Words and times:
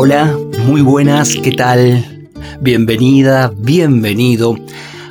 Hola, 0.00 0.38
muy 0.64 0.80
buenas, 0.80 1.34
¿qué 1.42 1.50
tal? 1.50 2.30
Bienvenida, 2.60 3.52
bienvenido 3.58 4.56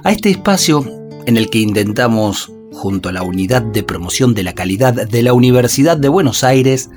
a 0.05 0.13
este 0.13 0.29
espacio 0.29 0.85
en 1.25 1.35
el 1.35 1.49
que 1.49 1.59
intentamos, 1.59 2.53
junto 2.71 3.09
a 3.09 3.11
la 3.11 3.21
Unidad 3.21 3.63
de 3.63 3.83
Promoción 3.83 4.33
de 4.33 4.43
la 4.43 4.53
Calidad 4.53 4.93
de 4.93 5.23
la 5.23 5.33
Universidad 5.33 5.97
de 5.97 6.07
Buenos 6.07 6.45
Aires, 6.45 6.89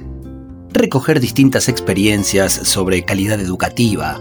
recoger 0.72 1.18
distintas 1.18 1.68
experiencias 1.68 2.52
sobre 2.52 3.04
calidad 3.04 3.40
educativa, 3.40 4.20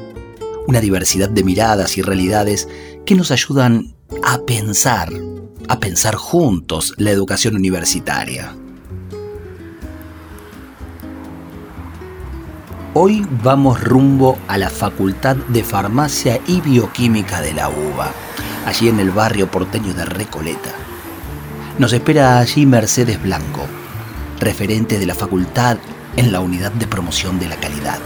una 0.66 0.82
diversidad 0.82 1.30
de 1.30 1.44
miradas 1.44 1.96
y 2.00 2.02
realidades 2.02 2.68
que 3.06 3.14
nos 3.14 3.30
ayudan 3.30 3.94
a 4.24 4.40
pensar, 4.48 5.14
a 5.68 5.80
pensar 5.80 6.16
juntos 6.16 6.96
la 6.98 7.12
educación 7.12 7.56
universitaria. 7.56 8.52
Hoy 12.96 13.24
vamos 13.44 13.84
rumbo 13.84 14.40
a 14.48 14.58
la 14.58 14.72
Facultad 14.72 15.36
de 15.36 15.64
Farmacia 15.64 16.40
y 16.48 16.60
Bioquímica 16.60 17.40
de 17.40 17.54
la 17.54 17.70
UBA, 17.70 18.12
allí 18.66 18.88
en 18.88 19.00
el 19.00 19.12
barrio 19.12 19.52
porteño 19.52 19.94
de 19.94 20.06
Recoleta. 20.06 20.72
Nos 21.78 21.94
espera 21.94 22.40
allí 22.40 22.66
Mercedes 22.66 23.22
Blanco, 23.22 23.68
referente 24.40 24.98
de 24.98 25.06
la 25.06 25.14
facultad 25.14 25.78
en 26.18 26.32
la 26.32 26.40
unidad 26.40 26.72
de 26.72 26.88
promoción 26.88 27.38
de 27.38 27.50
la 27.50 27.58
calidad. 27.58 28.00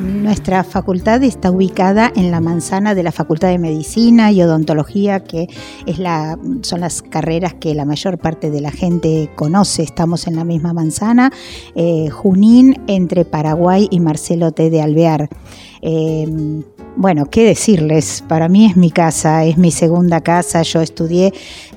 Nuestra 0.00 0.64
facultad 0.64 1.22
está 1.22 1.50
ubicada 1.50 2.10
en 2.16 2.30
la 2.30 2.40
manzana 2.40 2.94
de 2.94 3.02
la 3.02 3.12
Facultad 3.12 3.48
de 3.48 3.58
Medicina 3.58 4.32
y 4.32 4.42
Odontología, 4.42 5.20
que 5.20 5.48
es 5.86 5.98
la, 5.98 6.38
son 6.62 6.80
las 6.80 7.02
carreras 7.02 7.54
que 7.54 7.74
la 7.74 7.84
mayor 7.84 8.16
parte 8.16 8.50
de 8.50 8.62
la 8.62 8.70
gente 8.70 9.30
conoce. 9.34 9.82
Estamos 9.82 10.26
en 10.26 10.36
la 10.36 10.44
misma 10.44 10.72
manzana, 10.72 11.32
eh, 11.74 12.08
Junín, 12.08 12.80
entre 12.86 13.26
Paraguay 13.26 13.88
y 13.90 14.00
Marcelo 14.00 14.52
T. 14.52 14.70
de 14.70 14.80
Alvear. 14.80 15.28
Eh, 15.82 16.62
bueno, 16.96 17.26
¿qué 17.26 17.44
decirles? 17.44 18.24
Para 18.26 18.48
mí 18.48 18.66
es 18.66 18.76
mi 18.76 18.90
casa, 18.90 19.44
es 19.44 19.56
mi 19.56 19.70
segunda 19.70 20.20
casa. 20.20 20.62
Yo 20.62 20.80
estudié 20.80 21.32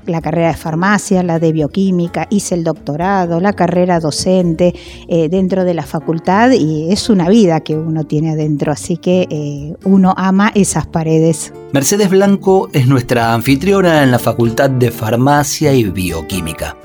la 0.06 0.22
carrera 0.22 0.50
de 0.50 0.56
farmacia, 0.56 1.24
la 1.24 1.40
de 1.40 1.52
bioquímica, 1.52 2.28
hice 2.30 2.56
el 2.56 2.64
doctorado, 2.64 3.40
la 3.40 3.54
carrera 3.54 4.00
docente 4.00 4.74
eh, 5.08 5.30
dentro 5.30 5.64
de 5.64 5.74
la 5.74 5.84
facultad 5.84 6.52
y 6.52 6.92
es 6.92 7.10
una 7.10 7.30
vida 7.30 7.62
que 7.62 7.78
uno 7.78 8.04
tiene 8.06 8.32
adentro, 8.32 8.72
así 8.72 8.98
que 8.98 9.28
eh, 9.30 9.76
uno 9.86 10.14
ama 10.18 10.52
esas 10.56 10.88
paredes. 10.88 11.54
Mercedes 11.72 12.10
Blanco 12.10 12.70
es 12.74 12.88
nuestra 12.88 13.34
anfitriona 13.34 14.04
en 14.04 14.12
la 14.12 14.20
Facultad 14.20 14.70
de 14.70 14.92
Farmacia 14.92 15.74
y 15.74 15.86
Bioquímica. 15.86 16.78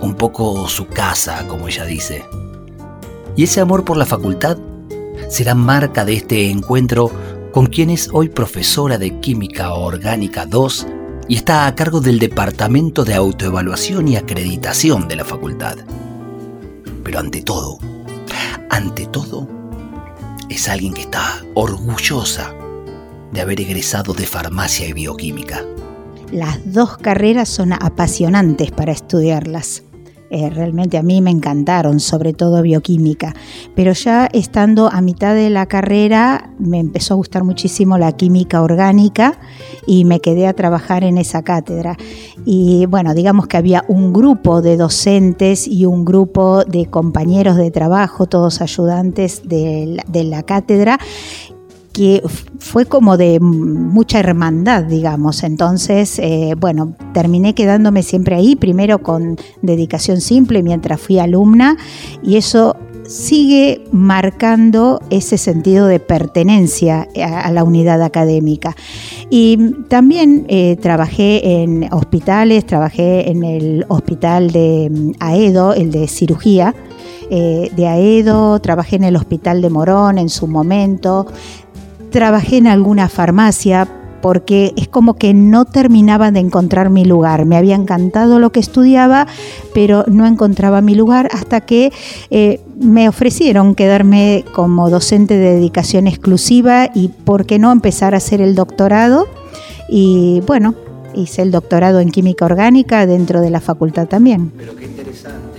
Un 0.00 0.14
poco 0.14 0.68
su 0.68 0.86
casa, 0.86 1.46
como 1.48 1.68
ella 1.68 1.84
dice. 1.84 2.24
Y 3.36 3.44
ese 3.44 3.60
amor 3.60 3.84
por 3.84 3.96
la 3.96 4.06
facultad 4.06 4.58
será 5.32 5.54
marca 5.54 6.04
de 6.04 6.12
este 6.12 6.50
encuentro 6.50 7.10
con 7.52 7.64
quien 7.64 7.88
es 7.88 8.10
hoy 8.12 8.28
profesora 8.28 8.98
de 8.98 9.18
Química 9.20 9.72
Orgánica 9.72 10.44
2 10.44 10.86
y 11.26 11.36
está 11.36 11.66
a 11.66 11.74
cargo 11.74 12.02
del 12.02 12.18
Departamento 12.18 13.02
de 13.02 13.14
Autoevaluación 13.14 14.08
y 14.08 14.16
Acreditación 14.16 15.08
de 15.08 15.16
la 15.16 15.24
facultad. 15.24 15.78
Pero 17.02 17.18
ante 17.18 17.40
todo, 17.40 17.78
ante 18.68 19.06
todo, 19.06 19.48
es 20.50 20.68
alguien 20.68 20.92
que 20.92 21.00
está 21.00 21.42
orgullosa 21.54 22.54
de 23.32 23.40
haber 23.40 23.58
egresado 23.62 24.12
de 24.12 24.26
farmacia 24.26 24.86
y 24.86 24.92
bioquímica. 24.92 25.64
Las 26.30 26.58
dos 26.70 26.98
carreras 26.98 27.48
son 27.48 27.72
apasionantes 27.72 28.70
para 28.70 28.92
estudiarlas. 28.92 29.82
Eh, 30.34 30.48
realmente 30.48 30.96
a 30.96 31.02
mí 31.02 31.20
me 31.20 31.30
encantaron, 31.30 32.00
sobre 32.00 32.32
todo 32.32 32.62
bioquímica. 32.62 33.34
Pero 33.74 33.92
ya 33.92 34.30
estando 34.32 34.90
a 34.90 35.02
mitad 35.02 35.34
de 35.34 35.50
la 35.50 35.66
carrera 35.66 36.54
me 36.58 36.78
empezó 36.78 37.12
a 37.12 37.16
gustar 37.18 37.44
muchísimo 37.44 37.98
la 37.98 38.12
química 38.12 38.62
orgánica 38.62 39.38
y 39.86 40.06
me 40.06 40.20
quedé 40.20 40.46
a 40.46 40.54
trabajar 40.54 41.04
en 41.04 41.18
esa 41.18 41.42
cátedra. 41.42 41.98
Y 42.46 42.86
bueno, 42.86 43.12
digamos 43.12 43.46
que 43.46 43.58
había 43.58 43.84
un 43.88 44.14
grupo 44.14 44.62
de 44.62 44.78
docentes 44.78 45.68
y 45.68 45.84
un 45.84 46.06
grupo 46.06 46.64
de 46.64 46.86
compañeros 46.86 47.58
de 47.58 47.70
trabajo, 47.70 48.24
todos 48.24 48.62
ayudantes 48.62 49.42
de 49.46 50.02
la 50.24 50.42
cátedra, 50.44 50.98
que 51.92 52.22
fue 52.58 52.86
como 52.86 53.16
de 53.16 53.38
mucha 53.40 54.18
hermandad, 54.18 54.84
digamos. 54.84 55.42
Entonces, 55.42 56.18
eh, 56.18 56.54
bueno, 56.58 56.94
terminé 57.12 57.54
quedándome 57.54 58.02
siempre 58.02 58.36
ahí, 58.36 58.56
primero 58.56 59.02
con 59.02 59.36
dedicación 59.60 60.20
simple 60.20 60.62
mientras 60.62 61.00
fui 61.00 61.18
alumna, 61.18 61.76
y 62.22 62.36
eso 62.36 62.76
sigue 63.06 63.84
marcando 63.90 65.00
ese 65.10 65.36
sentido 65.36 65.86
de 65.86 66.00
pertenencia 66.00 67.08
a, 67.22 67.50
la 67.52 67.64
unidad 67.64 68.02
académica. 68.02 68.76
Y 69.28 69.72
también 69.88 70.46
eh, 70.48 70.76
trabajé 70.80 71.62
en 71.62 71.92
hospitales, 71.92 72.64
trabajé 72.66 73.30
en 73.30 73.44
el 73.44 73.84
hospital 73.88 74.50
de 74.50 74.90
mm, 74.90 75.10
Aedo, 75.20 75.74
el 75.74 75.90
de 75.90 76.08
cirugía, 76.08 76.74
eh, 77.30 77.70
de 77.74 77.86
Aedo, 77.86 78.60
trabajé 78.60 78.96
en 78.96 79.04
el 79.04 79.16
hospital 79.16 79.62
de 79.62 79.70
Morón 79.70 80.18
en 80.18 80.28
su 80.28 80.46
momento, 80.46 81.26
trabajé 82.12 82.58
en 82.58 82.68
alguna 82.68 83.08
farmacia 83.08 83.88
porque 84.20 84.72
es 84.76 84.86
como 84.86 85.14
que 85.14 85.34
no 85.34 85.64
terminaba 85.64 86.30
de 86.30 86.38
encontrar 86.38 86.90
mi 86.90 87.04
lugar. 87.04 87.44
Me 87.44 87.56
había 87.56 87.74
encantado 87.74 88.38
lo 88.38 88.52
que 88.52 88.60
estudiaba, 88.60 89.26
pero 89.74 90.04
no 90.06 90.26
encontraba 90.26 90.80
mi 90.80 90.94
lugar 90.94 91.28
hasta 91.32 91.60
que 91.60 91.92
eh, 92.30 92.60
me 92.78 93.08
ofrecieron 93.08 93.74
quedarme 93.74 94.44
como 94.54 94.88
docente 94.90 95.36
de 95.36 95.56
dedicación 95.56 96.06
exclusiva 96.06 96.88
y 96.94 97.08
por 97.08 97.46
qué 97.46 97.58
no 97.58 97.72
empezar 97.72 98.14
a 98.14 98.18
hacer 98.18 98.40
el 98.40 98.54
doctorado. 98.54 99.26
Y 99.88 100.40
bueno, 100.46 100.76
hice 101.14 101.42
el 101.42 101.50
doctorado 101.50 101.98
en 101.98 102.10
química 102.10 102.44
orgánica 102.44 103.04
dentro 103.06 103.40
de 103.40 103.50
la 103.50 103.60
facultad 103.60 104.06
también. 104.06 104.52
Pero 104.56 104.76
qué 104.76 104.84
interesante 104.84 105.51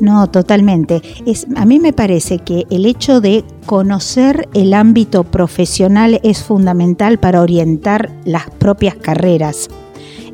No, 0.00 0.28
totalmente. 0.28 1.02
Es, 1.26 1.46
a 1.56 1.64
mí 1.64 1.78
me 1.78 1.92
parece 1.92 2.38
que 2.38 2.64
el 2.70 2.86
hecho 2.86 3.20
de 3.20 3.44
conocer 3.66 4.48
el 4.54 4.74
ámbito 4.74 5.24
profesional 5.24 6.20
es 6.22 6.42
fundamental 6.42 7.18
para 7.18 7.40
orientar 7.40 8.10
las 8.24 8.50
propias 8.50 8.96
carreras 8.96 9.68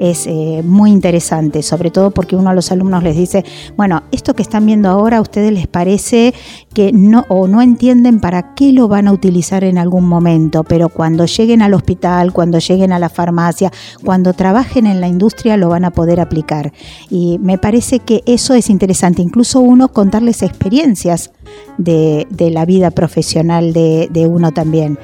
es 0.00 0.27
eh, 0.27 0.62
muy 0.65 0.91
interesante, 0.91 1.62
sobre 1.62 1.91
todo 1.91 2.11
porque 2.11 2.35
uno 2.35 2.49
a 2.49 2.55
los 2.55 2.73
alumnos 2.73 3.02
les 3.02 3.17
dice, 3.17 3.44
bueno, 3.76 4.02
esto 4.12 4.35
que 4.35 4.43
están 4.43 4.64
viendo 4.64 4.88
ahora 4.88 5.19
a 5.19 5.20
ustedes 5.20 5.52
les 5.52 5.67
parece 5.67 6.32
que 6.73 6.91
no 6.91 7.26
o 7.29 7.47
no 7.47 7.61
entienden 7.61 8.19
para 8.19 8.55
qué 8.55 8.73
lo 8.73 8.88
van 8.88 9.08
a 9.08 9.12
utilizar 9.12 9.62
en 9.62 9.76
algún 9.76 10.06
momento, 10.08 10.64
pero 10.64 10.88
cuando 10.88 11.26
lleguen 11.26 11.61
al 11.61 11.75
hospital, 11.75 12.32
cuando 12.32 12.58
lleguen 12.58 12.93
a 12.93 12.99
la 12.99 13.11
farmacia, 13.11 13.70
cuando 14.02 14.32
trabajen 14.32 14.87
en 14.87 15.02
la 15.02 15.08
industria 15.08 15.58
lo 15.58 15.69
van 15.69 15.85
a 15.85 15.91
poder 15.91 16.19
aplicar. 16.19 16.73
Y 17.11 17.38
me 17.38 17.58
parece 17.58 17.99
que 17.99 18.23
eso 18.25 18.55
es 18.55 18.70
interesante, 18.70 19.20
incluso 19.20 19.61
uno 19.61 19.88
contarles 19.88 20.43
experiencias 20.43 21.31
de, 21.76 22.26
la 22.38 22.64
vida 22.64 22.91
profesional 22.91 23.75
de, 23.75 24.08
de 24.11 24.26
uno 24.26 24.53
también. 24.53 24.99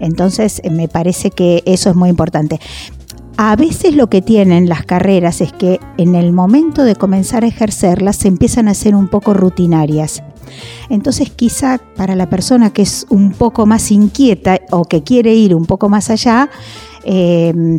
Entonces, 0.00 0.62
me 0.68 0.88
parece 0.88 1.30
que 1.30 1.62
eso 1.66 1.90
es 1.90 1.94
muy 1.94 2.08
importante. 2.08 2.58
A 3.42 3.56
veces 3.56 3.94
lo 3.94 4.10
que 4.10 4.20
tienen 4.20 4.68
las 4.68 4.84
carreras 4.84 5.40
es 5.40 5.50
que 5.50 5.80
en 5.96 6.14
el 6.14 6.30
momento 6.30 6.84
de 6.84 6.94
comenzar 6.94 7.42
a 7.42 7.46
ejercerlas 7.46 8.16
se 8.16 8.28
empiezan 8.28 8.68
a 8.68 8.74
ser 8.74 8.94
un 8.94 9.08
poco 9.08 9.32
rutinarias. 9.32 10.22
Entonces 10.90 11.30
quizá 11.30 11.80
para 11.96 12.14
la 12.16 12.28
persona 12.28 12.70
que 12.70 12.82
es 12.82 13.06
un 13.08 13.32
poco 13.32 13.64
más 13.64 13.90
inquieta 13.92 14.60
o 14.70 14.84
que 14.84 15.02
quiere 15.02 15.32
ir 15.32 15.54
un 15.54 15.64
poco 15.64 15.88
más 15.88 16.10
allá, 16.10 16.50
eh, 17.02 17.78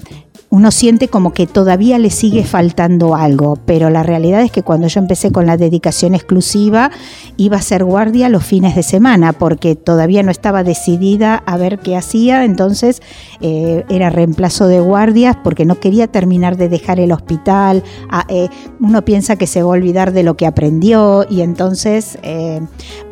uno 0.51 0.69
siente 0.69 1.07
como 1.07 1.31
que 1.31 1.48
todavía 1.48 1.98
le 1.98 2.09
sigue 2.09 2.44
faltando 2.44 3.15
algo, 3.15 3.57
pero 3.65 3.89
la 3.89 4.03
realidad 4.03 4.42
es 4.42 4.51
que 4.51 4.63
cuando 4.63 4.88
yo 4.88 5.00
empecé 5.00 5.31
con 5.31 5.45
la 5.45 5.56
dedicación 5.56 6.13
exclusiva 6.13 6.92
iba 7.38 7.56
a 7.56 7.62
ser 7.62 7.86
guardia 7.86 8.27
los 8.27 8.44
fines 8.44 8.75
de 8.75 8.83
semana 8.83 9.31
porque 9.31 9.75
todavía 9.75 10.24
no 10.24 10.30
estaba 10.30 10.65
decidida 10.65 11.42
a 11.45 11.56
ver 11.56 11.80
qué 11.80 11.95
hacía, 11.95 12.44
entonces 12.44 13.01
eh, 13.39 13.86
era 13.88 14.09
reemplazo 14.09 14.68
de 14.68 14.81
guardias 14.81 15.38
porque 15.42 15.65
no 15.65 15.80
quería 15.80 16.07
terminar 16.07 16.57
de 16.57 16.68
dejar 16.68 17.00
el 17.00 17.13
hospital, 17.13 17.81
eh, 18.27 18.50
uno 18.81 19.06
piensa 19.06 19.38
que 19.38 19.48
se 19.48 19.63
va 19.63 19.69
a 19.69 19.77
olvidar 19.77 20.12
de 20.12 20.24
lo 20.24 20.36
que 20.36 20.48
aprendió 20.48 21.25
y 21.30 21.42
entonces, 21.44 22.19
eh, 22.24 22.59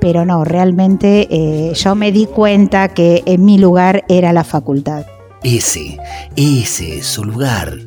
pero 0.02 0.26
no, 0.26 0.44
realmente 0.44 1.72
yo 1.74 1.96
me 1.96 2.12
di 2.12 2.26
cuenta 2.26 2.90
que 2.90 3.24
en 3.26 3.46
mi 3.46 3.58
lugar 3.58 4.04
era 4.10 4.34
la 4.34 4.44
facultad. 4.44 5.06
Ese, 5.44 6.00
ese 6.36 6.98
es 6.98 7.06
su 7.06 7.24
lugar. 7.24 7.78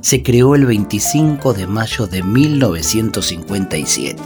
Se 0.00 0.24
creó 0.24 0.56
el 0.56 0.66
25 0.66 1.52
de 1.52 1.68
mayo 1.68 2.08
de 2.08 2.20
1957. 2.22 4.20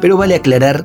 Pero 0.00 0.16
vale 0.16 0.34
aclarar 0.34 0.82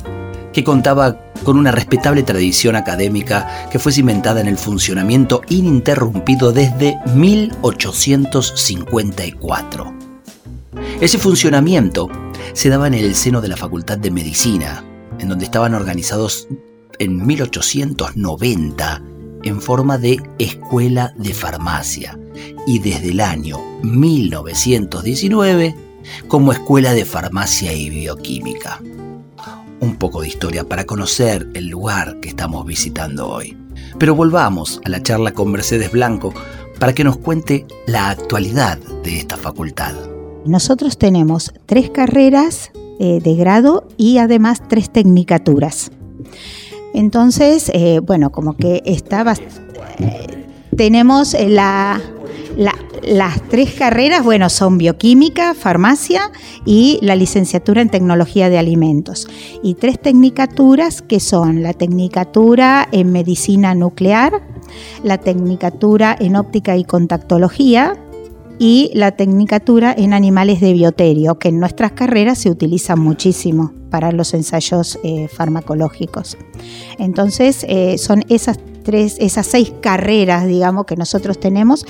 que 0.54 0.64
contaba 0.64 1.18
con 1.44 1.58
una 1.58 1.72
respetable 1.72 2.22
tradición 2.22 2.76
académica 2.76 3.68
que 3.72 3.80
fue 3.80 3.92
cimentada 3.92 4.40
en 4.40 4.46
el 4.48 4.58
funcionamiento 4.58 5.42
ininterrumpido 5.50 6.52
desde 6.52 7.00
1854. 7.16 9.94
Ese 11.02 11.18
funcionamiento 11.18 12.08
se 12.54 12.70
daba 12.70 12.86
en 12.88 12.94
el 12.94 13.16
seno 13.16 13.42
de 13.42 13.48
la 13.48 13.58
Facultad 13.58 13.98
de 13.98 14.12
Medicina, 14.12 14.84
en 15.18 15.30
donde 15.30 15.46
estaban 15.46 15.74
organizados 15.74 16.48
en 17.00 17.26
1890 17.26 19.17
en 19.48 19.62
forma 19.62 19.98
de 19.98 20.22
escuela 20.40 21.14
de 21.18 21.34
farmacia 21.34 22.18
y 22.66 22.80
desde 22.80 23.10
el 23.10 23.20
año 23.22 23.60
1919 23.84 25.76
como 26.28 26.52
escuela 26.52 26.94
de 26.94 27.06
farmacia 27.06 27.74
y 27.74 27.90
bioquímica. 27.90 28.82
Un 29.80 29.96
poco 29.96 30.22
de 30.22 30.28
historia 30.28 30.64
para 30.64 30.86
conocer 30.86 31.50
el 31.54 31.68
lugar 31.68 32.20
que 32.20 32.30
estamos 32.30 32.66
visitando 32.66 33.30
hoy. 33.30 33.58
Pero 34.00 34.16
volvamos 34.16 34.82
a 34.84 34.90
la 34.90 35.02
charla 35.02 35.34
con 35.34 35.52
Mercedes 35.52 35.92
Blanco 35.92 36.34
para 36.80 36.94
que 36.94 37.04
nos 37.04 37.18
cuente 37.18 37.66
la 37.86 38.10
actualidad 38.10 38.78
de 39.04 39.18
esta 39.18 39.38
facultad. 39.38 39.94
Nosotros 40.46 40.98
tenemos 40.98 41.54
tres 41.66 41.90
carreras 41.90 42.72
eh, 43.00 43.20
de 43.22 43.36
grado 43.36 43.88
y 43.98 44.18
además 44.18 44.62
tres 44.68 44.90
tecnicaturas. 44.90 45.92
Entonces, 46.94 47.70
eh, 47.74 48.00
bueno, 48.00 48.32
como 48.32 48.56
que 48.56 48.82
estaba... 48.86 49.34
Eh, 50.00 50.46
tenemos 50.76 51.34
eh, 51.34 51.50
la, 51.50 52.00
las 53.04 53.42
tres 53.50 53.74
carreras, 53.74 54.24
bueno, 54.24 54.50
son 54.50 54.78
bioquímica, 54.78 55.54
farmacia 55.54 56.32
y 56.66 57.00
la 57.02 57.16
licenciatura 57.16 57.82
en 57.82 57.90
tecnología 57.90 58.50
de 58.50 58.58
alimentos. 58.58 59.28
Y 59.64 59.76
tres 59.76 60.00
tecnicaturas 60.00 61.02
que 61.02 61.20
son 61.20 61.64
la 61.64 61.74
tecnicatura 61.74 62.88
en 62.92 63.12
medicina 63.12 63.74
nuclear, 63.76 64.42
la 65.04 65.18
tecnicatura 65.18 66.16
en 66.20 66.36
óptica 66.36 66.76
y 66.76 66.84
contactología, 66.84 67.96
y 68.60 68.92
la 68.94 69.12
tecnicatura 69.12 69.94
en 69.98 70.14
animales 70.14 70.60
de 70.62 70.74
bioterio, 70.74 71.38
que 71.38 71.50
en 71.50 71.60
nuestras 71.60 71.92
carreras 71.92 72.40
se 72.40 72.50
utiliza 72.50 72.96
muchísimo 72.96 73.74
para 73.90 74.12
los 74.12 74.34
ensayos 74.34 75.00
eh, 75.04 75.28
farmacológicos. 75.28 76.38
Entonces, 76.98 77.66
eh, 77.70 77.98
son 77.98 78.24
esas 78.30 78.60
tres, 78.88 79.18
esas 79.20 79.46
seis 79.46 79.74
carreras, 79.82 80.48
digamos, 80.48 80.86
que 80.86 80.96
nosotros 80.96 81.38
tenemos, 81.42 81.86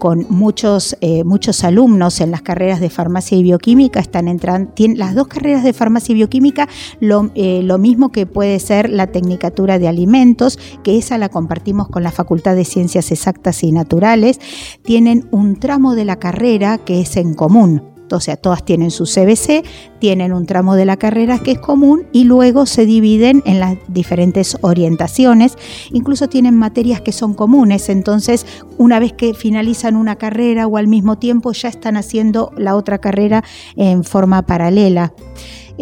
con 0.00 0.26
muchos, 0.28 0.96
eh, 1.00 1.22
muchos 1.22 1.62
alumnos 1.62 2.20
en 2.20 2.32
las 2.32 2.42
carreras 2.42 2.80
de 2.80 2.90
farmacia 2.90 3.38
y 3.38 3.44
bioquímica, 3.44 4.00
están 4.00 4.26
entrando, 4.26 4.72
tienen 4.72 4.98
las 4.98 5.14
dos 5.14 5.28
carreras 5.28 5.62
de 5.62 5.72
farmacia 5.72 6.12
y 6.12 6.16
bioquímica, 6.16 6.68
lo, 6.98 7.30
lo 7.36 7.78
mismo 7.78 8.10
que 8.10 8.26
puede 8.26 8.58
ser 8.58 8.90
la 8.90 9.06
tecnicatura 9.06 9.78
de 9.78 9.86
alimentos, 9.86 10.58
que 10.82 10.98
esa 10.98 11.18
la 11.18 11.28
compartimos 11.28 11.86
con 11.86 12.02
la 12.02 12.10
Facultad 12.10 12.56
de 12.56 12.64
Ciencias 12.64 13.12
Exactas 13.12 13.62
y 13.62 13.70
Naturales, 13.70 14.40
tienen 14.82 15.28
un 15.30 15.54
tramo 15.54 15.94
de 15.94 16.04
la 16.04 16.16
carrera 16.16 16.78
que 16.78 17.00
es 17.00 17.16
en 17.16 17.34
común 17.34 17.89
o 18.16 18.20
sea, 18.20 18.36
todas 18.36 18.64
tienen 18.64 18.90
su 18.90 19.04
CBC, 19.04 19.64
tienen 19.98 20.32
un 20.32 20.46
tramo 20.46 20.74
de 20.74 20.84
la 20.84 20.96
carrera 20.96 21.38
que 21.38 21.52
es 21.52 21.58
común 21.58 22.06
y 22.12 22.24
luego 22.24 22.66
se 22.66 22.86
dividen 22.86 23.42
en 23.46 23.60
las 23.60 23.76
diferentes 23.88 24.56
orientaciones, 24.62 25.56
incluso 25.92 26.28
tienen 26.28 26.56
materias 26.56 27.00
que 27.00 27.12
son 27.12 27.34
comunes, 27.34 27.88
entonces 27.88 28.46
una 28.78 28.98
vez 28.98 29.12
que 29.12 29.34
finalizan 29.34 29.96
una 29.96 30.16
carrera 30.16 30.66
o 30.66 30.76
al 30.76 30.86
mismo 30.86 31.18
tiempo 31.18 31.52
ya 31.52 31.68
están 31.68 31.96
haciendo 31.96 32.52
la 32.56 32.76
otra 32.76 32.98
carrera 32.98 33.44
en 33.76 34.04
forma 34.04 34.42
paralela. 34.42 35.12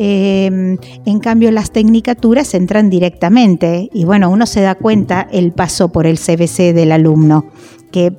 Em, 0.01 0.79
en 1.07 1.19
cambio, 1.19 1.51
las 1.51 1.73
tecnicaturas 1.73 2.55
entran 2.55 2.89
directamente. 2.89 3.91
Y 3.93 4.05
bueno, 4.05 4.31
uno 4.31 4.47
se 4.47 4.61
da 4.61 4.77
cuenta 4.77 5.27
el 5.33 5.51
paso 5.51 5.89
por 5.91 6.07
el 6.07 6.19
CBC 6.19 6.73
del 6.73 6.93
alumno, 6.93 7.47
que 7.91 8.13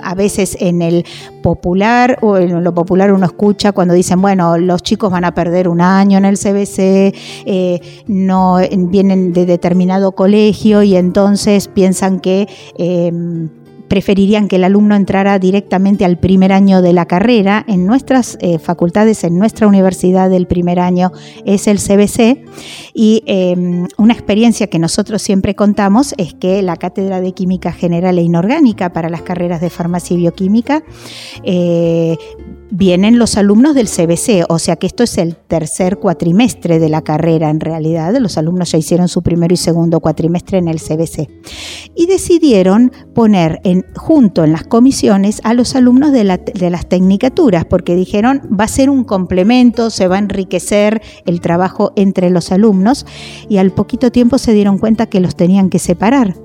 a 0.00 0.14
veces 0.14 0.56
en 0.60 0.82
el 0.82 1.04
popular 1.42 2.18
o 2.22 2.36
en 2.36 2.62
lo 2.62 2.74
popular 2.74 3.12
uno 3.12 3.26
escucha 3.26 3.72
cuando 3.72 3.94
dicen, 3.94 4.20
bueno, 4.20 4.58
los 4.58 4.82
chicos 4.82 5.10
van 5.10 5.24
a 5.24 5.34
perder 5.34 5.68
un 5.68 5.80
año 5.80 6.18
en 6.18 6.24
el 6.24 6.36
CBC, 6.36 7.14
eh, 7.46 7.80
no 8.06 8.58
vienen 8.70 9.32
de 9.32 9.46
determinado 9.46 10.12
colegio 10.12 10.82
y 10.82 10.96
entonces 10.96 11.68
piensan 11.68 12.20
que 12.20 12.48
em, 12.76 13.48
preferirían 13.88 14.48
que 14.48 14.56
el 14.56 14.64
alumno 14.64 14.94
entrara 14.94 15.38
directamente 15.38 16.04
al 16.04 16.18
primer 16.18 16.52
año 16.52 16.82
de 16.82 16.92
la 16.92 17.06
carrera. 17.06 17.64
En 17.66 17.86
nuestras 17.86 18.38
eh, 18.40 18.58
facultades, 18.58 19.24
en 19.24 19.38
nuestra 19.38 19.66
universidad, 19.66 20.32
el 20.32 20.46
primer 20.46 20.78
año 20.78 21.12
es 21.44 21.66
el 21.66 21.78
CBC. 21.78 22.44
Y 22.94 23.22
em, 23.26 23.88
una 23.96 24.12
experiencia 24.12 24.68
que 24.68 24.78
nosotros 24.78 25.22
siempre 25.22 25.54
contamos 25.54 26.14
es 26.18 26.34
que 26.34 26.62
la 26.62 26.76
Cátedra 26.76 27.20
de 27.20 27.32
Química 27.32 27.72
General 27.72 28.18
e 28.18 28.22
Inorgánica 28.22 28.92
para 28.92 29.08
las 29.08 29.22
carreras 29.22 29.60
de 29.60 29.70
farmacia 29.70 30.14
y 30.14 30.18
bioquímica 30.18 30.82
eh, 31.42 32.16
vienen 32.70 33.18
los 33.18 33.36
alumnos 33.36 33.74
del 33.74 33.88
CBC, 33.88 34.44
o 34.48 34.58
sea 34.58 34.76
que 34.76 34.86
esto 34.86 35.02
es 35.02 35.16
el 35.18 35.36
tercer 35.36 35.98
cuatrimestre 35.98 36.78
de 36.78 36.88
la 36.88 37.02
carrera 37.02 37.50
en 37.50 37.60
realidad, 37.60 38.14
los 38.18 38.36
alumnos 38.36 38.72
ya 38.72 38.78
hicieron 38.78 39.08
su 39.08 39.22
primero 39.22 39.54
y 39.54 39.56
segundo 39.56 40.00
cuatrimestre 40.00 40.58
en 40.58 40.68
el 40.68 40.80
CBC. 40.80 41.28
Y 42.00 42.06
decidieron 42.06 42.92
poner 43.12 43.60
en, 43.64 43.84
junto 43.96 44.44
en 44.44 44.52
las 44.52 44.62
comisiones 44.62 45.40
a 45.42 45.52
los 45.52 45.74
alumnos 45.74 46.12
de, 46.12 46.22
las 46.22 46.88
tecnicaturas, 46.88 47.64
porque 47.64 47.96
dijeron 47.96 48.40
va 48.48 48.64
a 48.64 48.68
ser 48.68 48.88
un 48.88 49.02
complemento, 49.02 49.90
se 49.90 50.06
va 50.06 50.14
a 50.14 50.20
enriquecer 50.20 51.02
el 51.26 51.40
trabajo 51.40 51.92
entre 51.96 52.30
los 52.30 52.52
alumnos, 52.52 53.04
y 53.48 53.56
al 53.56 53.72
poquito 53.72 54.12
tiempo 54.12 54.38
se 54.38 54.52
dieron 54.52 54.78
cuenta 54.78 55.06
que 55.06 55.18
los 55.18 55.34
tenían 55.34 55.70
que 55.70 55.80
separar 55.80 56.36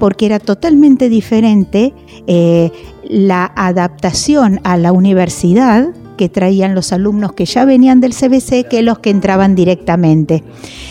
porque 0.00 0.26
era 0.26 0.40
totalmente 0.40 1.08
diferente 1.08 1.94
eh, 2.26 2.72
la 3.04 3.52
adaptación 3.54 4.58
a 4.64 4.76
la 4.76 4.90
universidad 4.90 5.94
que 6.16 6.28
traían 6.28 6.74
los 6.74 6.92
alumnos 6.92 7.32
que 7.32 7.44
ya 7.44 7.64
venían 7.64 8.00
del 8.00 8.14
CBC 8.14 8.68
que 8.68 8.82
los 8.82 8.98
que 8.98 9.10
entraban 9.10 9.54
directamente. 9.54 10.42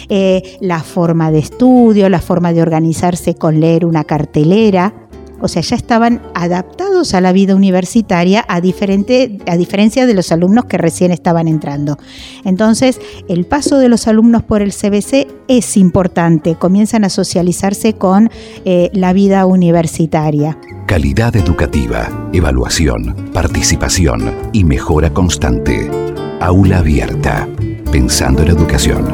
Eh, 0.10 0.58
la 0.60 0.82
forma 0.82 1.32
de 1.32 1.40
estudio, 1.40 2.10
la 2.10 2.20
forma 2.20 2.54
de 2.54 2.62
organizarse 2.62 3.36
con 3.36 3.60
leer 3.60 3.86
una 3.86 4.04
cartelera, 4.04 4.94
o 5.42 5.48
sea, 5.48 5.62
ya 5.62 5.76
estaban 5.76 6.22
adaptados 6.36 7.14
a 7.14 7.22
la 7.22 7.32
vida 7.32 7.56
universitaria 7.56 8.46
a, 8.48 8.62
diferente, 8.62 9.40
a 9.48 9.58
diferencia 9.58 10.06
de 10.06 10.14
los 10.14 10.32
alumnos 10.32 10.66
que 10.66 10.78
recién 10.78 11.12
estaban 11.12 11.48
entrando. 11.48 11.98
Entonces, 12.46 13.00
el 13.28 13.46
paso 13.46 13.80
de 13.80 13.90
los 13.90 14.08
alumnos 14.08 14.44
por 14.44 14.62
el 14.62 14.72
CBC 14.72 15.28
es 15.48 15.78
importante, 15.78 16.56
comienzan 16.56 17.04
a 17.04 17.10
socializarse 17.10 17.94
con 17.94 18.30
eh, 18.66 18.92
la 18.94 19.14
vida 19.14 19.46
universitaria. 19.46 20.58
Calidad 20.92 21.34
educativa, 21.38 22.10
evaluación, 22.34 23.30
participación 23.34 24.50
y 24.52 24.66
mejora 24.66 25.14
constante. 25.14 25.90
Aula 26.42 26.80
abierta, 26.80 27.48
pensando 27.94 28.42
en 28.42 28.50
educación. 28.50 29.08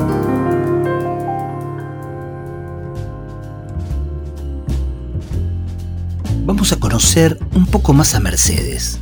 vamos 6.47 6.71
a 6.71 6.79
conocer 6.79 7.37
un 7.53 7.67
poco 7.67 7.93
más 7.93 8.15
a 8.15 8.21
Mercedes. 8.21 8.99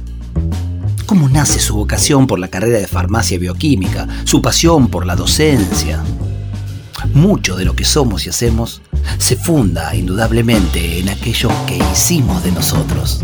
¿Cómo 1.06 1.30
nace 1.30 1.62
su 1.62 1.76
vocación 1.76 2.28
por 2.28 2.40
la 2.40 2.50
carrera 2.50 2.80
de 2.80 2.88
farmacia 2.88 3.40
bioquímica, 3.40 4.06
su 4.26 4.42
pasión 4.42 4.90
por 4.90 5.06
la 5.06 5.16
docencia? 5.16 6.04
Mucho 7.16 7.56
de 7.56 7.64
lo 7.64 7.78
que 7.78 7.86
somos 7.86 8.26
y 8.26 8.30
hacemos 8.30 8.82
se 9.20 9.38
funda 9.38 9.96
indudablemente 9.96 11.00
en 11.00 11.08
aquello 11.08 11.50
que 11.66 11.78
hicimos 11.94 12.44
de 12.44 12.52
nosotros. 12.52 13.24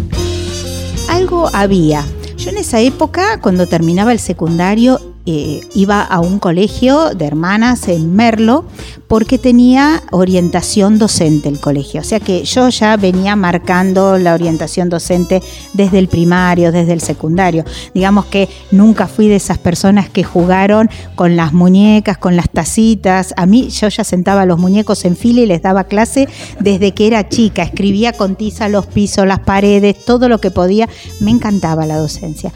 Algo 1.10 1.50
había. 1.53 2.05
Yo 2.38 2.51
en 2.51 2.57
esa 2.57 2.79
época, 2.79 3.41
cuando 3.41 3.67
terminaba 3.67 4.13
el 4.13 4.19
secundario, 4.19 5.10
eh, 5.25 5.61
iba 5.75 6.01
a 6.01 6.19
un 6.19 6.39
colegio 6.39 7.11
de 7.11 7.25
hermanas 7.25 7.87
en 7.87 8.15
Merlo 8.15 8.65
porque 9.07 9.37
tenía 9.37 10.01
orientación 10.11 10.97
docente 10.97 11.49
el 11.49 11.59
colegio. 11.59 12.01
O 12.01 12.03
sea 12.03 12.19
que 12.19 12.43
yo 12.43 12.69
ya 12.69 12.97
venía 12.97 13.35
marcando 13.35 14.17
la 14.17 14.33
orientación 14.33 14.89
docente 14.89 15.41
desde 15.73 15.99
el 15.99 16.07
primario, 16.07 16.71
desde 16.71 16.93
el 16.93 17.01
secundario. 17.01 17.65
Digamos 17.93 18.25
que 18.25 18.49
nunca 18.71 19.07
fui 19.07 19.27
de 19.27 19.35
esas 19.35 19.57
personas 19.57 20.09
que 20.09 20.23
jugaron 20.23 20.89
con 21.15 21.35
las 21.35 21.53
muñecas, 21.53 22.17
con 22.17 22.35
las 22.35 22.49
tacitas. 22.49 23.33
A 23.37 23.45
mí 23.45 23.69
yo 23.69 23.89
ya 23.89 24.03
sentaba 24.03 24.45
los 24.45 24.59
muñecos 24.59 25.05
en 25.05 25.15
fila 25.15 25.41
y 25.41 25.45
les 25.45 25.61
daba 25.61 25.83
clase 25.83 26.27
desde 26.59 26.93
que 26.93 27.07
era 27.07 27.29
chica. 27.29 27.63
Escribía 27.63 28.13
con 28.13 28.35
tiza 28.35 28.69
los 28.69 28.87
pisos, 28.87 29.27
las 29.27 29.39
paredes, 29.39 30.03
todo 30.05 30.29
lo 30.29 30.39
que 30.39 30.51
podía. 30.51 30.89
Me 31.19 31.31
encantaba 31.31 31.85
la 31.85 31.97
docencia. 31.97 32.51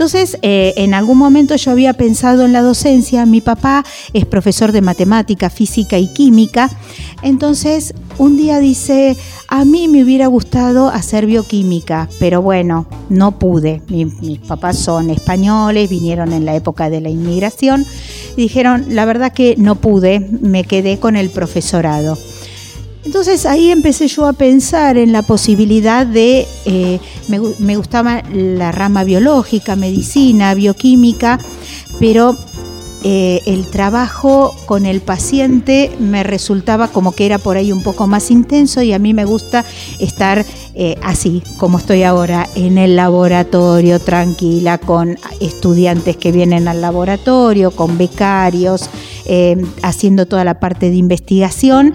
Entonces, 0.00 0.38
eh, 0.40 0.72
en 0.78 0.94
algún 0.94 1.18
momento 1.18 1.54
yo 1.56 1.72
había 1.72 1.92
pensado 1.92 2.46
en 2.46 2.54
la 2.54 2.62
docencia, 2.62 3.26
mi 3.26 3.42
papá 3.42 3.84
es 4.14 4.24
profesor 4.24 4.72
de 4.72 4.80
matemática, 4.80 5.50
física 5.50 5.98
y 5.98 6.06
química, 6.14 6.70
entonces 7.20 7.92
un 8.16 8.38
día 8.38 8.60
dice, 8.60 9.14
a 9.46 9.66
mí 9.66 9.88
me 9.88 10.02
hubiera 10.02 10.26
gustado 10.26 10.88
hacer 10.88 11.26
bioquímica, 11.26 12.08
pero 12.18 12.40
bueno, 12.40 12.86
no 13.10 13.38
pude. 13.38 13.82
mis 13.88 14.38
papás 14.38 14.78
son 14.78 15.10
españoles, 15.10 15.90
vinieron 15.90 16.32
en 16.32 16.46
la 16.46 16.54
época 16.54 16.88
de 16.88 17.02
la 17.02 17.10
inmigración, 17.10 17.84
dijeron, 18.38 18.86
la 18.88 19.04
verdad 19.04 19.34
que 19.34 19.54
no 19.58 19.74
pude, 19.74 20.18
me 20.18 20.64
quedé 20.64 20.98
con 20.98 21.14
el 21.14 21.28
profesorado. 21.28 22.16
Entonces 23.04 23.46
ahí 23.46 23.70
empecé 23.70 24.08
yo 24.08 24.26
a 24.26 24.34
pensar 24.34 24.98
en 24.98 25.12
la 25.12 25.22
posibilidad 25.22 26.06
de, 26.06 26.46
eh, 26.66 27.00
me, 27.28 27.76
gustaba 27.76 28.22
la 28.32 28.72
rama 28.72 29.04
biológica, 29.04 29.74
medicina, 29.74 30.52
bioquímica, 30.52 31.38
pero 31.98 32.36
eh, 33.02 33.40
el 33.46 33.70
trabajo 33.70 34.54
con 34.66 34.84
el 34.84 35.00
paciente 35.00 35.90
me 35.98 36.22
resultaba 36.22 36.88
como 36.88 37.12
que 37.12 37.24
era 37.24 37.38
por 37.38 37.56
ahí 37.56 37.72
un 37.72 37.82
poco 37.82 38.06
más 38.06 38.30
intenso 38.30 38.82
y 38.82 38.92
a 38.92 38.98
mí 38.98 39.14
me 39.14 39.24
gusta 39.24 39.64
estar 39.98 40.44
eh, 40.74 40.96
así 41.02 41.42
como 41.56 41.78
estoy 41.78 42.02
ahora 42.02 42.46
en 42.54 42.76
el 42.76 42.96
laboratorio 42.96 43.98
tranquila 43.98 44.76
con 44.76 45.16
estudiantes 45.40 46.18
que 46.18 46.32
vienen 46.32 46.68
al 46.68 46.82
laboratorio, 46.82 47.70
con 47.70 47.96
becarios, 47.96 48.90
haciendo 49.82 50.26
toda 50.26 50.44
la 50.44 50.58
parte 50.58 50.90
de 50.90 50.96
investigación. 50.96 51.94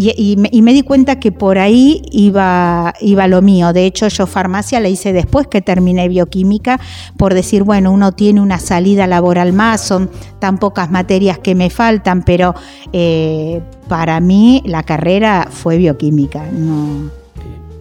Y, 0.00 0.36
me, 0.36 0.72
di 0.72 0.82
cuenta 0.82 1.18
que 1.18 1.32
por 1.32 1.58
ahí 1.58 2.02
iba, 2.12 2.94
iba 3.00 3.26
lo 3.26 3.42
mío. 3.42 3.72
De 3.72 3.84
hecho, 3.84 4.06
yo 4.06 4.28
farmacia 4.28 4.78
la 4.78 4.88
hice 4.88 5.12
después 5.12 5.48
que 5.48 5.60
terminé 5.60 6.08
bioquímica, 6.08 6.78
por 7.16 7.34
decir, 7.34 7.64
bueno, 7.64 7.90
uno 7.90 8.12
tiene 8.12 8.40
una 8.40 8.60
salida 8.60 9.08
laboral 9.08 9.52
más, 9.52 9.80
son 9.80 10.08
tan 10.38 10.58
pocas 10.58 10.92
materias 10.92 11.40
que 11.40 11.56
me 11.56 11.68
faltan, 11.68 12.22
pero 12.22 12.54
eh, 12.92 13.60
para 13.88 14.20
mí 14.20 14.62
la 14.66 14.84
carrera 14.84 15.48
fue 15.50 15.78
bioquímica. 15.78 16.46
No. 16.52 17.10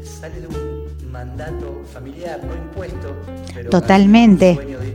Sale 0.03 0.41
de 0.41 0.47
un 0.47 1.11
mandato 1.11 1.83
familiar, 1.93 2.41
no 2.43 2.55
impuesto, 2.55 3.15
pero 3.53 3.69
Totalmente. 3.69 4.55
sueño 4.55 4.86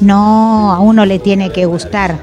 No, 0.00 0.72
a 0.72 0.80
uno 0.80 1.04
le 1.04 1.18
tiene 1.18 1.50
que 1.50 1.66
gustar. 1.66 2.18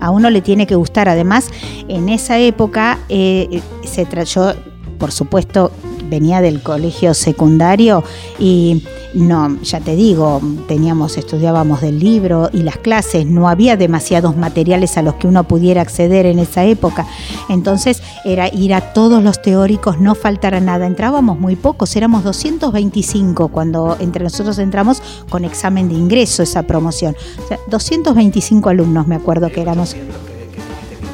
A 0.00 0.10
uno 0.10 0.30
le 0.30 0.40
tiene 0.40 0.66
que 0.66 0.74
gustar. 0.74 1.08
Además, 1.08 1.50
en 1.88 2.08
esa 2.08 2.38
época 2.38 2.98
eh, 3.08 3.62
se 3.84 4.06
yo, 4.24 4.52
por 4.98 5.12
supuesto, 5.12 5.72
venía 6.08 6.40
del 6.40 6.62
colegio 6.62 7.14
secundario 7.14 8.02
y 8.38 8.82
no, 9.14 9.60
ya 9.62 9.80
te 9.80 9.96
digo, 9.96 10.40
teníamos, 10.66 11.16
estudiábamos 11.16 11.80
del 11.80 11.98
libro 11.98 12.50
y 12.52 12.62
las 12.62 12.76
clases, 12.76 13.26
no 13.26 13.48
había 13.48 13.76
demasiados 13.76 14.36
materiales 14.36 14.98
a 14.98 15.02
los 15.02 15.14
que 15.14 15.26
uno 15.26 15.44
pudiera 15.44 15.80
acceder 15.80 16.26
en 16.26 16.38
esa 16.38 16.64
época. 16.64 17.06
Entonces 17.48 18.02
era 18.24 18.48
ir 18.48 18.74
a 18.74 18.92
todos 18.92 19.22
los 19.22 19.40
teóricos, 19.40 19.98
no 19.98 20.14
faltara 20.14 20.60
nada. 20.60 20.86
Entrábamos 20.86 21.38
muy 21.38 21.56
pocos, 21.56 21.96
éramos 21.96 22.22
225 22.24 23.48
cuando 23.48 23.96
entre 23.98 24.24
nosotros 24.24 24.58
entramos 24.58 25.02
con 25.30 25.44
examen 25.44 25.88
de 25.88 25.94
ingreso 25.94 26.42
esa 26.42 26.64
promoción. 26.64 27.16
O 27.42 27.48
sea, 27.48 27.58
225 27.68 28.68
alumnos 28.68 29.06
me 29.06 29.16
acuerdo 29.16 29.50
que 29.50 29.62
éramos. 29.62 29.96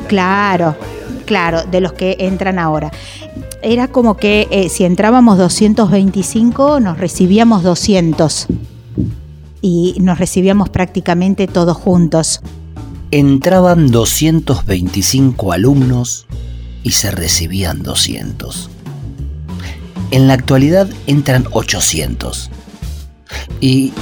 Claro, 0.09 0.77
claro, 1.25 1.63
de 1.65 1.81
los 1.81 1.93
que 1.93 2.17
entran 2.21 2.59
ahora 2.59 2.91
era 3.65 3.89
como 3.89 4.17
que 4.17 4.47
eh, 4.51 4.69
si 4.69 4.85
entrábamos 4.85 5.39
225 5.39 6.81
nos 6.81 6.99
recibíamos 6.99 7.63
200 7.63 8.47
y 9.63 9.97
nos 10.01 10.19
recibíamos 10.19 10.69
prácticamente 10.69 11.47
todos 11.47 11.77
juntos. 11.77 12.43
Entraban 13.11 13.91
225 13.91 15.53
alumnos 15.53 16.27
y 16.83 16.91
se 16.91 17.11
recibían 17.11 17.83
200. 17.83 18.71
En 20.11 20.29
la 20.29 20.35
actualidad 20.35 20.89
entran 21.07 21.47
800. 21.51 22.51
¿Y, 23.61 23.93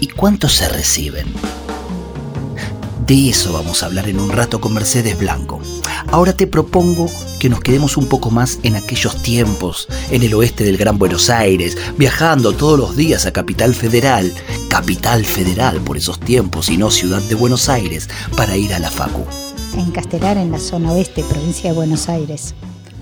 ¿Y 0.00 0.08
cuántos 0.08 0.54
se 0.54 0.68
reciben? 0.68 1.26
De 3.06 3.30
eso 3.30 3.52
vamos 3.52 3.82
a 3.82 3.86
hablar 3.86 4.08
en 4.08 4.20
un 4.20 4.30
rato 4.30 4.60
con 4.60 4.74
Mercedes 4.74 5.18
Blanco. 5.18 5.60
Ahora 6.10 6.34
te 6.34 6.46
propongo 6.46 7.08
que 7.38 7.48
nos 7.48 7.60
quedemos 7.60 7.96
un 7.96 8.06
poco 8.06 8.30
más 8.30 8.58
en 8.62 8.76
aquellos 8.76 9.22
tiempos, 9.22 9.88
en 10.10 10.22
el 10.22 10.34
oeste 10.34 10.64
del 10.64 10.76
Gran 10.76 10.98
Buenos 10.98 11.30
Aires, 11.30 11.76
viajando 11.96 12.52
todos 12.52 12.78
los 12.78 12.96
días 12.96 13.26
a 13.26 13.32
Capital 13.32 13.74
Federal, 13.74 14.32
Capital 14.68 15.24
Federal 15.24 15.80
por 15.80 15.96
esos 15.96 16.18
tiempos 16.20 16.68
y 16.68 16.76
no 16.76 16.90
Ciudad 16.90 17.22
de 17.22 17.34
Buenos 17.34 17.68
Aires, 17.68 18.08
para 18.36 18.56
ir 18.56 18.72
a 18.74 18.78
la 18.78 18.90
Facu. 18.90 19.24
En 19.76 19.90
Castelar, 19.90 20.38
en 20.38 20.52
la 20.52 20.58
zona 20.58 20.92
oeste, 20.92 21.22
provincia 21.24 21.70
de 21.70 21.76
Buenos 21.76 22.08
Aires 22.08 22.54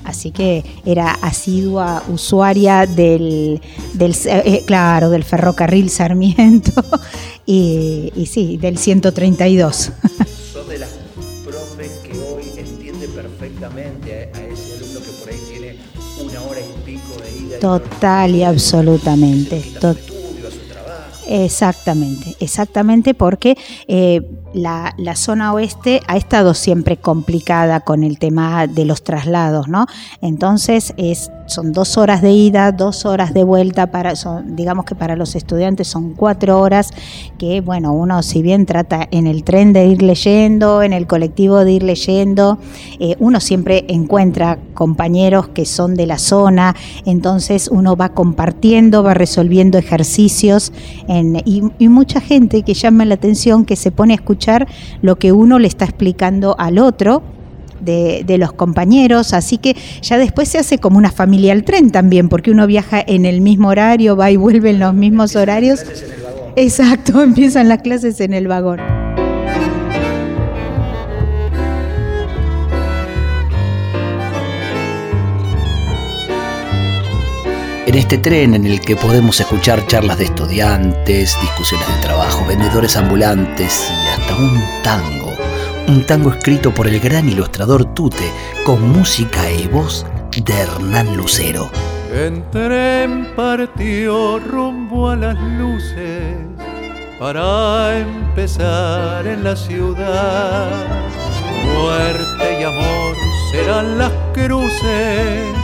así 0.05 0.31
que 0.31 0.65
era 0.85 1.13
asidua 1.23 2.03
usuaria 2.09 2.87
del, 2.87 3.61
del 3.95 4.15
eh, 4.27 4.63
claro, 4.67 5.09
del 5.11 5.25
ferrocarril 5.25 5.89
Sarmiento 5.89 6.85
y 7.47 8.29
sí, 8.31 8.59
del 8.59 8.79
132. 8.79 9.93
Total 17.65 18.35
y, 18.35 18.43
absolutamente. 18.43 19.65
Exactamente, 21.27 22.37
exactamente 22.39 23.15
porque 23.15 23.57
eh, 23.89 24.21
la, 24.55 25.17
zona 25.17 25.53
oeste 25.53 26.01
ha 26.07 26.17
estado 26.17 26.55
siempre 26.55 26.97
complicada 26.97 27.81
con 27.81 28.05
el 28.05 28.19
tema 28.19 28.67
de 28.67 28.85
los 28.85 29.03
traslados, 29.03 29.69
¿no? 29.69 29.87
Entonces 30.21 30.95
es, 30.97 31.31
son 31.47 31.73
dos 31.73 31.99
horas 31.99 32.23
de 32.23 32.33
ida, 32.33 32.73
dos 32.73 33.05
horas 33.05 33.35
de 33.35 33.45
vuelta, 33.45 33.89
para, 33.89 34.17
son, 34.17 34.57
digamos 34.57 34.85
que 34.85 34.95
para 34.95 35.17
los 35.17 35.35
estudiantes 35.35 35.89
son 35.89 36.15
cuatro 36.15 36.61
horas, 36.61 36.91
que 37.39 37.61
bueno, 37.61 37.93
uno 37.93 38.23
si 38.23 38.43
bien 38.43 38.67
trata 38.67 39.07
en 39.11 39.27
el 39.27 39.45
tren 39.45 39.73
de 39.73 39.87
ir 39.87 40.03
leyendo, 40.03 40.83
en 40.83 40.93
el 40.93 41.07
colectivo 41.07 41.65
de 41.65 41.73
ir 41.73 41.83
leyendo, 41.83 42.59
eh, 43.01 43.17
uno 43.19 43.41
siempre 43.41 43.85
encuentra 43.89 44.59
compañeros 44.75 45.49
que 45.49 45.67
son 45.67 45.95
de 45.95 46.07
la 46.07 46.19
zona, 46.19 46.77
entonces 47.05 47.69
uno 47.69 47.97
va 47.97 48.11
compartiendo, 48.11 49.03
va 49.03 49.15
resolviendo 49.15 49.79
ejercicios 49.79 50.73
y, 51.45 51.63
y 51.79 51.89
mucha 51.89 52.21
gente 52.21 52.63
que 52.63 52.75
llama 52.75 53.05
la 53.05 53.15
atención, 53.15 53.65
que 53.65 53.77
se 53.77 53.91
pone 53.91 54.15
a 54.15 54.17
escuchar 54.17 54.44
lo 55.03 55.17
que 55.17 55.33
uno 55.33 55.59
le 55.59 55.69
está 55.69 55.85
explicando 55.85 56.57
al 56.59 56.79
otro. 56.79 57.23
De, 57.81 58.25
los 58.39 58.55
compañeros, 58.55 59.35
así 59.35 59.59
que 59.59 59.77
ya 60.01 60.17
después 60.17 60.49
se 60.49 60.57
hace 60.57 60.79
como 60.79 60.97
una 60.97 61.11
familia 61.11 61.53
al 61.53 61.65
tren 61.65 61.91
también, 61.91 62.31
porque 62.31 62.51
uno 62.51 62.67
viaja 62.67 63.05
en 63.07 63.27
el 63.27 63.43
mismo 63.43 63.69
horario, 63.69 64.17
va 64.17 64.31
y 64.31 64.37
vuelve 64.37 64.71
en 64.71 64.79
los 64.79 64.95
mismos 64.95 65.37
horarios. 65.37 65.85
Exacto, 66.57 67.21
empiezan 67.23 67.69
las 67.69 67.83
clases 67.83 68.21
en 68.21 68.33
el 68.33 68.49
vagón. 68.49 68.81
En 77.95 78.01
este 78.01 78.19
tren 78.19 78.55
en 78.55 78.67
el 78.67 78.81
que 78.81 78.97
podemos 78.97 79.39
escuchar 79.39 79.87
charlas 79.87 80.19
de 80.19 80.25
estudiantes, 80.25 81.39
discusiones 81.41 81.87
de 81.87 82.03
trabajo, 82.03 82.45
vendedores 82.45 82.97
ambulantes 82.97 83.89
y 83.89 84.09
hasta 84.09 84.35
un 84.35 84.61
tango. 84.83 85.33
Un 85.87 86.05
tango 86.05 86.31
escrito 86.31 86.75
por 86.75 86.89
el 86.89 86.99
gran 86.99 87.29
ilustrador 87.29 87.95
Tute, 87.95 88.29
con 88.67 88.83
música 88.91 89.49
y 89.49 89.69
voz 89.69 90.05
de 90.33 90.53
Hernán 90.53 91.17
Lucero. 91.17 91.71
En 92.13 92.43
tren 92.51 93.29
partió 93.37 94.41
rumbo 94.41 95.11
a 95.11 95.15
las 95.15 95.39
luces 95.57 96.35
para 97.21 97.97
empezar 97.97 99.25
en 99.25 99.45
la 99.45 99.55
ciudad. 99.55 100.69
Muerte 101.65 102.61
y 102.61 102.65
amor 102.65 103.15
serán 103.53 103.99
las 103.99 104.11
cruces 104.33 105.64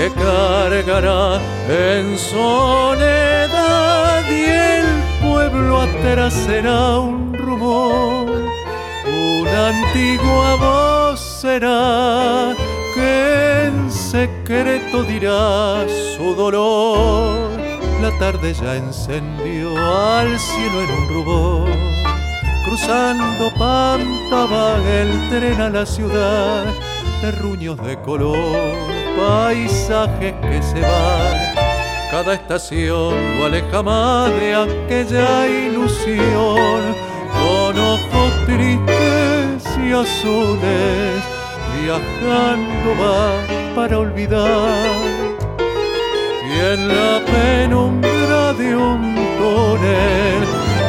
que 0.00 0.10
cargará 0.12 1.38
en 1.68 2.16
soledad 2.16 4.24
y 4.30 4.44
el 4.44 4.86
pueblo 5.20 5.82
atrás 5.82 6.32
será 6.32 7.00
un 7.00 7.34
rumor, 7.34 8.30
una 9.06 9.68
antigua 9.68 10.56
voz 10.56 11.20
será 11.20 12.56
que 12.94 13.66
en 13.66 13.90
secreto 13.90 15.02
dirá 15.02 15.84
su 16.16 16.34
dolor. 16.34 17.60
La 18.00 18.10
tarde 18.18 18.54
ya 18.54 18.76
encendió 18.76 19.76
al 19.76 20.38
cielo 20.38 20.80
en 20.80 20.90
un 20.90 21.08
rubor, 21.08 21.68
cruzando 22.64 23.52
pampa 23.58 24.78
el 24.88 25.28
tren 25.28 25.60
a 25.60 25.68
la 25.68 25.84
ciudad, 25.84 26.72
terruños 27.20 27.76
de 27.84 28.00
color 28.00 28.99
paisajes 29.16 30.34
que 30.42 30.62
se 30.62 30.80
van. 30.80 31.70
Cada 32.10 32.34
estación 32.34 33.38
lo 33.38 33.46
aleja 33.46 33.82
más 33.82 34.30
de 34.30 34.54
aquella 34.54 35.46
ilusión, 35.46 36.80
con 37.32 37.78
ojos 37.78 38.32
tristes 38.46 39.78
y 39.78 39.92
azules, 39.92 41.22
viajando 41.80 42.90
va 43.00 43.74
para 43.76 43.98
olvidar. 44.00 44.90
Y 46.48 46.58
en 46.72 46.88
la 46.88 47.20
penumbra 47.24 48.52
de 48.54 48.76
un 48.76 49.14
túnel, 49.38 50.42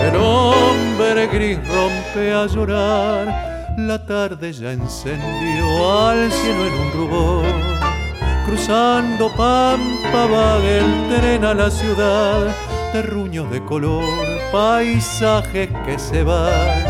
el 0.07 0.15
hombre 0.15 1.27
gris 1.27 1.59
rompe 1.67 2.33
a 2.33 2.47
llorar. 2.47 3.51
La 3.77 3.99
tarde 3.99 4.51
ya 4.51 4.71
encendió 4.71 6.07
al 6.09 6.31
cielo 6.31 6.65
en 6.65 6.73
un 6.73 6.91
rubor 6.93 7.80
cruzando 8.51 9.29
pampa 9.29 10.25
va 10.27 10.57
el 10.57 11.07
tren 11.07 11.45
a 11.45 11.53
la 11.53 11.71
ciudad, 11.71 12.53
terruños 12.91 13.49
de 13.49 13.63
color, 13.63 14.03
paisajes 14.51 15.69
que 15.85 15.97
se 15.97 16.23
van. 16.23 16.83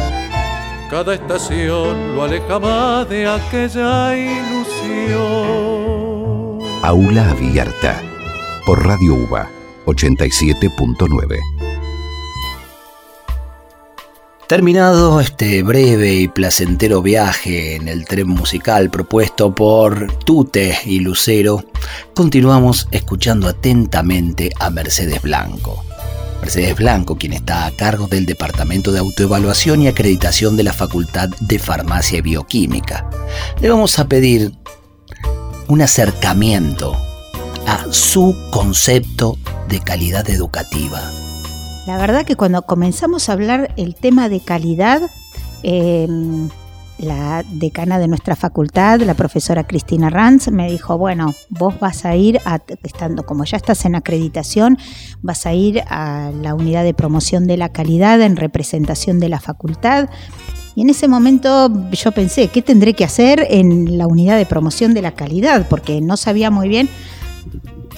Cada 0.90 1.14
estación 1.14 2.16
lo 2.16 2.24
aleja 2.24 2.58
más 2.58 3.08
de 3.10 3.28
aquella 3.28 4.18
ilusión. 4.18 5.20
Aula 6.82 7.30
Abierta, 7.30 8.02
por 8.66 8.84
Radio 8.84 9.14
UBA 9.14 9.48
87.9. 9.86 11.51
Terminado 14.52 15.22
este 15.22 15.64
breve 15.64 16.14
y 16.14 16.28
placentero 16.28 17.02
viaje 17.02 17.78
en 17.78 17.88
el 17.88 18.04
tren 18.04 18.28
musical 18.28 18.90
propuesto 18.90 19.56
por 19.56 20.14
Tute 20.26 20.78
y 20.84 21.00
Lucero, 21.00 21.64
continuamos 22.14 22.90
escuchando 22.92 23.48
atentamente 23.48 24.52
a 24.60 24.70
Mercedes 24.70 25.22
Blanco. 25.22 25.86
Mercedes 26.42 26.76
Blanco, 26.76 27.16
quien 27.16 27.32
está 27.32 27.66
a 27.66 27.72
cargo 27.72 28.08
del 28.08 28.26
Departamento 28.26 28.92
de 28.92 29.00
Autoevaluación 29.00 29.84
y 29.84 29.88
Acreditación 29.88 30.58
de 30.58 30.64
la 30.64 30.74
Facultad 30.74 31.30
de 31.40 31.58
Farmacia 31.58 32.18
y 32.18 32.22
Bioquímica. 32.22 33.10
Le 33.62 33.70
vamos 33.70 34.00
a 34.00 34.10
pedir 34.10 34.52
un 35.70 35.82
acercamiento 35.82 36.94
a 37.66 37.86
su 37.90 38.36
concepto 38.52 39.38
de 39.70 39.80
calidad 39.80 40.30
educativa 40.30 41.21
la 41.88 41.98
verdad 41.98 42.26
que 42.26 42.36
cuando 42.36 42.62
comenzamos 42.62 43.28
a 43.28 43.34
hablar 43.34 43.74
el 43.76 43.96
tema 43.96 44.30
de 44.30 44.40
calidad, 44.40 45.02
em, 45.64 46.50
la 47.00 47.44
decana 47.52 47.98
de 47.98 48.08
nuestra 48.08 48.36
facultad, 48.36 49.02
la 49.02 49.16
profesora 49.16 49.66
Cristina 49.66 50.12
Ranz, 50.12 50.50
me 50.50 50.70
dijo, 50.70 51.00
bueno, 51.00 51.34
vos 51.50 51.80
vas 51.80 52.06
a 52.06 52.16
ir, 52.16 52.40
estando 52.84 53.26
como 53.26 53.44
ya 53.44 53.58
estás 53.58 53.86
en 53.86 53.96
acreditación, 53.96 54.78
vas 55.24 55.48
a 55.48 55.54
ir 55.54 55.82
a 55.88 56.32
la 56.42 56.54
unidad 56.54 56.84
de 56.84 56.94
promoción 56.94 57.48
de 57.48 57.58
la 57.58 57.70
calidad 57.70 58.22
en 58.22 58.36
representación 58.36 59.20
de 59.20 59.30
la 59.30 59.40
facultad. 59.40 60.10
Y 60.76 60.84
en 60.84 60.92
ese 60.92 61.08
momento 61.08 61.72
yo 61.92 62.12
pensé, 62.12 62.50
¿qué 62.50 62.62
tendré 62.62 62.94
que 62.94 63.04
hacer 63.04 63.48
en 63.50 63.98
la 63.98 64.06
unidad 64.06 64.38
de 64.38 64.46
promoción 64.46 64.94
de 64.94 65.02
la 65.02 65.14
calidad? 65.14 65.68
Porque 65.68 66.00
no 66.02 66.18
sabía 66.18 66.52
muy 66.52 66.70
bien 66.70 66.88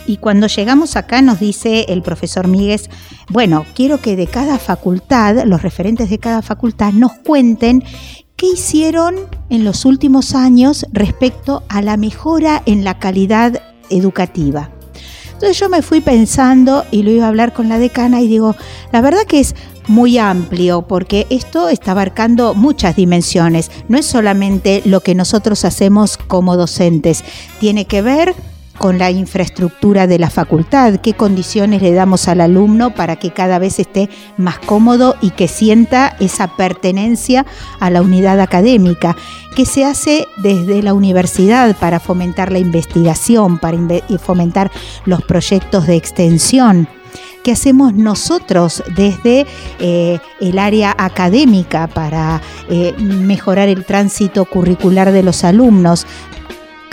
y 0.06 0.18
cuando 0.18 0.48
llegamos 0.48 0.96
acá 0.96 1.22
nos 1.22 1.40
dice 1.40 1.86
el 1.90 2.02
profesor 2.02 2.48
Míguez, 2.48 2.90
bueno, 3.30 3.66
quiero 3.74 4.02
que 4.02 4.16
de 4.16 4.28
cada 4.28 4.60
facultad, 4.60 5.44
los 5.46 5.62
referentes 5.62 6.10
de 6.10 6.20
cada 6.20 6.42
facultad, 6.42 6.94
nos 6.94 7.14
cuenten 7.14 7.84
qué 8.36 8.48
hicieron 8.48 9.16
en 9.50 9.64
los 9.64 9.86
últimos 9.86 10.36
años 10.36 10.86
respecto 10.92 11.64
a 11.70 11.82
la 11.82 11.98
mejora 11.98 12.62
en 12.66 12.84
la 12.84 13.00
calidad 13.00 13.62
educativa. 13.90 14.70
Entonces 15.34 15.60
yo 15.60 15.68
me 15.68 15.82
fui 15.82 16.00
pensando 16.00 16.86
y 16.90 17.04
lo 17.04 17.12
iba 17.12 17.26
a 17.26 17.28
hablar 17.28 17.54
con 17.54 17.68
la 17.68 17.78
decana 17.78 18.22
y 18.22 18.28
digo, 18.28 18.56
la 18.92 19.02
verdad 19.02 19.24
que 19.28 19.40
es 19.40 19.56
muy 19.88 20.18
amplio 20.18 20.84
porque 20.84 21.28
esto 21.30 21.68
está 21.68 21.92
abarcando 21.92 22.54
muchas 22.54 22.96
dimensiones. 22.96 23.70
No 23.90 23.98
es 23.98 24.06
solamente 24.06 24.82
lo 24.86 25.02
que 25.02 25.16
nosotros 25.16 25.66
hacemos 25.66 26.18
como 26.18 26.56
docentes, 26.56 27.24
tiene 27.60 27.86
que 27.86 28.02
ver 28.02 28.36
con 28.78 28.98
la 28.98 29.12
infraestructura 29.12 30.08
de 30.08 30.20
la 30.20 30.30
facultad, 30.30 30.96
qué 30.98 31.14
condiciones 31.14 31.82
le 31.82 31.94
damos 31.94 32.28
al 32.28 32.42
alumno 32.42 32.94
para 32.94 33.16
que 33.18 33.32
cada 33.32 33.60
vez 33.60 33.80
esté 33.80 34.10
más 34.38 34.58
cómodo 34.60 35.16
y 35.22 35.30
que 35.32 35.48
sienta 35.48 36.16
esa 36.20 36.56
pertenencia 36.56 37.46
a 37.80 37.90
la 37.90 38.02
unidad 38.02 38.40
académica, 38.40 39.16
qué 39.56 39.66
se 39.66 39.86
hace 39.86 40.28
desde 40.38 40.82
la 40.82 40.94
universidad 40.94 41.76
para 41.78 42.00
fomentar 42.00 42.52
la 42.52 42.60
investigación, 42.60 43.60
para 43.60 43.78
fomentar 44.20 44.72
los 45.06 45.22
proyectos 45.22 45.88
de 45.88 45.96
extensión. 45.96 46.88
¿Qué 47.44 47.52
hacemos 47.52 47.94
nosotros 47.94 48.82
desde 48.96 49.46
eh, 49.80 50.20
el 50.40 50.58
área 50.58 50.96
académica 50.98 51.88
para 51.88 52.42
eh, 52.70 52.94
mejorar 52.98 53.68
el 53.68 53.84
tránsito 53.84 54.46
curricular 54.46 55.12
de 55.12 55.24
los 55.24 55.44
alumnos? 55.44 56.08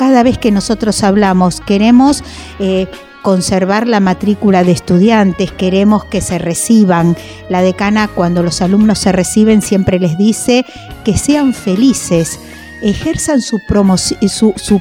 Cada 0.00 0.22
vez 0.22 0.38
que 0.38 0.50
nosotros 0.50 1.04
hablamos 1.04 1.60
queremos 1.60 2.24
eh, 2.58 2.86
conservar 3.20 3.86
la 3.86 4.00
matrícula 4.00 4.64
de 4.64 4.72
estudiantes, 4.72 5.52
queremos 5.52 6.06
que 6.06 6.22
se 6.22 6.38
reciban. 6.38 7.18
La 7.50 7.60
decana 7.60 8.08
cuando 8.08 8.42
los 8.42 8.62
alumnos 8.62 8.98
se 8.98 9.12
reciben 9.12 9.60
siempre 9.60 9.98
les 9.98 10.16
dice 10.16 10.64
que 11.04 11.18
sean 11.18 11.52
felices 11.52 12.40
ejerzan 12.80 13.42
su, 13.42 13.60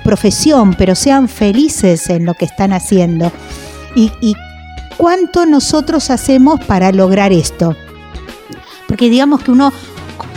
profesión, 0.02 0.74
pero 0.76 0.96
sean 0.96 1.28
felices 1.28 2.10
en 2.10 2.24
lo 2.24 2.34
que 2.34 2.46
están 2.46 2.72
haciendo. 2.72 3.30
¿Y, 3.98 4.14
¿Y 4.22 4.38
cuánto 4.96 5.46
nosotros 5.46 6.12
hacemos 6.12 6.64
para 6.64 6.94
lograr 6.94 7.34
esto? 7.34 7.76
Porque 8.88 9.10
digamos 9.10 9.44
que 9.44 9.52
uno 9.52 9.74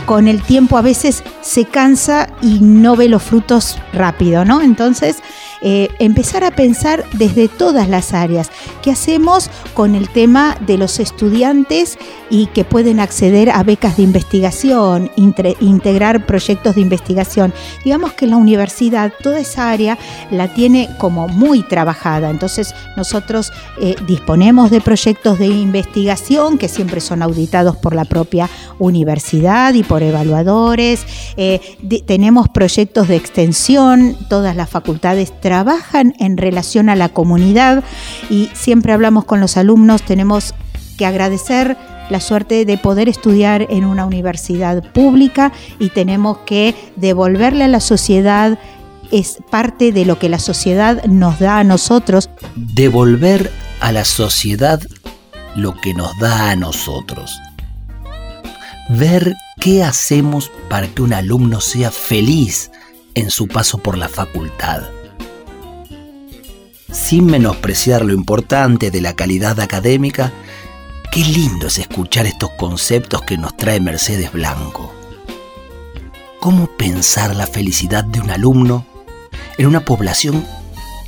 con 0.05 0.27
el 0.27 0.41
tiempo 0.41 0.77
a 0.77 0.81
veces 0.81 1.23
se 1.41 1.65
cansa 1.65 2.29
y 2.41 2.59
no 2.59 2.95
ve 2.95 3.09
los 3.09 3.23
frutos 3.23 3.77
rápido, 3.93 4.45
¿no? 4.45 4.61
Entonces, 4.61 5.17
eh, 5.65 5.87
empezar 5.99 6.43
a 6.43 6.51
pensar 6.51 7.05
desde 7.13 7.47
todas 7.47 7.87
las 7.87 8.13
áreas. 8.13 8.51
¿Qué 8.81 8.91
hacemos 8.91 9.49
con 9.73 9.95
el 9.95 10.09
tema 10.09 10.57
de 10.67 10.77
los 10.77 10.99
estudiantes 10.99 11.97
y 12.29 12.47
que 12.47 12.65
pueden 12.65 12.99
acceder 12.99 13.49
a 13.49 13.63
becas 13.63 13.95
de 13.95 14.03
investigación, 14.03 15.09
integrar 15.15 16.25
proyectos 16.25 16.75
de 16.75 16.81
investigación? 16.81 17.53
Digamos 17.85 18.11
que 18.11 18.27
la 18.27 18.35
universidad 18.35 19.13
toda 19.23 19.39
esa 19.39 19.69
área 19.69 19.97
la 20.31 20.53
tiene 20.53 20.89
como 20.97 21.29
muy 21.29 21.63
trabajada. 21.63 22.29
Entonces 22.29 22.75
nosotros 22.97 23.53
eh, 23.79 23.95
disponemos 24.05 24.69
de 24.69 24.81
proyectos 24.81 25.39
de 25.39 25.47
investigación 25.47 26.57
que 26.57 26.67
siempre 26.67 26.99
son 26.99 27.21
auditados 27.21 27.77
por 27.77 27.95
la 27.95 28.03
propia 28.03 28.49
universidad 28.79 29.73
y 29.75 29.83
por 29.83 30.03
evaluadores. 30.03 31.05
Eh, 31.37 31.61
tenemos 32.05 32.49
proyectos 32.49 33.07
de 33.07 33.15
extensión, 33.15 34.17
todas 34.27 34.57
las 34.57 34.69
facultades 34.69 35.31
trabajan 35.39 35.52
trabajan 35.53 36.15
en 36.17 36.37
relación 36.37 36.89
a 36.89 36.95
la 36.95 37.09
comunidad 37.09 37.83
y 38.27 38.49
siempre 38.55 38.91
hablamos 38.91 39.23
con 39.25 39.39
los 39.39 39.55
alumnos, 39.55 40.01
tenemos 40.01 40.55
que 40.97 41.05
agradecer 41.05 41.77
la 42.09 42.19
suerte 42.19 42.65
de 42.65 42.75
poder 42.79 43.07
estudiar 43.07 43.67
en 43.69 43.85
una 43.85 44.07
universidad 44.07 44.81
pública 44.93 45.51
y 45.77 45.89
tenemos 45.89 46.39
que 46.47 46.73
devolverle 46.95 47.65
a 47.65 47.67
la 47.67 47.81
sociedad 47.81 48.57
es 49.11 49.37
parte 49.51 49.91
de 49.91 50.05
lo 50.05 50.17
que 50.17 50.27
la 50.27 50.39
sociedad 50.39 51.03
nos 51.05 51.37
da 51.37 51.59
a 51.59 51.63
nosotros. 51.63 52.31
Devolver 52.55 53.51
a 53.79 53.91
la 53.91 54.05
sociedad 54.05 54.81
lo 55.55 55.75
que 55.75 55.93
nos 55.93 56.17
da 56.17 56.49
a 56.49 56.55
nosotros. 56.55 57.39
Ver 58.89 59.35
qué 59.59 59.83
hacemos 59.83 60.49
para 60.67 60.87
que 60.87 61.03
un 61.03 61.13
alumno 61.13 61.61
sea 61.61 61.91
feliz 61.91 62.71
en 63.13 63.29
su 63.29 63.47
paso 63.47 63.77
por 63.77 63.99
la 63.99 64.09
facultad 64.09 64.81
sin 66.93 67.25
menospreciar 67.25 68.05
lo 68.05 68.13
importante 68.13 68.91
de 68.91 69.01
la 69.01 69.15
calidad 69.15 69.59
académica, 69.59 70.31
qué 71.11 71.21
lindo 71.21 71.67
es 71.67 71.79
escuchar 71.79 72.25
estos 72.25 72.51
conceptos 72.51 73.23
que 73.23 73.37
nos 73.37 73.57
trae 73.57 73.79
Mercedes 73.79 74.31
Blanco. 74.31 74.93
¿Cómo 76.39 76.67
pensar 76.67 77.35
la 77.35 77.47
felicidad 77.47 78.03
de 78.03 78.19
un 78.19 78.29
alumno 78.29 78.85
en 79.57 79.67
una 79.67 79.83
población 79.83 80.45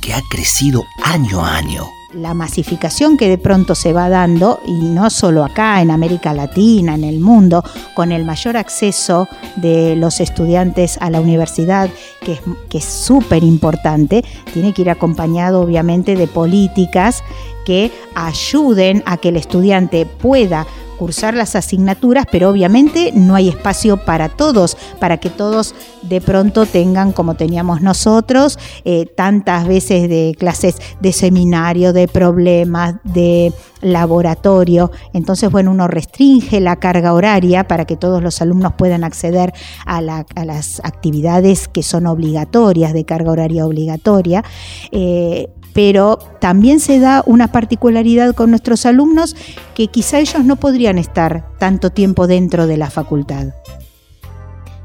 que 0.00 0.12
ha 0.12 0.22
crecido 0.28 0.84
año 1.04 1.44
a 1.44 1.56
año 1.56 1.86
la 2.12 2.34
masificación 2.34 3.16
que 3.16 3.28
de 3.28 3.38
pronto 3.38 3.74
se 3.74 3.92
va 3.92 4.08
dando, 4.08 4.60
y 4.66 4.72
no 4.72 5.10
solo 5.10 5.44
acá, 5.44 5.80
en 5.80 5.90
América 5.90 6.32
Latina, 6.32 6.94
en 6.94 7.04
el 7.04 7.20
mundo, 7.20 7.62
con 7.94 8.12
el 8.12 8.24
mayor 8.24 8.56
acceso 8.56 9.28
de 9.56 9.96
los 9.96 10.20
estudiantes 10.20 10.98
a 11.00 11.10
la 11.10 11.20
universidad, 11.20 11.90
que 12.20 12.78
es 12.78 12.84
súper 12.84 13.44
importante, 13.44 14.24
tiene 14.52 14.72
que 14.72 14.82
ir 14.82 14.90
acompañado 14.90 15.60
obviamente 15.60 16.16
de 16.16 16.26
políticas 16.26 17.22
que 17.64 17.90
ayuden 18.14 19.02
a 19.06 19.16
que 19.16 19.30
el 19.30 19.36
estudiante 19.36 20.06
pueda 20.06 20.66
cursar 20.96 21.34
las 21.34 21.56
asignaturas, 21.56 22.26
pero 22.30 22.50
obviamente 22.50 23.12
no 23.14 23.34
hay 23.34 23.48
espacio 23.48 23.96
para 23.98 24.28
todos, 24.28 24.76
para 24.98 25.18
que 25.18 25.30
todos 25.30 25.74
de 26.02 26.20
pronto 26.20 26.66
tengan, 26.66 27.12
como 27.12 27.34
teníamos 27.34 27.82
nosotros, 27.82 28.58
eh, 28.84 29.06
tantas 29.06 29.66
veces 29.66 30.08
de 30.08 30.34
clases 30.38 30.76
de 31.00 31.12
seminario, 31.12 31.92
de 31.92 32.08
problemas, 32.08 32.96
de 33.04 33.52
laboratorio. 33.80 34.90
Entonces, 35.12 35.50
bueno, 35.50 35.70
uno 35.70 35.88
restringe 35.88 36.60
la 36.60 36.76
carga 36.76 37.12
horaria 37.12 37.68
para 37.68 37.84
que 37.84 37.96
todos 37.96 38.22
los 38.22 38.40
alumnos 38.40 38.74
puedan 38.76 39.04
acceder 39.04 39.52
a, 39.84 40.00
las 40.00 40.80
actividades 40.84 41.68
que 41.68 41.82
son 41.82 42.06
obligatorias, 42.06 42.92
de 42.92 43.04
carga 43.04 43.30
horaria 43.30 43.66
obligatoria. 43.66 44.44
Eh, 44.92 45.48
pero 45.76 46.18
también 46.40 46.80
se 46.80 46.98
da 47.00 47.22
una 47.26 47.48
particularidad 47.48 48.34
con 48.34 48.48
nuestros 48.48 48.86
alumnos 48.86 49.36
que 49.74 49.88
quizá 49.88 50.18
ellos 50.20 50.42
no 50.42 50.56
podrían 50.56 50.85
estar 50.98 51.48
tanto 51.58 51.90
tiempo 51.90 52.26
dentro 52.26 52.66
de 52.66 52.76
la 52.76 52.90
facultad. 52.90 53.48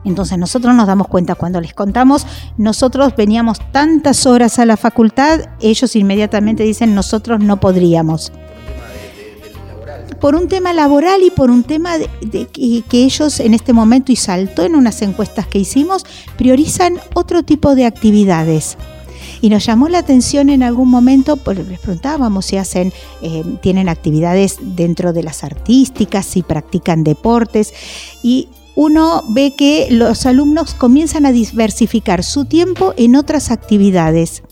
Entonces 0.04 0.38
nosotros 0.38 0.74
nos 0.74 0.88
damos 0.88 1.08
cuenta 1.08 1.36
cuando 1.36 1.62
les 1.62 1.74
contamos, 1.74 2.26
nosotros 2.58 3.14
veníamos 3.16 3.60
tantas 3.72 4.26
horas 4.26 4.58
a 4.60 4.66
la 4.66 4.78
facultad, 4.78 5.42
ellos 5.60 5.96
inmediatamente 5.96 6.64
dicen, 6.64 6.96
nosotros 6.96 7.40
no 7.40 7.60
podríamos. 7.60 8.32
Por 10.20 10.36
un 10.36 10.48
tema 10.48 10.74
laboral 10.74 11.22
y 11.24 11.32
por 11.32 11.50
un 11.50 11.64
tema 11.64 11.98
de, 11.98 12.48
que, 12.48 12.84
que 12.88 13.04
ellos 13.04 13.40
en 13.40 13.54
este 13.54 13.74
momento, 13.74 14.12
y 14.12 14.16
saltó 14.16 14.64
en 14.64 14.76
unas 14.76 15.02
encuestas 15.02 15.48
que 15.48 15.60
hicimos, 15.60 16.06
priorizan 16.38 17.00
otro 17.14 17.44
tipo 17.44 17.74
de 17.76 17.86
actividades. 17.86 18.78
Y 19.42 19.50
nos 19.50 19.66
llamó 19.66 19.90
la 19.90 20.00
atención 20.00 20.50
en 20.50 20.64
algún 20.64 20.90
momento, 20.90 21.36
porque 21.36 21.64
les 21.64 21.80
preguntábamos 21.80 22.46
si 22.46 22.58
hacen, 22.58 22.94
eh, 23.22 23.44
tienen 23.62 23.90
actividades 23.90 24.58
dentro 24.62 25.14
de 25.14 25.24
las 25.24 25.44
artísticas, 25.44 26.26
si 26.26 26.44
practican 26.44 27.04
deportes. 27.04 27.74
Y 28.22 28.50
uno 28.76 29.24
ve 29.28 29.54
que 29.56 29.88
los 29.90 30.26
alumnos 30.26 30.74
comienzan 30.74 31.26
a 31.26 31.32
diversificar 31.32 32.24
su 32.24 32.46
tiempo 32.46 32.94
en 32.98 33.16
otras 33.16 33.52
actividades 33.52 34.44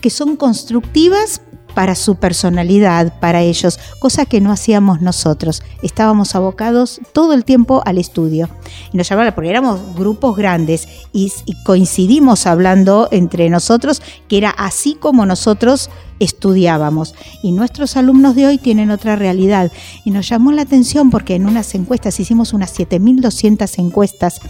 que 0.00 0.10
son 0.10 0.36
constructivas 0.36 1.42
para 1.78 1.94
su 1.94 2.16
personalidad, 2.16 3.20
para 3.20 3.42
ellos, 3.42 3.78
cosa 4.00 4.26
que 4.26 4.40
no 4.40 4.50
hacíamos 4.50 5.00
nosotros. 5.00 5.62
Estábamos 5.80 6.34
abocados 6.34 7.00
todo 7.12 7.34
el 7.34 7.44
tiempo 7.44 7.84
al 7.86 7.98
estudio. 7.98 8.48
Y 8.92 8.96
nos 8.96 9.08
llamaban, 9.08 9.32
porque 9.32 9.50
éramos 9.50 9.94
grupos 9.94 10.36
grandes 10.36 10.88
y, 11.12 11.32
y 11.46 11.54
coincidimos 11.62 12.48
hablando 12.48 13.06
entre 13.12 13.48
nosotros 13.48 14.02
que 14.26 14.38
era 14.38 14.50
así 14.50 14.96
como 14.96 15.24
nosotros 15.24 15.88
estudiábamos. 16.18 17.14
Y 17.42 17.52
nuestros 17.52 17.96
alumnos 17.96 18.34
de 18.34 18.46
hoy 18.46 18.58
tienen 18.58 18.90
otra 18.90 19.16
realidad. 19.16 19.70
Y 20.04 20.10
nos 20.10 20.28
llamó 20.28 20.52
la 20.52 20.62
atención 20.62 21.10
porque 21.10 21.34
en 21.34 21.46
unas 21.46 21.74
encuestas, 21.74 22.18
hicimos 22.20 22.52
unas 22.52 22.78
7.200 22.78 23.78
encuestas 23.78 24.40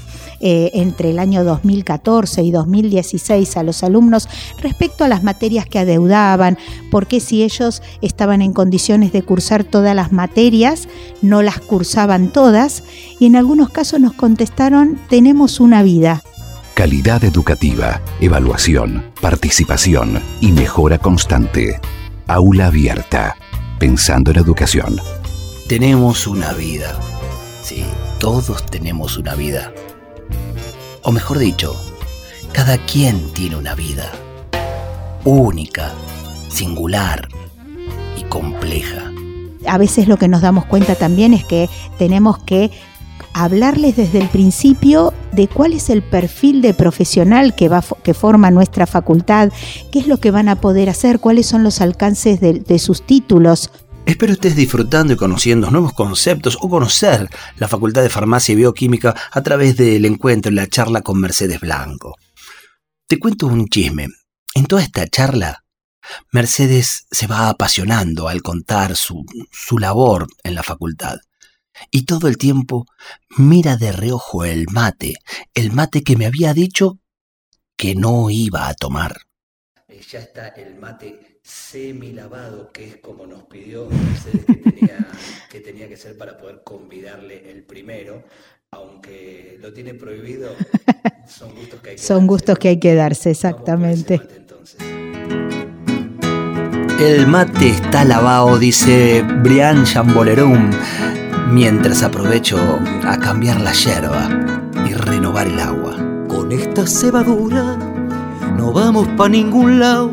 eh, 0.41 0.71
entre 0.75 1.11
el 1.11 1.19
año 1.19 1.45
2014 1.45 2.43
y 2.43 2.51
2016 2.51 3.57
a 3.57 3.63
los 3.63 3.83
alumnos 3.83 4.29
respecto 4.61 5.05
a 5.05 5.09
las 5.09 5.23
materias 5.23 5.67
que 5.67 5.79
adeudaban, 5.79 6.59
porque 6.91 7.21
si 7.21 7.43
ellos 7.43 7.83
estaban 8.03 8.43
en 8.43 8.53
condiciones 8.53 9.13
de 9.13 9.23
cursar 9.23 9.65
todas 9.65 9.95
las 9.95 10.13
materias, 10.13 10.89
no 11.23 11.43
las 11.43 11.61
cursaban 11.61 12.29
todas. 12.29 12.85
Y 13.19 13.27
en 13.27 13.37
algunos 13.37 13.71
casos 13.71 14.01
nos 14.01 14.13
contestaron, 14.13 14.99
tenemos 15.09 15.61
una 15.61 15.83
vida 15.83 16.23
calidad 16.79 17.25
educativa, 17.25 18.01
evaluación, 18.21 19.11
participación 19.21 20.23
y 20.41 20.53
mejora 20.53 20.99
constante. 20.99 21.81
Aula 22.29 22.69
abierta, 22.69 23.35
pensando 23.81 24.31
en 24.31 24.37
educación. 24.37 25.01
Tenemos 25.69 26.29
una 26.29 26.53
vida. 26.53 26.97
Sí, 27.65 27.85
todos 28.21 28.65
tenemos 28.67 29.17
una 29.17 29.35
vida. 29.35 29.73
O 31.03 31.11
mejor 31.11 31.39
dicho, 31.39 31.75
cada 32.53 32.79
quien 32.79 33.33
tiene 33.33 33.57
una 33.57 33.75
vida. 33.75 34.13
Única, 35.25 35.91
singular 36.49 37.27
y 38.17 38.23
compleja. 38.23 39.11
A 39.67 39.79
veces 39.79 40.07
lo 40.07 40.17
que 40.17 40.29
nos 40.29 40.43
damos 40.43 40.65
cuenta 40.65 40.95
también 40.95 41.35
es 41.35 41.45
que 41.45 41.69
tenemos 41.99 42.39
que 42.39 42.71
hablarles 43.39 43.97
desde 43.97 44.19
el 44.19 44.29
principio 44.29 45.15
de 45.33 45.47
cuál 45.47 45.73
es 45.73 45.91
el 45.91 46.03
perfil 46.03 46.61
de 46.61 46.75
profesional 46.75 47.55
que, 47.55 47.69
forma 48.15 48.51
nuestra 48.51 48.87
facultad, 48.87 49.53
qué 49.93 50.01
es 50.01 50.07
lo 50.09 50.19
que 50.19 50.31
van 50.31 50.49
a 50.49 50.61
poder 50.61 50.91
hacer, 50.91 51.21
cuáles 51.21 51.47
son 51.47 51.63
los 51.63 51.81
alcances 51.81 52.41
de, 52.41 52.79
sus 52.79 53.07
títulos, 53.07 53.71
Espero 54.07 54.33
estés 54.33 54.57
disfrutando 54.57 55.13
y 55.13 55.17
conociendo 55.17 55.71
nuevos 55.71 55.93
conceptos 55.93 56.57
o 56.63 56.71
conocer 56.71 57.29
la 57.59 57.69
Facultad 57.69 58.03
de 58.03 58.09
Farmacia 58.09 58.55
y 58.55 58.57
Bioquímica 58.57 59.15
a 59.31 59.43
través 59.43 59.77
del 59.77 60.07
encuentro 60.07 60.51
y 60.51 60.55
la 60.55 60.67
charla 60.67 61.03
con 61.03 61.21
Mercedes 61.21 61.61
Blanco. 61.61 62.17
Te 63.07 63.19
cuento 63.19 63.47
un 63.47 63.67
chisme. 63.69 64.09
En 64.55 64.65
toda 64.65 64.83
esta 64.83 65.07
charla, 65.07 65.63
Mercedes 66.33 67.07
se 67.11 67.27
va 67.27 67.51
apasionando 67.51 68.29
al 68.29 68.41
contar 68.41 68.97
su 68.97 69.27
labor 69.79 70.27
en 70.43 70.55
la 70.55 70.63
facultad 70.63 71.19
y 71.91 72.05
todo 72.05 72.29
el 72.29 72.39
tiempo 72.39 72.87
mira 73.37 73.77
de 73.77 73.93
reojo 73.93 74.45
el 74.45 74.67
mate, 74.71 75.15
el 75.55 75.73
mate 75.73 76.03
que 76.03 76.17
me 76.17 76.27
había 76.27 76.55
dicho 76.55 76.99
que 77.77 77.95
no 77.95 78.31
iba 78.31 78.69
a 78.69 78.75
tomar. 78.75 79.17
Eh, 79.89 80.03
ya 80.11 80.19
está 80.21 80.49
el 80.49 80.77
mate 80.77 81.41
semi 81.43 82.13
lavado, 82.13 82.71
que 82.73 82.87
es 82.87 82.97
como 82.99 83.27
nos 83.27 83.45
pidió 83.45 83.89
Mercedes 83.89 84.45
que 85.51 85.61
tenía, 85.61 85.89
que 85.89 85.97
ser 85.97 86.19
para 86.19 86.37
poder 86.37 86.63
convidarle 86.63 87.51
el 87.51 87.63
primero, 87.63 88.23
aunque 88.71 89.57
lo 89.61 89.73
tiene 89.73 89.95
prohibido, 89.95 90.55
son 91.27 91.55
gustos 91.57 91.81
que 91.81 91.91
hay 91.91 91.97
que 91.97 92.03
son 92.03 92.17
darse. 92.17 92.27
Gustos 92.27 92.59
que 92.59 92.69
hay 92.69 92.79
que 92.79 92.95
darse, 92.95 93.31
exactamente. 93.31 94.21
El 97.01 97.29
mate 97.29 97.69
está 97.69 98.05
lavado, 98.05 98.59
dice 98.59 99.23
Brian 99.23 99.85
Chambolerum 99.85 100.71
mientras 101.51 102.03
aprovecho 102.03 102.59
a 103.07 103.17
cambiar 103.19 103.61
la 103.61 103.73
yerba 103.73 104.29
y 104.87 104.95
renovar 104.95 105.47
el 105.47 105.59
agua. 105.61 105.97
Con 106.29 106.53
esta 106.53 106.87
cebadura 106.87 107.77
no 108.57 108.73
vamos 108.73 109.09
pa' 109.17 109.29
ningún 109.29 109.81
lado. 109.81 110.13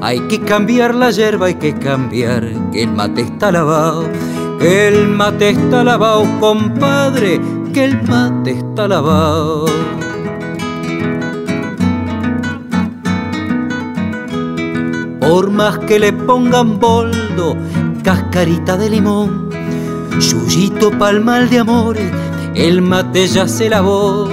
Hay 0.00 0.20
que 0.28 0.40
cambiar 0.40 0.94
la 0.94 1.10
yerba, 1.10 1.46
hay 1.46 1.54
que 1.54 1.74
cambiar, 1.74 2.48
que 2.72 2.84
el 2.84 2.92
mate 2.92 3.22
está 3.22 3.52
lavado. 3.52 4.08
Que 4.58 4.88
el 4.88 5.08
mate 5.08 5.50
está 5.50 5.84
lavado, 5.84 6.24
compadre, 6.40 7.40
que 7.72 7.84
el 7.84 8.02
mate 8.02 8.52
está 8.52 8.88
lavado. 8.88 9.66
Por 15.20 15.50
más 15.50 15.78
que 15.80 15.98
le 15.98 16.12
pongan 16.12 16.80
boldo, 16.80 17.56
cascarita 18.02 18.76
de 18.76 18.90
limón, 18.90 19.49
Yuyito 20.18 20.90
pa'l 20.98 21.20
mal 21.20 21.48
de 21.48 21.60
amores, 21.60 22.10
el 22.54 22.82
mate 22.82 23.26
ya 23.28 23.46
se 23.46 23.68
lavó. 23.68 24.28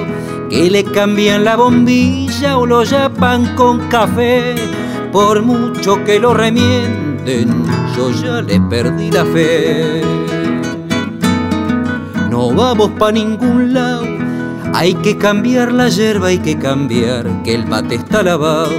Que 0.50 0.70
le 0.72 0.84
cambian 0.86 1.44
la 1.44 1.58
bombilla 1.58 2.58
o 2.58 2.66
lo 2.66 2.84
yapan 2.84 3.56
con 3.56 3.90
café. 3.90 4.56
Por 5.12 5.42
mucho 5.42 6.04
que 6.06 6.20
lo 6.20 6.34
remienten, 6.34 7.66
yo 7.96 8.12
ya 8.12 8.42
le 8.42 8.60
perdí 8.62 9.12
la 9.12 9.26
fe. 9.26 10.02
No 12.30 12.54
vamos 12.54 12.92
pa' 12.98 13.12
ningún 13.12 13.74
lado, 13.74 14.06
hay 14.74 14.94
que 14.94 15.18
cambiar 15.18 15.74
la 15.74 15.90
yerba, 15.90 16.28
hay 16.28 16.38
que 16.38 16.58
cambiar, 16.58 17.26
que 17.44 17.56
el 17.56 17.66
mate 17.68 17.96
está 17.96 18.22
lavado, 18.22 18.72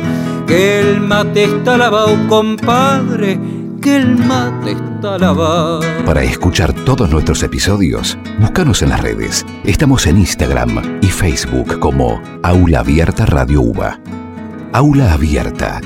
que 0.47 0.81
el 0.81 1.01
mate 1.01 1.45
está 1.45 1.77
lavado, 1.77 2.17
compadre 2.29 3.58
que 3.81 3.97
el 3.97 4.17
mate 4.17 4.73
está 4.73 5.19
lavado. 5.19 5.81
Para 6.05 6.23
escuchar 6.23 6.73
todos 6.85 7.11
nuestros 7.11 7.43
episodios, 7.43 8.19
búscanos 8.41 8.83
en 8.83 8.91
las 8.91 9.01
redes. 9.01 9.47
Estamos 9.65 10.07
en 10.07 10.19
Instagram 10.19 10.99
y 11.03 11.07
Facebook 11.07 11.79
como 11.79 12.21
Aula 12.43 12.81
Abierta 12.81 13.27
Radio 13.27 13.63
UBA. 13.63 14.01
Aula 14.73 15.13
Abierta. 15.13 15.81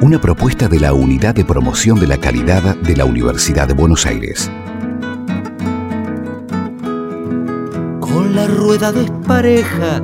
Una 0.00 0.20
propuesta 0.20 0.68
de 0.68 0.80
la 0.80 0.92
Unidad 0.92 1.34
de 1.34 1.44
Promoción 1.44 2.00
de 2.00 2.06
la 2.06 2.18
Calidad 2.18 2.76
de 2.76 2.96
la 2.96 3.04
Universidad 3.04 3.68
de 3.68 3.74
Buenos 3.74 4.06
Aires. 4.06 4.50
Con 8.00 8.34
la 8.34 8.46
rueda 8.46 8.92
despareja, 8.92 10.02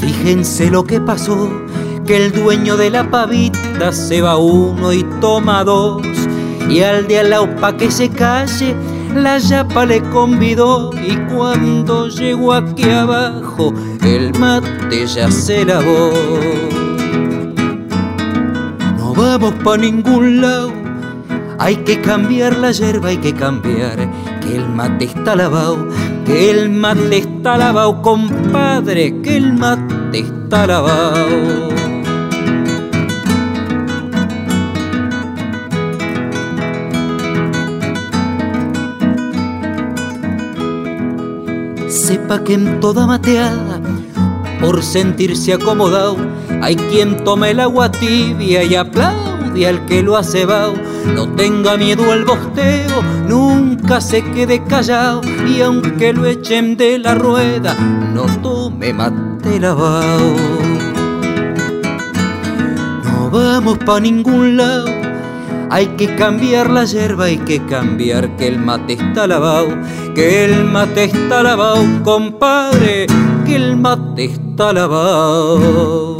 fíjense 0.00 0.70
lo 0.70 0.84
que 0.84 1.00
pasó 1.00 1.50
que 2.06 2.16
el 2.16 2.32
dueño 2.32 2.76
de 2.76 2.90
la 2.90 3.08
pavita 3.08 3.92
se 3.92 4.20
va 4.20 4.36
uno 4.36 4.92
y 4.92 5.04
toma 5.20 5.62
dos. 5.62 6.02
Y 6.68 6.82
al 6.82 7.06
de 7.08 7.20
al 7.20 7.54
pa' 7.56 7.76
que 7.76 7.90
se 7.90 8.08
calle, 8.08 8.74
la 9.14 9.38
yapa 9.38 9.86
le 9.86 10.00
convidó. 10.10 10.90
Y 10.94 11.16
cuando 11.32 12.08
llegó 12.08 12.52
aquí 12.52 12.88
abajo, 12.88 13.72
el 14.04 14.32
mate 14.38 15.06
ya 15.06 15.30
se 15.30 15.64
lavó. 15.64 16.10
No 18.98 19.14
vamos 19.14 19.54
pa' 19.64 19.76
ningún 19.76 20.40
lado, 20.40 20.72
hay 21.58 21.76
que 21.76 22.00
cambiar 22.00 22.56
la 22.56 22.72
hierba, 22.72 23.08
hay 23.08 23.18
que 23.18 23.34
cambiar. 23.34 23.98
Que 24.40 24.56
el 24.56 24.68
mate 24.68 25.06
está 25.06 25.36
lavado, 25.36 25.88
que 26.24 26.50
el 26.50 26.70
mate 26.70 27.18
está 27.18 27.56
lavado, 27.58 28.00
compadre, 28.02 29.20
que 29.22 29.36
el 29.36 29.52
mate 29.52 30.20
está 30.20 30.66
lavado. 30.66 31.59
Sepa 42.10 42.42
que 42.42 42.54
en 42.54 42.80
toda 42.80 43.06
mateada, 43.06 43.80
por 44.60 44.82
sentirse 44.82 45.52
acomodado, 45.52 46.16
hay 46.60 46.74
quien 46.74 47.22
tome 47.22 47.52
el 47.52 47.60
agua 47.60 47.88
tibia 47.92 48.64
y 48.64 48.74
aplaude 48.74 49.68
al 49.68 49.86
que 49.86 50.02
lo 50.02 50.16
ha 50.16 50.24
cebado. 50.24 50.74
No 51.14 51.28
tenga 51.34 51.76
miedo 51.76 52.10
al 52.10 52.24
bosteo, 52.24 53.00
nunca 53.28 54.00
se 54.00 54.24
quede 54.32 54.64
callado 54.64 55.20
y 55.46 55.60
aunque 55.60 56.12
lo 56.12 56.26
echen 56.26 56.76
de 56.76 56.98
la 56.98 57.14
rueda, 57.14 57.74
no 58.12 58.24
tome 58.42 58.92
mate 58.92 59.60
lavado. 59.60 60.34
No 63.04 63.30
vamos 63.30 63.78
pa' 63.86 64.00
ningún 64.00 64.56
lado, 64.56 64.88
hay 65.70 65.86
que 65.96 66.14
cambiar 66.16 66.68
la 66.70 66.84
hierba, 66.84 67.26
hay 67.26 67.38
que 67.38 67.64
cambiar 67.66 68.36
que 68.36 68.48
el 68.48 68.58
mate 68.58 68.94
está 68.94 69.26
lavado 69.26 69.76
que 70.14 70.44
el 70.44 70.64
mate 70.64 71.04
está 71.04 71.42
lavado, 71.42 71.84
compadre, 72.02 73.06
que 73.46 73.56
el 73.56 73.76
mate 73.76 74.24
está 74.24 74.72
lavado. 74.72 76.18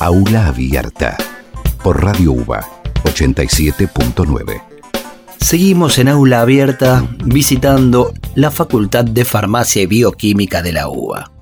Aula 0.00 0.48
Abierta 0.48 1.16
por 1.82 2.02
Radio 2.02 2.32
UBA 2.32 2.60
87.9. 3.04 4.62
Seguimos 5.40 5.98
en 5.98 6.08
Aula 6.08 6.40
Abierta 6.40 7.06
visitando 7.24 8.12
la 8.34 8.50
Facultad 8.50 9.04
de 9.04 9.24
Farmacia 9.24 9.82
y 9.82 9.86
Bioquímica 9.86 10.62
de 10.62 10.72
la 10.72 10.88
UBA. 10.88 11.37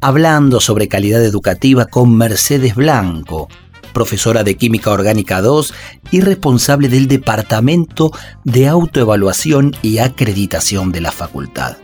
Hablando 0.00 0.60
sobre 0.60 0.88
calidad 0.88 1.24
educativa 1.24 1.86
con 1.86 2.16
Mercedes 2.16 2.74
Blanco, 2.74 3.48
profesora 3.94 4.44
de 4.44 4.56
Química 4.56 4.90
Orgánica 4.90 5.40
2 5.40 5.72
y 6.10 6.20
responsable 6.20 6.90
del 6.90 7.08
Departamento 7.08 8.12
de 8.44 8.68
Autoevaluación 8.68 9.74
y 9.80 9.98
Acreditación 9.98 10.92
de 10.92 11.00
la 11.00 11.12
facultad. 11.12 11.78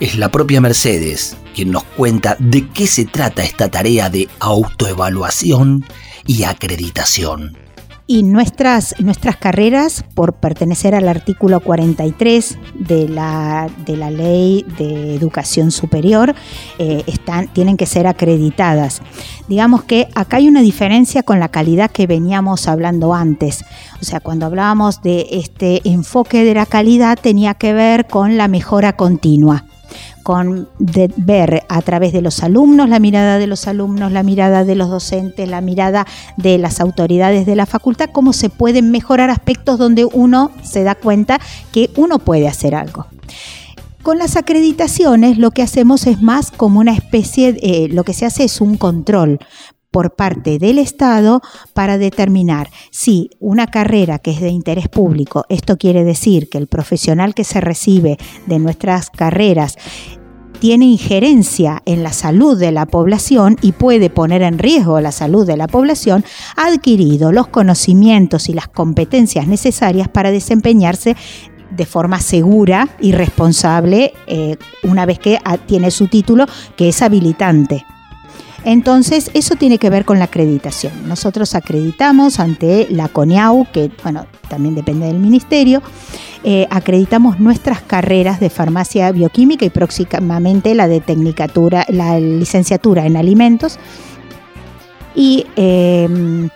Es 0.00 0.16
la 0.16 0.30
propia 0.32 0.60
Mercedes 0.60 1.36
quien 1.54 1.70
nos 1.70 1.84
cuenta 1.84 2.36
de 2.40 2.68
qué 2.68 2.88
se 2.88 3.04
trata 3.04 3.44
esta 3.44 3.68
tarea 3.68 4.10
de 4.10 4.28
autoevaluación 4.40 5.84
y 6.26 6.42
acreditación. 6.42 7.56
Y 8.06 8.24
nuestras, 8.24 8.94
nuestras 8.98 9.36
carreras, 9.36 10.04
por 10.14 10.34
pertenecer 10.34 10.94
al 10.94 11.08
artículo 11.08 11.60
43 11.60 12.58
de 12.74 13.08
la, 13.08 13.70
de 13.86 13.96
la 13.96 14.10
Ley 14.10 14.66
de 14.76 15.14
Educación 15.14 15.70
Superior, 15.70 16.34
eh, 16.78 17.04
están, 17.06 17.48
tienen 17.48 17.76
que 17.76 17.86
ser 17.86 18.06
acreditadas. 18.06 19.02
Digamos 19.48 19.84
que 19.84 20.08
acá 20.14 20.38
hay 20.38 20.48
una 20.48 20.62
diferencia 20.62 21.22
con 21.22 21.40
la 21.40 21.48
calidad 21.48 21.90
que 21.90 22.06
veníamos 22.06 22.68
hablando 22.68 23.14
antes. 23.14 23.64
O 24.00 24.04
sea, 24.04 24.20
cuando 24.20 24.46
hablábamos 24.46 25.02
de 25.02 25.28
este 25.30 25.80
enfoque 25.88 26.44
de 26.44 26.54
la 26.54 26.66
calidad 26.66 27.18
tenía 27.20 27.54
que 27.54 27.72
ver 27.72 28.06
con 28.08 28.36
la 28.36 28.48
mejora 28.48 28.96
continua 28.96 29.64
con 30.22 30.68
ver 30.78 31.64
a 31.68 31.82
través 31.82 32.12
de 32.12 32.22
los 32.22 32.42
alumnos, 32.42 32.88
la 32.88 32.98
mirada 32.98 33.38
de 33.38 33.46
los 33.46 33.66
alumnos, 33.66 34.12
la 34.12 34.22
mirada 34.22 34.64
de 34.64 34.74
los 34.74 34.88
docentes, 34.88 35.48
la 35.48 35.60
mirada 35.60 36.06
de 36.36 36.58
las 36.58 36.80
autoridades 36.80 37.46
de 37.46 37.56
la 37.56 37.66
facultad, 37.66 38.10
cómo 38.12 38.32
se 38.32 38.50
pueden 38.50 38.90
mejorar 38.90 39.30
aspectos 39.30 39.78
donde 39.78 40.04
uno 40.04 40.50
se 40.62 40.82
da 40.84 40.94
cuenta 40.94 41.40
que 41.72 41.90
uno 41.96 42.18
puede 42.18 42.48
hacer 42.48 42.74
algo. 42.74 43.06
Con 44.02 44.18
las 44.18 44.36
acreditaciones 44.36 45.38
lo 45.38 45.52
que 45.52 45.62
hacemos 45.62 46.08
es 46.08 46.20
más 46.20 46.50
como 46.50 46.80
una 46.80 46.92
especie, 46.92 47.52
de, 47.52 47.60
eh, 47.62 47.88
lo 47.88 48.02
que 48.02 48.14
se 48.14 48.26
hace 48.26 48.42
es 48.42 48.60
un 48.60 48.76
control 48.76 49.38
por 49.92 50.16
parte 50.16 50.58
del 50.58 50.78
Estado 50.78 51.42
para 51.74 51.98
determinar 51.98 52.70
si 52.90 53.30
una 53.38 53.68
carrera 53.68 54.18
que 54.18 54.32
es 54.32 54.40
de 54.40 54.48
interés 54.48 54.88
público, 54.88 55.44
esto 55.48 55.76
quiere 55.76 56.02
decir 56.02 56.48
que 56.48 56.58
el 56.58 56.66
profesional 56.66 57.34
que 57.34 57.44
se 57.44 57.60
recibe 57.60 58.18
de 58.46 58.58
nuestras 58.58 59.10
carreras 59.10 59.76
tiene 60.58 60.86
injerencia 60.86 61.82
en 61.86 62.02
la 62.02 62.12
salud 62.12 62.58
de 62.58 62.70
la 62.70 62.86
población 62.86 63.56
y 63.62 63.72
puede 63.72 64.10
poner 64.10 64.42
en 64.42 64.58
riesgo 64.58 65.00
la 65.00 65.12
salud 65.12 65.46
de 65.46 65.56
la 65.56 65.66
población, 65.66 66.24
ha 66.56 66.68
adquirido 66.68 67.32
los 67.32 67.48
conocimientos 67.48 68.48
y 68.48 68.54
las 68.54 68.68
competencias 68.68 69.46
necesarias 69.48 70.08
para 70.08 70.30
desempeñarse 70.30 71.16
de 71.76 71.84
forma 71.84 72.20
segura 72.20 72.88
y 73.00 73.12
responsable 73.12 74.12
eh, 74.26 74.56
una 74.84 75.04
vez 75.04 75.18
que 75.18 75.38
tiene 75.66 75.90
su 75.90 76.06
título 76.06 76.46
que 76.76 76.88
es 76.88 77.02
habilitante. 77.02 77.84
Entonces, 78.64 79.30
eso 79.34 79.56
tiene 79.56 79.78
que 79.78 79.90
ver 79.90 80.04
con 80.04 80.18
la 80.18 80.26
acreditación. 80.26 80.92
Nosotros 81.08 81.54
acreditamos 81.54 82.38
ante 82.38 82.86
la 82.90 83.08
CONIAU, 83.08 83.66
que 83.72 83.90
bueno, 84.02 84.26
también 84.48 84.74
depende 84.74 85.06
del 85.06 85.18
ministerio, 85.18 85.82
eh, 86.44 86.66
acreditamos 86.70 87.40
nuestras 87.40 87.82
carreras 87.82 88.40
de 88.40 88.50
farmacia 88.50 89.10
bioquímica 89.12 89.64
y 89.64 89.70
próximamente 89.70 90.74
la 90.74 90.88
de 90.88 91.00
tecnicatura, 91.00 91.86
la 91.88 92.18
licenciatura 92.18 93.06
en 93.06 93.16
alimentos. 93.16 93.78
Y 95.14 95.46
em, 95.56 96.48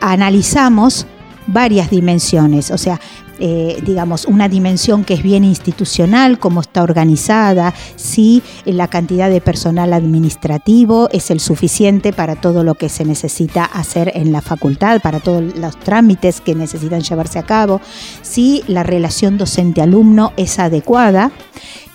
analizamos 0.00 1.06
varias 1.46 1.90
dimensiones, 1.90 2.70
o 2.70 2.78
sea, 2.78 3.00
eh, 3.38 3.80
digamos, 3.84 4.24
una 4.26 4.48
dimensión 4.48 5.04
que 5.04 5.14
es 5.14 5.22
bien 5.22 5.44
institucional, 5.44 6.38
cómo 6.38 6.60
está 6.60 6.82
organizada, 6.82 7.74
si 7.96 8.42
la 8.64 8.88
cantidad 8.88 9.30
de 9.30 9.40
personal 9.40 9.92
administrativo 9.92 11.08
es 11.12 11.30
el 11.30 11.40
suficiente 11.40 12.12
para 12.12 12.36
todo 12.36 12.64
lo 12.64 12.74
que 12.74 12.88
se 12.88 13.04
necesita 13.04 13.64
hacer 13.64 14.12
en 14.14 14.32
la 14.32 14.40
facultad, 14.40 15.00
para 15.00 15.20
todos 15.20 15.56
los 15.56 15.78
trámites 15.80 16.40
que 16.40 16.54
necesitan 16.54 17.00
llevarse 17.00 17.38
a 17.38 17.44
cabo, 17.44 17.80
si 18.22 18.62
la 18.66 18.82
relación 18.82 19.38
docente-alumno 19.38 20.32
es 20.36 20.58
adecuada 20.58 21.32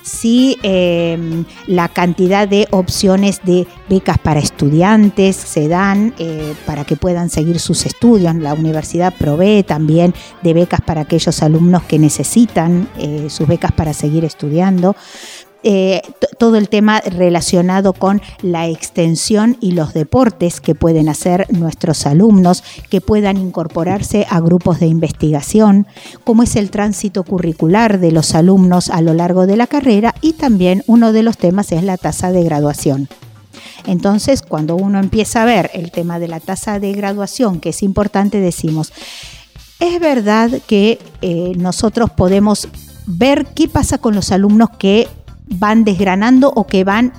si 0.01 0.57
em, 0.63 1.45
la 1.67 1.87
cantidad 1.87 2.47
de 2.47 2.67
opciones 2.71 3.41
de 3.43 3.67
becas 3.89 4.17
para 4.17 4.39
estudiantes 4.39 5.35
se 5.35 5.67
dan 5.67 6.13
eh, 6.19 6.53
para 6.65 6.85
que 6.85 6.95
puedan 6.95 7.29
seguir 7.29 7.59
sus 7.59 7.85
estudios. 7.85 8.35
La 8.35 8.53
universidad 8.53 9.13
provee 9.17 9.63
también 9.63 10.13
de 10.41 10.53
becas 10.53 10.81
para 10.81 11.01
aquellos 11.01 11.41
alumnos 11.43 11.83
que 11.83 11.99
necesitan 11.99 12.87
eh, 12.97 13.27
sus 13.29 13.47
becas 13.47 13.71
para 13.71 13.93
seguir 13.93 14.25
estudiando. 14.25 14.95
Eh, 15.63 16.01
todo 16.37 16.55
el 16.55 16.69
tema 16.69 17.01
relacionado 17.01 17.91
con 17.91 18.21
la 18.41 18.69
extensión 18.69 19.57
y 19.59 19.73
los 19.73 19.93
deportes 19.93 20.61
que 20.61 20.73
pueden 20.73 21.09
hacer 21.09 21.47
nuestros 21.49 22.05
alumnos, 22.05 22.63
que 22.89 23.01
puedan 23.01 23.35
incorporarse 23.35 24.25
a 24.29 24.39
grupos 24.39 24.79
de 24.79 24.87
investigación, 24.87 25.85
cómo 26.23 26.43
es 26.43 26.55
el 26.55 26.71
tránsito 26.71 27.23
curricular 27.23 27.99
de 27.99 28.13
los 28.13 28.35
alumnos 28.35 28.89
a 28.89 29.01
lo 29.01 29.13
largo 29.13 29.47
de 29.47 29.57
la 29.57 29.67
carrera 29.67 30.15
y 30.21 30.33
también 30.33 30.83
uno 30.87 31.11
de 31.11 31.23
los 31.23 31.37
temas 31.37 31.73
es 31.73 31.83
la 31.83 31.97
tasa 31.97 32.31
de 32.31 32.43
graduación. 32.43 33.09
Entonces, 33.85 34.41
cuando 34.41 34.77
uno 34.77 34.99
empieza 34.99 35.41
a 35.41 35.45
ver 35.45 35.71
el 35.73 35.91
tema 35.91 36.19
de 36.19 36.29
la 36.29 36.39
tasa 36.39 36.79
de 36.79 36.93
graduación, 36.93 37.59
que 37.59 37.69
es 37.69 37.83
importante, 37.83 38.39
decimos, 38.39 38.93
es 39.79 39.99
verdad 39.99 40.51
que 40.67 40.99
eh, 41.21 41.53
nosotros 41.57 42.09
podemos 42.09 42.69
ver 43.05 43.47
qué 43.55 43.67
pasa 43.67 43.97
con 43.97 44.13
los 44.13 44.31
alumnos 44.31 44.69
que 44.77 45.07
van 45.49 45.83
desgranando 45.83 46.51
o 46.55 46.67
que 46.67 46.83
van 46.83 47.13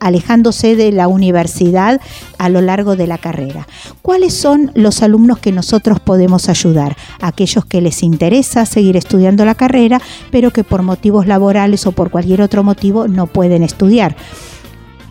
alejándose 0.00 0.76
de 0.76 0.92
la 0.92 1.08
universidad 1.08 2.00
a 2.36 2.48
lo 2.50 2.60
largo 2.60 2.94
de 2.94 3.06
la 3.06 3.16
carrera. 3.16 3.66
¿Cuáles 4.02 4.34
son 4.34 4.70
los 4.74 5.02
alumnos 5.02 5.38
que 5.38 5.50
nosotros 5.50 5.98
podemos 5.98 6.48
ayudar? 6.50 6.96
Aquellos 7.20 7.64
que 7.64 7.80
les 7.80 8.02
interesa 8.02 8.66
seguir 8.66 8.96
estudiando 8.96 9.46
la 9.46 9.54
carrera, 9.54 10.00
pero 10.30 10.50
que 10.50 10.62
por 10.62 10.82
motivos 10.82 11.26
laborales 11.26 11.86
o 11.86 11.92
por 11.92 12.10
cualquier 12.10 12.42
otro 12.42 12.62
motivo 12.62 13.08
no 13.08 13.26
pueden 13.26 13.62
estudiar. 13.62 14.14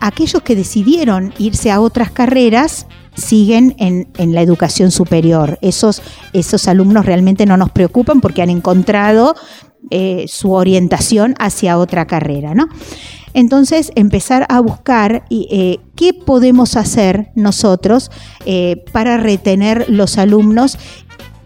Aquellos 0.00 0.42
que 0.42 0.54
decidieron 0.54 1.34
irse 1.38 1.72
a 1.72 1.80
otras 1.80 2.10
carreras, 2.12 2.86
siguen 3.16 3.76
en, 3.78 4.34
la 4.34 4.42
educación 4.42 4.90
superior. 4.90 5.58
Esos, 5.62 6.02
esos 6.32 6.68
alumnos 6.68 7.06
realmente 7.06 7.46
no 7.46 7.56
nos 7.56 7.70
preocupan 7.70 8.20
porque 8.20 8.42
han 8.42 8.50
encontrado 8.50 9.34
eh, 9.90 10.24
su 10.28 10.52
orientación 10.52 11.34
hacia 11.38 11.78
otra 11.78 12.06
carrera, 12.06 12.54
¿no? 12.54 12.68
Entonces, 13.34 13.90
empezar 13.96 14.46
a 14.48 14.60
buscar 14.60 15.24
eh, 15.28 15.78
qué 15.96 16.14
podemos 16.14 16.76
hacer 16.76 17.30
nosotros 17.34 18.10
eh, 18.46 18.84
para 18.92 19.16
retener 19.16 19.86
los 19.88 20.18
alumnos 20.18 20.78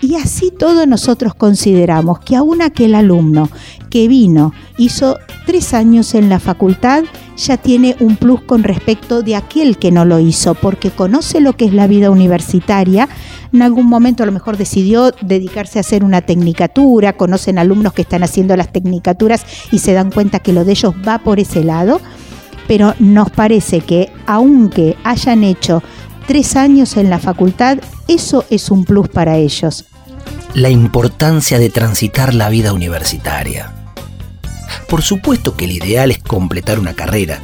y 0.00 0.14
así 0.14 0.52
todos 0.56 0.86
nosotros 0.86 1.34
consideramos 1.34 2.20
que 2.20 2.36
aún 2.36 2.62
aquel 2.62 2.94
alumno 2.94 3.50
que 3.90 4.06
vino, 4.06 4.52
hizo 4.76 5.16
tres 5.46 5.74
años 5.74 6.14
en 6.14 6.28
la 6.28 6.38
facultad, 6.38 7.04
ya 7.38 7.56
tiene 7.56 7.96
un 8.00 8.16
plus 8.16 8.42
con 8.42 8.64
respecto 8.64 9.22
de 9.22 9.36
aquel 9.36 9.78
que 9.78 9.90
no 9.90 10.04
lo 10.04 10.18
hizo, 10.18 10.54
porque 10.54 10.90
conoce 10.90 11.40
lo 11.40 11.54
que 11.54 11.64
es 11.64 11.72
la 11.72 11.86
vida 11.86 12.10
universitaria, 12.10 13.08
en 13.52 13.62
algún 13.62 13.86
momento 13.86 14.22
a 14.22 14.26
lo 14.26 14.32
mejor 14.32 14.56
decidió 14.56 15.12
dedicarse 15.22 15.78
a 15.78 15.80
hacer 15.80 16.04
una 16.04 16.20
tecnicatura, 16.20 17.14
conocen 17.14 17.58
alumnos 17.58 17.92
que 17.92 18.02
están 18.02 18.22
haciendo 18.22 18.56
las 18.56 18.72
tecnicaturas 18.72 19.46
y 19.72 19.78
se 19.78 19.92
dan 19.92 20.10
cuenta 20.10 20.40
que 20.40 20.52
lo 20.52 20.64
de 20.64 20.72
ellos 20.72 20.94
va 21.06 21.18
por 21.18 21.40
ese 21.40 21.64
lado, 21.64 22.00
pero 22.66 22.94
nos 22.98 23.30
parece 23.30 23.80
que 23.80 24.12
aunque 24.26 24.96
hayan 25.04 25.44
hecho 25.44 25.82
tres 26.26 26.56
años 26.56 26.96
en 26.96 27.08
la 27.08 27.18
facultad, 27.18 27.78
eso 28.08 28.44
es 28.50 28.70
un 28.70 28.84
plus 28.84 29.08
para 29.08 29.36
ellos. 29.36 29.86
La 30.54 30.70
importancia 30.70 31.58
de 31.58 31.70
transitar 31.70 32.34
la 32.34 32.48
vida 32.48 32.72
universitaria. 32.72 33.77
Por 34.86 35.02
supuesto 35.02 35.56
que 35.56 35.64
el 35.64 35.72
ideal 35.72 36.10
es 36.10 36.18
completar 36.18 36.78
una 36.78 36.94
carrera, 36.94 37.40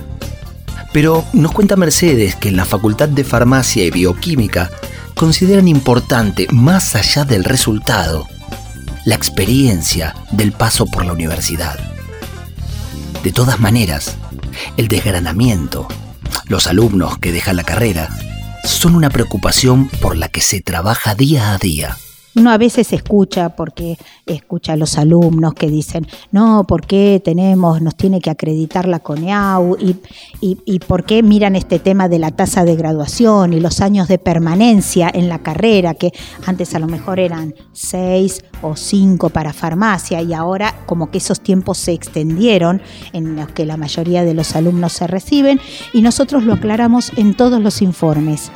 pero 0.93 1.25
nos 1.33 1.53
cuenta 1.53 1.77
Mercedes 1.77 2.37
que 2.37 2.49
en 2.49 2.57
la 2.57 2.65
Facultad 2.65 3.09
de 3.09 3.25
Farmacia 3.25 3.85
y 3.85 3.91
Bioquímica 3.91 4.71
consideran 5.15 5.69
importante, 5.69 6.47
más 6.51 6.95
allá 6.95 7.25
del 7.25 7.45
resultado, 7.45 8.27
la 9.05 9.15
experiencia 9.15 10.15
del 10.31 10.53
paso 10.53 10.87
por 10.87 11.05
la 11.05 11.13
universidad. 11.13 11.79
De 13.23 13.33
todas 13.33 13.59
maneras, 13.59 14.17
el 14.77 14.89
desgranamiento, 14.89 15.89
los 16.47 16.67
alumnos 16.67 17.19
que 17.19 17.33
dejan 17.33 17.57
la 17.57 17.65
carrera, 17.65 18.09
son 18.65 18.95
una 18.95 19.11
preocupación 19.11 19.89
por 19.89 20.17
la 20.17 20.29
que 20.29 20.41
se 20.41 20.61
trabaja 20.61 21.15
día 21.15 21.53
a 21.53 21.59
día. 21.59 21.97
Uno 22.37 22.51
a 22.51 22.59
veces 22.59 22.93
escucha, 22.93 23.51
porque 23.51 23.97
escucha 24.27 24.73
a 24.73 24.77
los 24.77 24.99
alumnos 24.99 25.55
que 25.55 25.69
dicen, 25.69 26.07
no, 26.33 26.65
¿por 26.67 26.85
qué 26.85 27.23
tenemos, 27.25 27.81
nos 27.81 27.95
tiene 27.95 28.21
que 28.21 28.31
acreditar 28.31 28.89
la 28.89 28.99
CONEAU? 28.99 29.77
Y, 29.79 29.97
y, 30.41 30.79
por 30.81 31.05
qué 31.05 31.23
miran 31.23 31.55
este 31.55 31.79
tema 31.79 32.09
de 32.09 32.19
la 32.19 32.33
tasa 32.33 32.65
de 32.65 32.75
graduación 32.75 33.53
y 33.53 33.61
los 33.61 33.81
años 33.81 34.09
de 34.09 34.19
permanencia 34.19 35.11
en 35.13 35.29
la 35.29 35.39
carrera, 35.39 35.95
que 35.95 36.13
antes 36.45 36.75
a 36.75 36.81
lo 36.81 36.89
mejor 36.89 37.21
eran 37.21 37.55
seis 37.73 38.45
o 38.63 38.75
cinco 38.77 39.31
para 39.31 39.53
farmacia 39.53 40.21
y 40.21 40.35
ahora 40.35 40.75
como 40.87 41.11
que 41.11 41.19
esos 41.19 41.41
tiempos 41.41 41.79
se 41.79 41.93
extendieron 41.93 42.83
en 43.13 43.37
los 43.37 43.49
que 43.49 43.65
la 43.65 43.77
mayoría 43.77 44.25
de 44.25 44.35
los 44.35 44.57
alumnos 44.57 44.93
se 44.93 45.07
reciben 45.07 45.61
y 45.93 46.03
nosotros 46.03 46.45
lo 46.45 46.55
aclaramos 46.55 47.13
en 47.17 47.35
todos 47.35 47.61
los 47.61 47.81
informes 47.83 48.51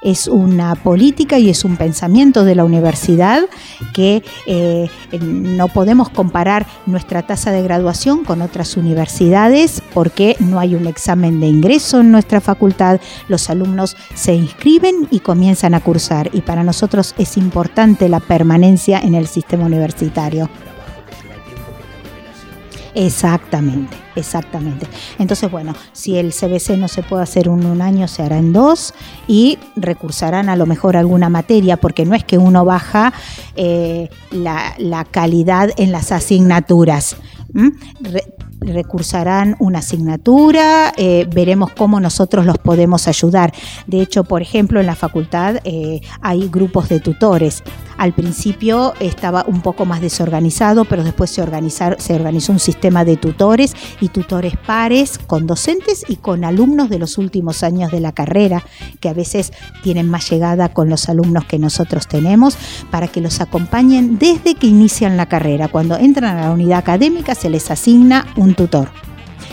es 0.00 0.28
una 0.28 0.74
política 0.74 1.38
y 1.38 1.50
es 1.50 1.64
un 1.64 1.76
pensamiento 1.76 2.44
de 2.44 2.54
la 2.54 2.64
universidad 2.64 3.42
que 3.92 4.22
eh, 4.46 4.88
no 5.20 5.68
podemos 5.68 6.08
comparar 6.08 6.66
nuestra 6.86 7.22
tasa 7.22 7.50
de 7.50 7.62
graduación 7.62 8.24
con 8.24 8.42
otras 8.42 8.76
universidades 8.76 9.82
porque 9.92 10.36
no 10.38 10.58
hay 10.58 10.74
un 10.74 10.86
examen 10.86 11.40
de 11.40 11.46
ingreso 11.46 12.00
en 12.00 12.12
nuestra 12.12 12.40
facultad, 12.40 13.00
los 13.28 13.50
alumnos 13.50 13.96
se 14.14 14.34
inscriben 14.34 15.08
y 15.10 15.20
comienzan 15.20 15.74
a 15.74 15.80
cursar 15.80 16.30
y 16.32 16.40
para 16.40 16.64
nosotros 16.64 17.14
es 17.18 17.36
importante 17.36 18.08
la 18.08 18.20
permanencia 18.20 19.00
en 19.00 19.14
el 19.14 19.26
sistema 19.26 19.66
universitario. 19.66 20.48
Exactamente, 22.94 23.96
exactamente. 24.16 24.86
Entonces, 25.18 25.50
bueno, 25.50 25.74
si 25.92 26.16
el 26.16 26.32
CBC 26.32 26.76
no 26.76 26.88
se 26.88 27.02
puede 27.02 27.22
hacer 27.22 27.46
en 27.46 27.64
un 27.64 27.82
año, 27.82 28.08
se 28.08 28.22
hará 28.22 28.38
en 28.38 28.52
dos 28.52 28.94
y 29.26 29.58
recursarán 29.76 30.48
a 30.48 30.56
lo 30.56 30.66
mejor 30.66 30.96
alguna 30.96 31.28
materia, 31.28 31.76
porque 31.76 32.04
no 32.04 32.14
es 32.14 32.24
que 32.24 32.38
uno 32.38 32.64
baja 32.64 33.12
eh, 33.56 34.08
la, 34.30 35.06
calidad 35.10 35.70
en 35.76 35.92
las 35.92 36.12
asignaturas 36.12 37.16
recursarán 38.60 39.56
una 39.58 39.78
asignatura, 39.78 40.92
eh, 40.96 41.26
veremos 41.32 41.72
cómo 41.72 42.00
nosotros 42.00 42.46
los 42.46 42.58
podemos 42.58 43.08
ayudar. 43.08 43.52
De 43.86 44.00
hecho, 44.00 44.24
por 44.24 44.42
ejemplo, 44.42 44.80
en 44.80 44.86
la 44.86 44.94
facultad 44.94 45.56
eh, 45.64 46.00
hay 46.20 46.48
grupos 46.48 46.88
de 46.88 47.00
tutores. 47.00 47.62
Al 47.96 48.14
principio 48.14 48.94
estaba 48.98 49.44
un 49.46 49.60
poco 49.60 49.84
más 49.84 50.00
desorganizado, 50.00 50.86
pero 50.86 51.04
después 51.04 51.30
se, 51.30 51.44
se 51.98 52.14
organizó 52.14 52.52
un 52.52 52.58
sistema 52.58 53.04
de 53.04 53.18
tutores 53.18 53.74
y 54.00 54.08
tutores 54.08 54.54
pares 54.56 55.18
con 55.18 55.46
docentes 55.46 56.04
y 56.08 56.16
con 56.16 56.44
alumnos 56.44 56.88
de 56.88 56.98
los 56.98 57.18
últimos 57.18 57.62
años 57.62 57.90
de 57.90 58.00
la 58.00 58.12
carrera, 58.12 58.64
que 59.00 59.10
a 59.10 59.12
veces 59.12 59.52
tienen 59.82 60.08
más 60.08 60.30
llegada 60.30 60.70
con 60.70 60.88
los 60.88 61.10
alumnos 61.10 61.44
que 61.44 61.58
nosotros 61.58 62.08
tenemos, 62.08 62.56
para 62.90 63.06
que 63.08 63.20
los 63.20 63.40
acompañen 63.42 64.18
desde 64.18 64.54
que 64.54 64.66
inician 64.66 65.18
la 65.18 65.26
carrera. 65.26 65.68
Cuando 65.68 65.98
entran 65.98 66.38
a 66.38 66.42
la 66.46 66.50
unidad 66.52 66.78
académica 66.78 67.34
se 67.34 67.50
les 67.50 67.70
asigna 67.70 68.26
un 68.36 68.49
tutor. 68.54 68.88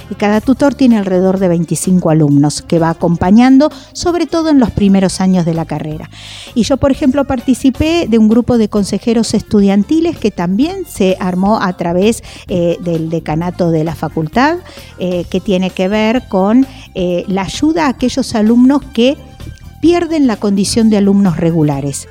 Y 0.09 0.15
cada 0.15 0.41
tutor 0.41 0.73
tiene 0.73 0.97
alrededor 0.97 1.39
de 1.39 1.47
25 1.47 2.09
alumnos 2.09 2.61
que 2.61 2.79
va 2.79 2.89
acompañando, 2.89 3.69
sobre 3.93 4.25
todo 4.25 4.49
en 4.49 4.59
los 4.59 4.71
primeros 4.71 5.19
años 5.19 5.45
de 5.45 5.53
la 5.53 5.65
carrera. 5.65 6.09
Y 6.55 6.63
yo, 6.63 6.77
por 6.77 6.91
ejemplo, 6.91 7.25
participé 7.25 8.07
de 8.07 8.17
un 8.17 8.29
grupo 8.29 8.57
de 8.57 8.69
consejeros 8.69 9.33
estudiantiles 9.33 10.17
que 10.17 10.31
también 10.31 10.85
se 10.85 11.17
armó 11.19 11.59
a 11.61 11.73
través 11.73 12.23
eh, 12.47 12.77
del 12.81 13.09
decanato 13.09 13.69
de 13.69 13.83
la 13.83 13.95
facultad, 13.95 14.57
eh, 14.99 15.25
que 15.29 15.41
tiene 15.41 15.71
que 15.71 15.87
ver 15.87 16.27
con 16.29 16.65
eh, 16.95 17.25
la 17.27 17.41
ayuda 17.41 17.87
a 17.87 17.89
aquellos 17.89 18.33
alumnos 18.35 18.81
que 18.93 19.17
pierden 19.81 20.25
la 20.25 20.37
condición 20.37 20.89
de 20.89 20.97
alumnos 20.97 21.37
regulares 21.37 22.07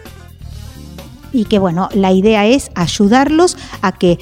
y 1.32 1.44
que 1.44 1.58
bueno, 1.58 1.88
la 1.92 2.12
idea 2.12 2.46
es 2.46 2.70
ayudarlos 2.74 3.58
a 3.82 3.92
que 3.92 4.18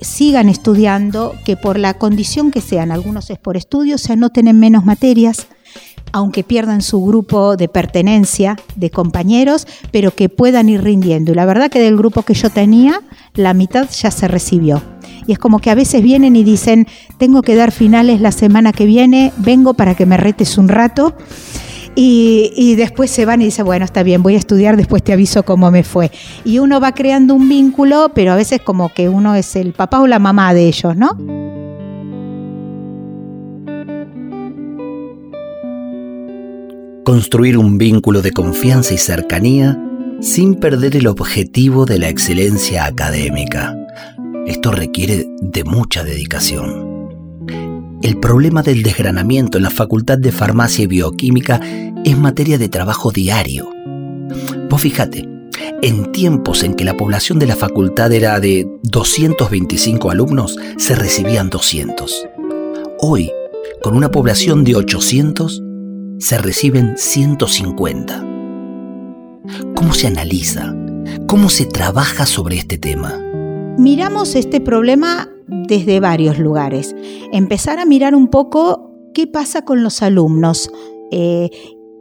sigan 0.00 0.48
estudiando, 0.48 1.34
que 1.44 1.56
por 1.56 1.78
la 1.78 1.94
condición 1.94 2.50
que 2.50 2.60
sean, 2.60 2.92
algunos 2.92 3.30
es 3.30 3.38
por 3.38 3.56
estudio, 3.56 3.98
se 3.98 4.12
anoten 4.12 4.48
en 4.48 4.58
menos 4.58 4.84
materias, 4.84 5.46
aunque 6.12 6.44
pierdan 6.44 6.82
su 6.82 7.04
grupo 7.04 7.56
de 7.56 7.68
pertenencia 7.68 8.56
de 8.76 8.90
compañeros, 8.90 9.66
pero 9.90 10.14
que 10.14 10.28
puedan 10.28 10.68
ir 10.68 10.82
rindiendo. 10.82 11.32
Y 11.32 11.34
la 11.34 11.46
verdad 11.46 11.70
que 11.70 11.80
del 11.80 11.96
grupo 11.96 12.22
que 12.22 12.34
yo 12.34 12.50
tenía, 12.50 13.00
la 13.34 13.54
mitad 13.54 13.88
ya 13.90 14.10
se 14.10 14.28
recibió. 14.28 14.80
Y 15.26 15.32
es 15.32 15.38
como 15.38 15.58
que 15.58 15.70
a 15.70 15.74
veces 15.74 16.02
vienen 16.02 16.36
y 16.36 16.44
dicen, 16.44 16.86
tengo 17.18 17.42
que 17.42 17.56
dar 17.56 17.72
finales 17.72 18.20
la 18.20 18.32
semana 18.32 18.72
que 18.72 18.86
viene, 18.86 19.32
vengo 19.38 19.74
para 19.74 19.94
que 19.94 20.06
me 20.06 20.16
retes 20.16 20.58
un 20.58 20.68
rato. 20.68 21.16
Y, 21.96 22.74
después 22.76 23.10
se 23.10 23.24
van 23.24 23.40
y 23.40 23.46
dicen, 23.46 23.64
bueno, 23.64 23.84
está 23.84 24.02
bien, 24.02 24.22
voy 24.22 24.34
a 24.34 24.38
estudiar, 24.38 24.76
después 24.76 25.02
te 25.02 25.12
aviso 25.12 25.44
cómo 25.44 25.70
me 25.70 25.84
fue. 25.84 26.10
Y 26.44 26.58
uno 26.58 26.80
va 26.80 26.92
creando 26.92 27.34
un 27.34 27.48
vínculo, 27.48 28.10
pero 28.14 28.32
a 28.32 28.36
veces 28.36 28.60
como 28.60 28.92
que 28.92 29.08
uno 29.08 29.34
es 29.34 29.54
el 29.56 29.72
papá 29.72 30.00
o 30.00 30.06
la 30.06 30.18
mamá 30.18 30.54
de 30.54 30.66
ellos, 30.66 30.96
¿no? 30.96 31.16
Construir 37.04 37.58
un 37.58 37.78
vínculo 37.78 38.22
de 38.22 38.32
confianza 38.32 38.94
y 38.94 38.98
cercanía 38.98 39.78
sin 40.20 40.54
perder 40.54 40.96
el 40.96 41.06
objetivo 41.06 41.84
de 41.84 41.98
la 41.98 42.08
excelencia 42.08 42.86
académica. 42.86 43.76
Esto 44.46 44.72
requiere 44.72 45.26
de 45.40 45.64
mucha 45.64 46.02
dedicación. 46.02 46.93
El 48.04 48.18
problema 48.18 48.62
del 48.62 48.82
desgranamiento 48.82 49.56
en 49.56 49.64
la 49.64 49.70
Facultad 49.70 50.18
de 50.18 50.30
Farmacia 50.30 50.84
y 50.84 50.86
Bioquímica 50.86 51.58
es 52.04 52.18
materia 52.18 52.58
de 52.58 52.68
trabajo 52.68 53.10
diario. 53.10 53.70
Vos 54.68 54.82
fíjate, 54.82 55.26
en 55.80 56.12
tiempos 56.12 56.64
en 56.64 56.74
que 56.74 56.84
la 56.84 56.98
población 56.98 57.38
de 57.38 57.46
la 57.46 57.56
facultad 57.56 58.12
era 58.12 58.38
de 58.40 58.68
225 58.82 60.10
alumnos, 60.10 60.58
se 60.76 60.94
recibían 60.94 61.48
200. 61.48 62.26
Hoy, 62.98 63.30
con 63.82 63.96
una 63.96 64.10
población 64.10 64.64
de 64.64 64.76
800, 64.76 65.62
se 66.18 66.36
reciben 66.36 66.98
150. 66.98 68.22
¿Cómo 69.74 69.94
se 69.94 70.08
analiza? 70.08 70.74
¿Cómo 71.26 71.48
se 71.48 71.64
trabaja 71.64 72.26
sobre 72.26 72.58
este 72.58 72.76
tema? 72.76 73.23
Miramos 73.78 74.36
este 74.36 74.60
problema 74.60 75.28
desde 75.48 75.98
varios 75.98 76.38
lugares. 76.38 76.94
Empezar 77.32 77.80
a 77.80 77.84
mirar 77.84 78.14
un 78.14 78.28
poco 78.28 78.92
qué 79.14 79.26
pasa 79.26 79.64
con 79.64 79.82
los 79.82 80.00
alumnos, 80.00 80.70
eh, 81.10 81.50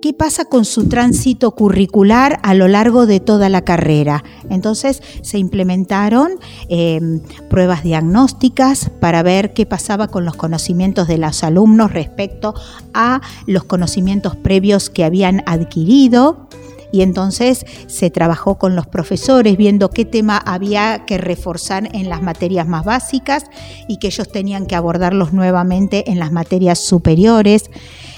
qué 0.02 0.14
pasa 0.14 0.46
con 0.46 0.66
su 0.66 0.88
tránsito 0.88 1.52
curricular 1.56 2.40
a 2.44 2.54
lo 2.54 2.68
largo 2.68 3.08
de 3.08 3.20
toda 3.20 3.50
la 3.50 3.64
carrera. 3.64 4.24
Entonces 4.50 5.02
se 5.24 5.40
implementaron 5.40 6.34
em, 6.70 7.22
pruebas 7.50 7.84
diagnósticas 7.84 8.92
para 9.00 9.24
ver 9.24 9.54
qué 9.54 9.66
pasaba 9.66 10.10
con 10.10 10.26
los 10.26 10.36
conocimientos 10.36 11.08
de 11.08 11.18
los 11.18 11.44
alumnos 11.44 11.92
respecto 11.92 12.54
a 12.94 13.22
los 13.48 13.64
conocimientos 13.64 14.36
previos 14.36 14.92
que 14.92 15.04
habían 15.04 15.42
adquirido 15.48 16.50
y 16.94 17.02
entonces 17.02 17.66
se 17.88 18.12
trabajó 18.12 18.60
con 18.60 18.76
los 18.76 18.86
profesores 18.86 19.58
viendo 19.58 19.90
qué 19.90 20.06
tema 20.06 20.38
había 20.38 21.06
que 21.06 21.18
reforzar 21.18 21.90
en 21.92 22.08
las 22.08 22.22
materias 22.22 22.68
más 22.68 22.86
básicas 22.86 23.46
y 23.88 23.98
que 23.98 24.08
ellos 24.08 24.32
tenían 24.32 24.68
que 24.68 24.76
abordarlos 24.76 25.34
nuevamente 25.34 26.12
en 26.12 26.20
las 26.20 26.32
materias 26.32 26.78
superiores. 26.78 27.72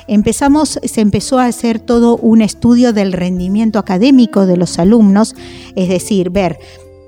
Empezamos, 0.08 0.78
se 0.84 1.00
empezó 1.00 1.40
a 1.40 1.46
hacer 1.46 1.80
todo 1.80 2.18
un 2.18 2.42
estudio 2.42 2.92
del 2.92 3.14
rendimiento 3.14 3.80
académico 3.80 4.46
de 4.46 4.58
los 4.58 4.78
alumnos, 4.78 5.36
es 5.78 5.88
decir, 5.88 6.30
ver 6.30 6.60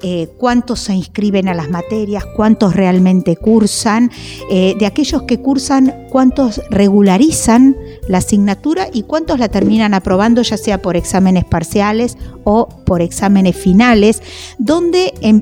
eh, 0.03 0.27
cuántos 0.37 0.81
se 0.81 0.93
inscriben 0.93 1.47
a 1.47 1.55
las 1.55 1.71
materias, 1.71 2.23
cuántos 2.35 2.75
realmente 2.75 3.35
cursan, 3.35 4.11
eh, 4.51 4.75
de 4.77 4.85
aquellos 4.85 5.23
que 5.23 5.39
cursan, 5.39 6.05
cuántos 6.11 6.61
regularizan 6.69 7.75
la 8.07 8.19
asignatura 8.19 8.89
y 8.93 9.03
cuántos 9.03 9.39
la 9.39 9.49
terminan 9.49 9.95
aprobando, 9.95 10.43
ya 10.43 10.57
sea 10.57 10.83
por 10.83 10.97
exámenes 10.97 11.45
parciales 11.45 12.15
o 12.43 12.69
por 12.85 13.01
exámenes 13.01 13.55
finales, 13.55 14.21
em, 14.59 15.41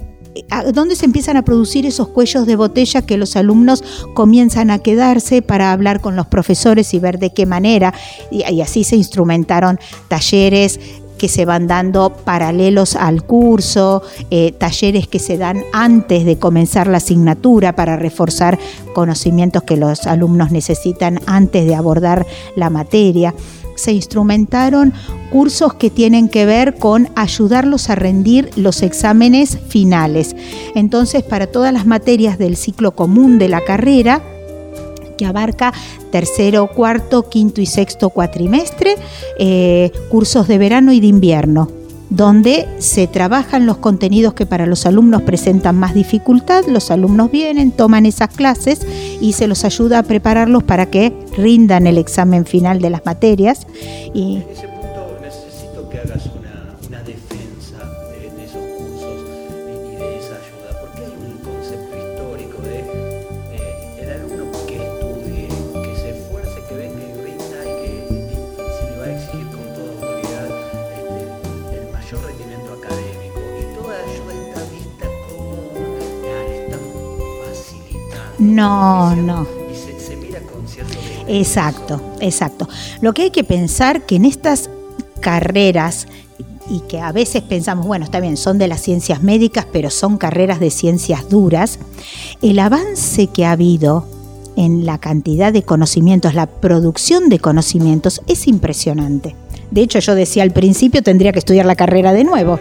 donde 0.74 0.95
se 0.95 1.06
empiezan 1.06 1.36
a 1.36 1.43
producir 1.43 1.86
esos 1.86 2.08
cuellos 2.08 2.45
de 2.45 2.56
botella 2.56 3.06
que 3.06 3.18
los 3.18 3.36
alumnos 3.36 3.84
comienzan 4.14 4.70
a 4.70 4.80
quedarse 4.80 5.41
para 5.41 5.74
hablar 5.74 5.99
con 5.99 6.16
los 6.16 6.28
profesores 6.28 6.93
y 6.93 6.99
ver 6.99 7.20
de 7.20 7.34
qué 7.34 7.45
manera. 7.45 7.93
y 8.32 8.62
así 8.62 8.84
se 8.84 8.95
instrumentaron 8.95 9.80
talleres 10.08 10.80
que 11.18 11.28
se 11.28 11.45
van 11.45 11.68
dando 11.68 12.11
paralelos 12.11 12.95
al 12.95 13.24
curso, 13.24 14.03
eh, 14.30 14.51
talleres 14.51 15.07
que 15.07 15.20
se 15.20 15.38
dan 15.38 15.63
antes 15.74 16.26
de 16.26 16.38
comenzar 16.38 16.88
la 16.88 16.97
asignatura 16.97 17.76
para 17.76 17.97
reforzar 17.97 18.59
conocimientos 18.93 19.63
que 19.63 19.78
los 19.78 20.07
alumnos 20.07 20.51
necesitan 20.51 21.20
antes 21.26 21.66
de 21.66 21.76
abordar 21.76 22.26
la 22.55 22.70
materia. 22.70 23.34
Se 23.76 23.91
instrumentaron 23.91 24.93
cursos 25.32 25.74
que 25.74 25.89
tienen 25.89 26.30
que 26.30 26.45
ver 26.45 26.76
con 26.76 27.09
ayudarlos 27.16 27.89
a 27.89 27.95
rendir 27.95 28.49
los 28.55 28.82
exámenes 28.82 29.59
finales. 29.68 30.36
Entonces, 30.76 31.24
para 31.24 31.47
todas 31.47 31.74
las 31.74 31.86
materias 31.86 32.38
del 32.38 32.55
ciclo 32.55 32.95
común 32.95 33.38
de 33.38 33.49
la 33.49 33.61
carrera, 33.61 34.22
que 35.16 35.26
abarca 35.26 35.74
tercero, 36.11 36.68
cuarto, 36.68 37.30
quinto 37.30 37.61
y 37.61 37.66
sexto 37.66 38.09
cuatrimestre, 38.09 38.95
eh, 39.39 39.91
cursos 40.09 40.47
de 40.47 40.57
verano 40.57 40.91
y 40.91 40.99
de 40.99 41.07
invierno 41.07 41.70
donde 42.09 42.68
se 42.80 43.07
trabajan 43.07 43.66
los 43.66 43.78
contenidos 43.78 44.34
que 44.34 44.45
para 44.45 44.66
los 44.66 44.86
alumnos 44.86 45.24
presentan 45.24 45.78
más 45.78 45.93
dificultad, 45.93 46.66
los 46.68 46.91
alumnos 46.91 47.32
vienen, 47.32 47.72
toman 47.72 48.05
esas 48.05 48.30
clases 48.30 48.86
y 49.20 49.34
se 49.34 49.47
los 49.47 49.66
ayuda 49.66 49.99
a 49.99 50.03
prepararlos 50.03 50.63
para 50.63 50.86
que 50.88 51.13
rindan 51.36 51.88
el 51.88 51.97
examen 51.97 52.45
final 52.45 52.80
de 52.80 52.89
las 52.89 53.05
materias. 53.05 53.66
En 54.13 54.43
ese 54.49 54.68
punto 54.68 55.18
necesito 55.22 55.89
que 55.89 55.99
hagas 55.99 56.30
No, 78.45 79.15
no. 79.15 79.47
Exacto, 81.27 82.01
exacto. 82.19 82.67
Lo 83.01 83.13
que 83.13 83.23
hay 83.23 83.31
que 83.31 83.43
pensar 83.43 84.05
que 84.05 84.15
en 84.15 84.25
estas 84.25 84.69
carreras 85.19 86.07
y 86.69 86.79
que 86.81 86.99
a 86.99 87.11
veces 87.11 87.43
pensamos, 87.43 87.85
bueno, 87.85 88.05
está 88.05 88.19
bien, 88.19 88.37
son 88.37 88.57
de 88.57 88.67
las 88.67 88.81
ciencias 88.81 89.21
médicas, 89.21 89.65
pero 89.71 89.89
son 89.89 90.17
carreras 90.17 90.59
de 90.59 90.71
ciencias 90.71 91.29
duras, 91.29 91.79
el 92.41 92.59
avance 92.59 93.27
que 93.27 93.45
ha 93.45 93.51
habido 93.51 94.07
en 94.55 94.85
la 94.85 94.97
cantidad 94.99 95.51
de 95.51 95.63
conocimientos, 95.63 96.33
la 96.33 96.47
producción 96.47 97.29
de 97.29 97.39
conocimientos 97.39 98.21
es 98.27 98.47
impresionante. 98.47 99.35
De 99.72 99.82
hecho, 99.82 99.99
yo 99.99 100.16
decía 100.16 100.43
al 100.43 100.51
principio, 100.51 101.01
tendría 101.01 101.32
que 101.32 101.39
estudiar 101.39 101.66
la 101.66 101.76
carrera 101.76 102.13
de 102.13 102.24
nuevo. 102.24 102.59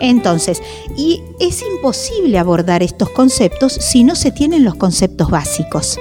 Entonces, 0.00 0.62
y 0.96 1.22
es 1.40 1.62
imposible 1.62 2.38
abordar 2.38 2.82
estos 2.82 3.10
conceptos 3.10 3.72
si 3.72 4.04
no 4.04 4.14
se 4.14 4.30
tienen 4.30 4.64
los 4.64 4.74
conceptos 4.74 5.30
básicos. 5.30 5.98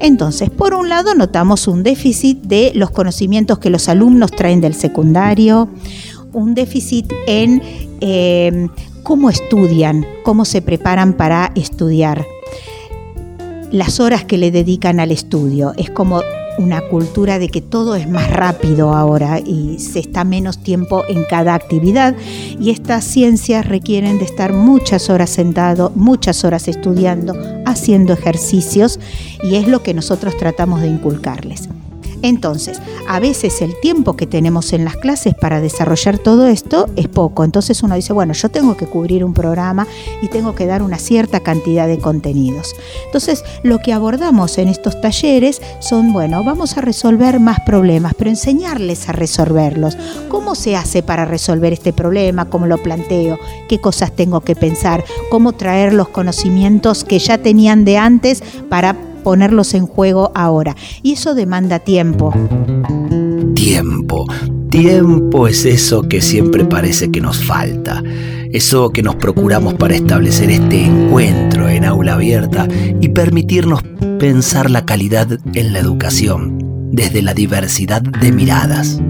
Entonces, 0.00 0.50
por 0.50 0.74
un 0.74 0.88
lado, 0.88 1.14
notamos 1.14 1.68
un 1.68 1.82
déficit 1.82 2.40
de 2.42 2.72
los 2.74 2.90
conocimientos 2.90 3.58
que 3.58 3.70
los 3.70 3.88
alumnos 3.88 4.30
traen 4.30 4.60
del 4.60 4.74
secundario, 4.74 5.68
un 6.32 6.54
déficit 6.54 7.12
en 7.26 7.62
eh, 8.00 8.68
cómo 9.02 9.30
estudian, 9.30 10.06
cómo 10.24 10.44
se 10.44 10.62
preparan 10.62 11.14
para 11.14 11.52
estudiar, 11.54 12.26
las 13.70 13.98
horas 14.00 14.24
que 14.24 14.38
le 14.38 14.50
dedican 14.50 15.00
al 15.00 15.10
estudio. 15.10 15.72
Es 15.76 15.90
como 15.90 16.22
una 16.58 16.80
cultura 16.88 17.38
de 17.38 17.48
que 17.48 17.60
todo 17.60 17.96
es 17.96 18.08
más 18.08 18.30
rápido 18.30 18.94
ahora 18.94 19.40
y 19.40 19.78
se 19.78 19.98
está 19.98 20.24
menos 20.24 20.58
tiempo 20.58 21.04
en 21.08 21.24
cada 21.24 21.54
actividad 21.54 22.14
y 22.60 22.70
estas 22.70 23.04
ciencias 23.04 23.66
requieren 23.66 24.18
de 24.18 24.24
estar 24.24 24.52
muchas 24.52 25.10
horas 25.10 25.30
sentado, 25.30 25.92
muchas 25.94 26.44
horas 26.44 26.68
estudiando, 26.68 27.34
haciendo 27.66 28.12
ejercicios 28.12 29.00
y 29.42 29.56
es 29.56 29.68
lo 29.68 29.82
que 29.82 29.94
nosotros 29.94 30.36
tratamos 30.36 30.80
de 30.80 30.88
inculcarles. 30.88 31.68
Entonces, 32.22 32.80
a 33.08 33.20
veces 33.20 33.62
el 33.62 33.78
tiempo 33.80 34.16
que 34.16 34.26
tenemos 34.26 34.72
en 34.72 34.84
las 34.84 34.96
clases 34.96 35.34
para 35.34 35.60
desarrollar 35.60 36.18
todo 36.18 36.46
esto 36.46 36.88
es 36.96 37.08
poco. 37.08 37.44
Entonces 37.44 37.82
uno 37.82 37.94
dice, 37.94 38.12
bueno, 38.12 38.32
yo 38.32 38.48
tengo 38.48 38.76
que 38.76 38.86
cubrir 38.86 39.24
un 39.24 39.34
programa 39.34 39.86
y 40.22 40.28
tengo 40.28 40.54
que 40.54 40.66
dar 40.66 40.82
una 40.82 40.98
cierta 40.98 41.40
cantidad 41.40 41.86
de 41.86 41.98
contenidos. 41.98 42.74
Entonces, 43.06 43.44
lo 43.62 43.78
que 43.78 43.92
abordamos 43.92 44.58
en 44.58 44.68
estos 44.68 45.00
talleres 45.00 45.60
son, 45.80 46.12
bueno, 46.12 46.44
vamos 46.44 46.76
a 46.76 46.80
resolver 46.80 47.40
más 47.40 47.60
problemas, 47.60 48.14
pero 48.16 48.30
enseñarles 48.30 49.08
a 49.08 49.12
resolverlos. 49.12 49.96
¿Cómo 50.28 50.54
se 50.54 50.76
hace 50.76 51.02
para 51.02 51.24
resolver 51.24 51.72
este 51.72 51.92
problema? 51.92 52.46
¿Cómo 52.46 52.66
lo 52.66 52.78
planteo? 52.78 53.38
¿Qué 53.68 53.80
cosas 53.80 54.12
tengo 54.12 54.40
que 54.40 54.56
pensar? 54.56 55.04
¿Cómo 55.30 55.52
traer 55.52 55.92
los 55.92 56.08
conocimientos 56.08 57.04
que 57.04 57.18
ya 57.18 57.38
tenían 57.38 57.84
de 57.84 57.98
antes 57.98 58.42
para 58.68 58.96
ponerlos 59.24 59.74
en 59.74 59.86
juego 59.86 60.30
ahora. 60.36 60.76
Y 61.02 61.14
eso 61.14 61.34
demanda 61.34 61.80
tiempo. 61.80 62.32
Tiempo. 63.54 64.26
Tiempo 64.70 65.48
es 65.48 65.64
eso 65.64 66.02
que 66.02 66.20
siempre 66.20 66.64
parece 66.64 67.10
que 67.10 67.20
nos 67.20 67.44
falta. 67.44 68.02
Eso 68.52 68.90
que 68.90 69.02
nos 69.02 69.16
procuramos 69.16 69.74
para 69.74 69.96
establecer 69.96 70.50
este 70.50 70.84
encuentro 70.84 71.68
en 71.68 71.84
aula 71.84 72.14
abierta 72.14 72.68
y 73.00 73.08
permitirnos 73.08 73.82
pensar 74.20 74.70
la 74.70 74.86
calidad 74.86 75.26
en 75.54 75.72
la 75.72 75.80
educación 75.80 76.58
desde 76.92 77.22
la 77.22 77.34
diversidad 77.34 78.00
de 78.02 78.30
miradas. 78.30 79.00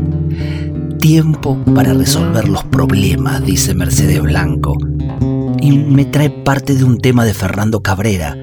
Tiempo 0.99 1.59
para 1.75 1.93
resolver 1.93 2.49
los 2.49 2.65
problemas, 2.65 3.45
dice 3.45 3.75
Mercedes 3.75 4.23
Blanco. 4.23 4.79
Y 5.61 5.73
me 5.79 6.07
trae 6.07 6.31
parte 6.31 6.75
de 6.75 6.85
un 6.85 6.99
tema 6.99 7.27
de 7.27 7.35
Fernando 7.35 7.83
Cabrera, 7.83 8.39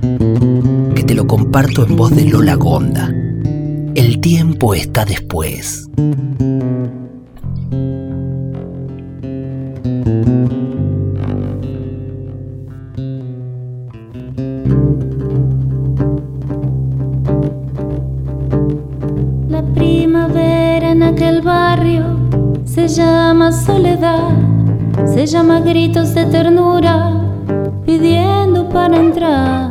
te 1.12 1.16
lo 1.16 1.28
comparto 1.28 1.86
en 1.86 1.98
voz 1.98 2.16
de 2.16 2.24
Lola 2.24 2.56
Gonda. 2.56 3.14
El 3.96 4.22
tiempo 4.22 4.74
está 4.74 5.04
después. 5.04 5.90
La 19.50 19.66
primavera 19.76 20.92
en 20.92 21.04
aquel 21.04 21.42
barrio 21.42 22.06
se 22.64 22.88
llama 22.88 23.52
soledad, 23.52 24.30
se 25.14 25.26
llama 25.26 25.60
gritos 25.60 26.14
de 26.14 26.26
ternura, 26.28 27.12
pidiendo 27.86 28.70
para 28.70 28.96
entrar 28.96 29.71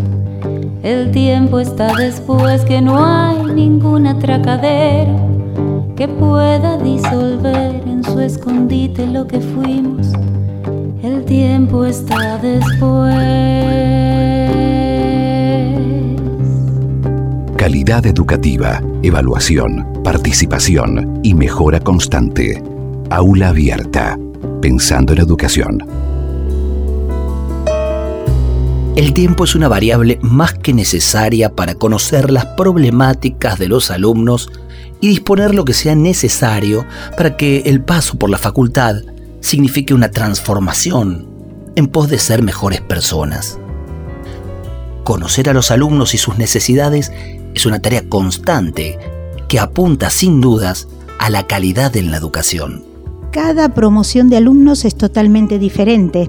el 0.83 1.11
tiempo 1.11 1.59
está 1.59 1.93
después 1.95 2.65
que 2.65 2.81
no 2.81 3.05
hay 3.05 3.43
ningún 3.53 4.07
atracadero 4.07 5.15
que 5.95 6.07
pueda 6.07 6.77
disolver 6.77 7.83
en 7.85 8.03
su 8.03 8.19
escondite 8.19 9.05
lo 9.05 9.27
que 9.27 9.39
fuimos. 9.39 10.13
el 11.03 11.23
tiempo 11.25 11.85
está 11.85 12.37
después. 12.39 13.13
Calidad 17.57 18.05
educativa, 18.07 18.81
evaluación, 19.03 20.01
participación 20.03 21.19
y 21.21 21.35
mejora 21.35 21.79
constante. 21.79 22.63
Aula 23.11 23.49
abierta. 23.49 24.17
Pensando 24.61 25.13
en 25.13 25.19
educación. 25.19 26.00
El 28.95 29.13
tiempo 29.13 29.45
es 29.45 29.55
una 29.55 29.69
variable 29.69 30.19
más 30.21 30.53
que 30.53 30.73
necesaria 30.73 31.49
para 31.55 31.75
conocer 31.75 32.29
las 32.29 32.45
problemáticas 32.45 33.57
de 33.57 33.69
los 33.69 33.89
alumnos 33.89 34.51
y 34.99 35.07
disponer 35.07 35.55
lo 35.55 35.63
que 35.63 35.73
sea 35.73 35.95
necesario 35.95 36.85
para 37.15 37.37
que 37.37 37.59
el 37.65 37.81
paso 37.81 38.19
por 38.19 38.29
la 38.29 38.37
facultad 38.37 38.97
signifique 39.39 39.93
una 39.93 40.11
transformación 40.11 41.25
en 41.77 41.87
pos 41.87 42.09
de 42.09 42.19
ser 42.19 42.43
mejores 42.43 42.81
personas. 42.81 43.57
Conocer 45.05 45.49
a 45.49 45.53
los 45.53 45.71
alumnos 45.71 46.13
y 46.13 46.17
sus 46.17 46.37
necesidades 46.37 47.13
es 47.55 47.65
una 47.65 47.79
tarea 47.79 48.03
constante 48.09 48.99
que 49.47 49.59
apunta 49.59 50.09
sin 50.09 50.41
dudas 50.41 50.89
a 51.17 51.29
la 51.29 51.47
calidad 51.47 51.95
en 51.95 52.11
la 52.11 52.17
educación. 52.17 52.83
Cada 53.31 53.73
promoción 53.73 54.29
de 54.29 54.35
alumnos 54.35 54.83
es 54.83 54.95
totalmente 54.95 55.59
diferente. 55.59 56.27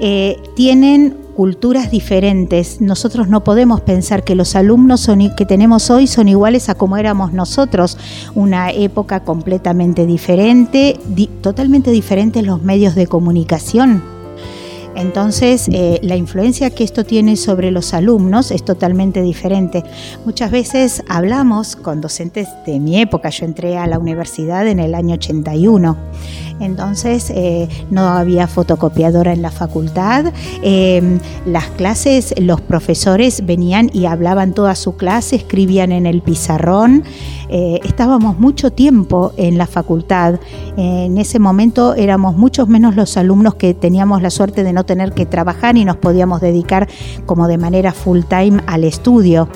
Eh, 0.00 0.36
tienen 0.56 1.19
culturas 1.40 1.90
diferentes. 1.90 2.82
Nosotros 2.82 3.28
no 3.28 3.42
podemos 3.44 3.80
pensar 3.80 4.24
que 4.24 4.34
los 4.34 4.54
alumnos 4.56 5.08
que 5.38 5.46
tenemos 5.46 5.88
hoy 5.88 6.06
son 6.06 6.28
iguales 6.28 6.68
a 6.68 6.74
como 6.74 6.98
éramos 6.98 7.32
nosotros. 7.32 7.96
Una 8.34 8.72
época 8.72 9.20
completamente 9.20 10.04
diferente, 10.04 11.00
totalmente 11.40 11.92
diferente 11.92 12.40
en 12.40 12.46
los 12.46 12.60
medios 12.60 12.94
de 12.94 13.06
comunicación. 13.06 14.02
Entonces, 14.94 15.70
eh, 15.72 15.98
la 16.02 16.16
influencia 16.16 16.68
que 16.68 16.84
esto 16.84 17.04
tiene 17.04 17.36
sobre 17.36 17.70
los 17.70 17.94
alumnos 17.94 18.50
es 18.50 18.62
totalmente 18.62 19.22
diferente. 19.22 19.82
Muchas 20.26 20.50
veces 20.50 21.02
hablamos 21.08 21.74
con 21.74 22.02
docentes 22.02 22.48
de 22.66 22.78
mi 22.80 23.00
época, 23.00 23.30
yo 23.30 23.46
entré 23.46 23.78
a 23.78 23.86
la 23.86 23.98
universidad 23.98 24.66
en 24.66 24.78
el 24.78 24.94
año 24.94 25.14
81 25.14 25.96
entonces 26.60 27.30
eh, 27.34 27.68
no 27.90 28.02
había 28.02 28.46
fotocopiadora 28.46 29.32
en 29.32 29.42
la 29.42 29.50
facultad. 29.50 30.32
Em, 30.62 31.18
las 31.46 31.66
clases, 31.70 32.34
los 32.38 32.60
profesores 32.60 33.44
venían 33.44 33.90
y 33.92 34.06
hablaban 34.06 34.52
toda 34.52 34.74
su 34.74 34.96
clase, 34.96 35.36
escribían 35.36 35.92
en 35.92 36.06
el 36.06 36.22
pizarrón. 36.22 37.04
Eh, 37.48 37.80
estábamos 37.84 38.38
mucho 38.38 38.70
tiempo 38.70 39.32
en 39.36 39.58
la 39.58 39.66
facultad. 39.66 40.38
en 40.76 41.18
ese 41.18 41.38
momento 41.38 41.94
éramos 41.94 42.36
muchos 42.36 42.68
menos 42.68 42.94
los 42.94 43.16
alumnos 43.16 43.54
que 43.56 43.74
teníamos 43.74 44.22
la 44.22 44.30
suerte 44.30 44.62
de 44.62 44.72
no 44.72 44.84
tener 44.84 45.12
que 45.12 45.26
trabajar 45.26 45.76
y 45.76 45.84
nos 45.84 45.96
podíamos 45.96 46.40
dedicar 46.40 46.88
como 47.26 47.48
de 47.48 47.58
manera 47.58 47.92
full 47.92 48.20
time 48.28 48.62
al 48.66 48.84
estudio. 48.84 49.48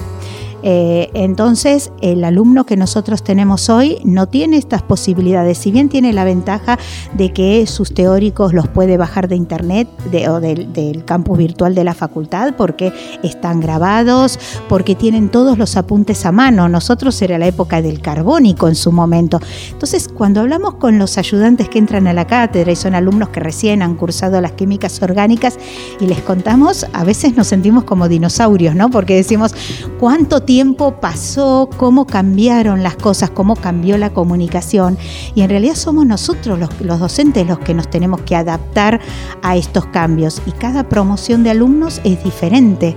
Eh, 0.67 1.11
entonces, 1.12 1.93
el 2.01 2.25
alumno 2.25 2.65
que 2.65 2.79
nosotros 2.79 3.23
tenemos 3.23 3.69
hoy 3.69 3.99
no 4.03 4.29
tiene 4.29 4.57
estas 4.57 4.83
posibilidades, 4.83 5.59
si 5.59 5.71
bien 5.71 5.91
tiene 5.91 6.15
la 6.15 6.25
ventaja 6.25 6.79
de 7.12 7.35
que 7.35 7.67
sus 7.67 7.93
teóricos 7.93 8.55
los 8.55 8.67
puede 8.69 8.97
bajar 8.97 9.29
de 9.29 9.37
internet 9.37 9.89
o 10.27 10.41
del, 10.41 11.05
campus 11.05 11.37
virtual 11.37 11.75
de 11.75 11.85
la 11.85 11.93
facultad 11.93 12.55
porque 12.57 12.95
están 13.23 13.61
grabados, 13.61 14.39
porque 14.67 14.95
tienen 14.95 15.29
todos 15.29 15.59
los 15.59 15.77
apuntes 15.77 16.25
a 16.25 16.33
mano. 16.33 16.67
Nosotros 16.71 17.21
era 17.21 17.37
la 17.37 17.47
época 17.47 17.83
del 17.83 18.01
carbónico 18.01 18.67
en 18.67 18.75
su 18.75 18.91
momento. 18.91 19.41
Entonces, 19.71 20.09
cuando 20.09 20.41
hablamos 20.41 20.77
con 20.77 20.99
los 20.99 21.19
ayudantes 21.19 21.69
que 21.69 21.79
entran 21.79 22.07
a 22.07 22.15
la 22.15 22.27
cátedra 22.27 22.73
y 22.73 22.77
son 22.77 22.95
alumnos 22.95 23.29
que 23.29 23.41
recién 23.41 23.83
han 23.83 23.97
cursado 23.97 24.41
las 24.41 24.53
químicas 24.53 25.03
orgánicas 25.03 25.59
y 26.01 26.07
les 26.07 26.21
contamos, 26.23 26.87
a 26.95 27.05
veces 27.05 27.37
nos 27.37 27.49
sentimos 27.49 27.85
como 27.85 28.09
dinosaurios, 28.09 28.75
¿no? 28.75 28.89
Porque 28.89 29.15
decimos, 29.15 29.55
¿cuánto 30.01 30.41
tiempo 30.41 30.54
tiempo 30.55 31.01
pasó, 31.01 31.69
cómo 31.79 32.07
cambiaron 32.07 32.85
las 32.85 32.95
cosas, 32.95 33.29
cómo 33.29 33.57
cambió 33.57 33.99
la 33.99 34.11
comunicación. 34.11 34.97
Y 35.35 35.41
en 35.41 35.51
realidad 35.51 35.75
somos 35.75 36.07
nosotros 36.07 36.61
los, 36.61 37.01
docentes 37.01 37.45
los 37.45 37.59
que 37.59 37.75
nos 37.75 37.91
tenemos 37.91 38.21
que 38.21 38.37
adaptar 38.37 39.01
a 39.43 39.57
estos 39.57 39.87
cambios. 39.87 40.41
Y 40.47 40.53
cada 40.53 40.89
promoción 40.89 41.43
de 41.43 41.51
alumnos 41.51 42.01
es 42.05 42.23
diferente 42.23 42.95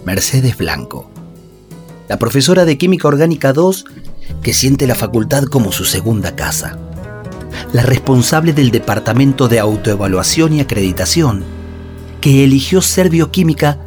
Mercedes 0.05 0.57
Blanco, 0.57 1.11
la 2.09 2.18
profesora 2.18 2.64
de 2.64 2.78
Química 2.78 3.09
Orgánica 3.09 3.53
2 3.53 3.84
que 4.43 4.55
siente 4.55 4.86
la 4.86 4.95
facultad 4.95 5.45
como 5.45 5.72
su 5.72 5.84
segunda 5.84 6.34
casa, 6.34 6.78
la 7.72 7.82
responsable 7.82 8.53
del 8.53 8.70
Departamento 8.70 9.49
de 9.49 9.59
Autoevaluación 9.59 10.55
y 10.55 10.61
Acreditación, 10.61 11.45
que 12.20 12.45
eligió 12.45 12.80
ser 12.80 13.11
bioquímica 13.11 13.78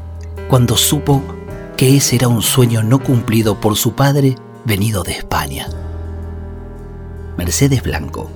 cuando 0.48 0.78
supo 0.78 1.24
que 1.78 1.98
ese 1.98 2.18
era 2.18 2.28
un 2.28 2.42
sueño 2.42 2.84
no 2.84 3.00
cumplido 3.00 3.60
por 3.60 3.76
su 3.76 3.94
padre 3.94 4.36
venido 4.66 5.04
de 5.04 5.14
España. 5.14 5.68
Mercedes 7.38 7.84
Blanco. 7.84 8.30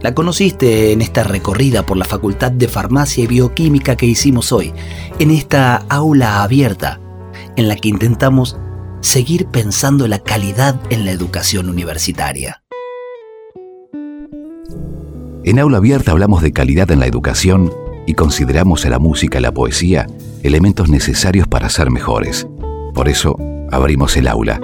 La 0.00 0.14
conociste 0.14 0.92
en 0.92 1.00
esta 1.00 1.24
recorrida 1.24 1.86
por 1.86 1.96
la 1.96 2.04
Facultad 2.04 2.52
de 2.52 2.68
Farmacia 2.68 3.24
y 3.24 3.26
Bioquímica 3.26 3.96
que 3.96 4.04
hicimos 4.06 4.52
hoy, 4.52 4.72
en 5.18 5.30
esta 5.30 5.76
aula 5.88 6.42
abierta, 6.42 7.00
en 7.56 7.68
la 7.68 7.76
que 7.76 7.88
intentamos 7.88 8.58
seguir 9.00 9.46
pensando 9.46 10.06
la 10.06 10.18
calidad 10.18 10.78
en 10.90 11.06
la 11.06 11.12
educación 11.12 11.70
universitaria. 11.70 12.62
En 15.44 15.58
aula 15.58 15.78
abierta 15.78 16.12
hablamos 16.12 16.42
de 16.42 16.52
calidad 16.52 16.90
en 16.90 17.00
la 17.00 17.06
educación 17.06 17.72
y 18.06 18.14
consideramos 18.14 18.84
a 18.84 18.90
la 18.90 18.98
música 18.98 19.38
y 19.38 19.42
la 19.42 19.52
poesía 19.52 20.06
elementos 20.42 20.90
necesarios 20.90 21.48
para 21.48 21.70
ser 21.70 21.90
mejores. 21.90 22.46
Por 22.92 23.08
eso 23.08 23.36
abrimos 23.70 24.16
el 24.16 24.28
aula 24.28 24.60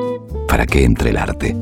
para 0.51 0.67
que 0.67 0.85
entre 0.85 1.11
el 1.11 1.17
arte. 1.17 1.57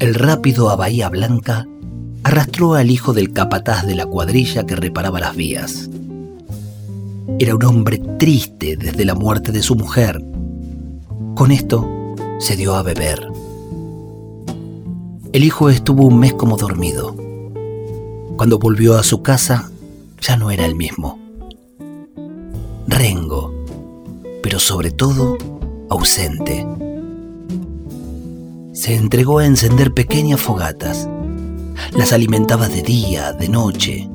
El 0.00 0.14
rápido 0.16 0.68
a 0.70 0.74
Bahía 0.74 1.08
Blanca 1.08 1.68
arrastró 2.24 2.74
al 2.74 2.90
hijo 2.90 3.12
del 3.12 3.32
capataz 3.32 3.86
de 3.86 3.94
la 3.94 4.04
cuadrilla 4.04 4.66
que 4.66 4.74
reparaba 4.74 5.20
las 5.20 5.36
vías. 5.36 5.88
Era 7.38 7.54
un 7.54 7.64
hombre 7.64 7.98
triste 8.18 8.76
desde 8.76 9.04
la 9.04 9.14
muerte 9.14 9.52
de 9.52 9.62
su 9.62 9.76
mujer. 9.76 10.20
Con 11.36 11.52
esto 11.52 11.88
se 12.40 12.56
dio 12.56 12.74
a 12.74 12.82
beber. 12.82 13.28
El 15.32 15.44
hijo 15.44 15.70
estuvo 15.70 16.06
un 16.06 16.18
mes 16.18 16.34
como 16.34 16.56
dormido. 16.56 17.14
Cuando 18.36 18.58
volvió 18.58 18.98
a 18.98 19.04
su 19.04 19.22
casa, 19.22 19.70
ya 20.20 20.36
no 20.36 20.50
era 20.50 20.66
el 20.66 20.74
mismo. 20.74 21.20
Rengo, 22.88 23.54
pero 24.42 24.58
sobre 24.58 24.90
todo 24.90 25.38
ausente. 25.94 26.66
Se 28.72 28.94
entregó 28.94 29.38
a 29.38 29.46
encender 29.46 29.92
pequeñas 29.92 30.40
fogatas. 30.40 31.08
Las 31.92 32.12
alimentaba 32.12 32.68
de 32.68 32.82
día, 32.82 33.32
de 33.32 33.48
noche. 33.48 34.08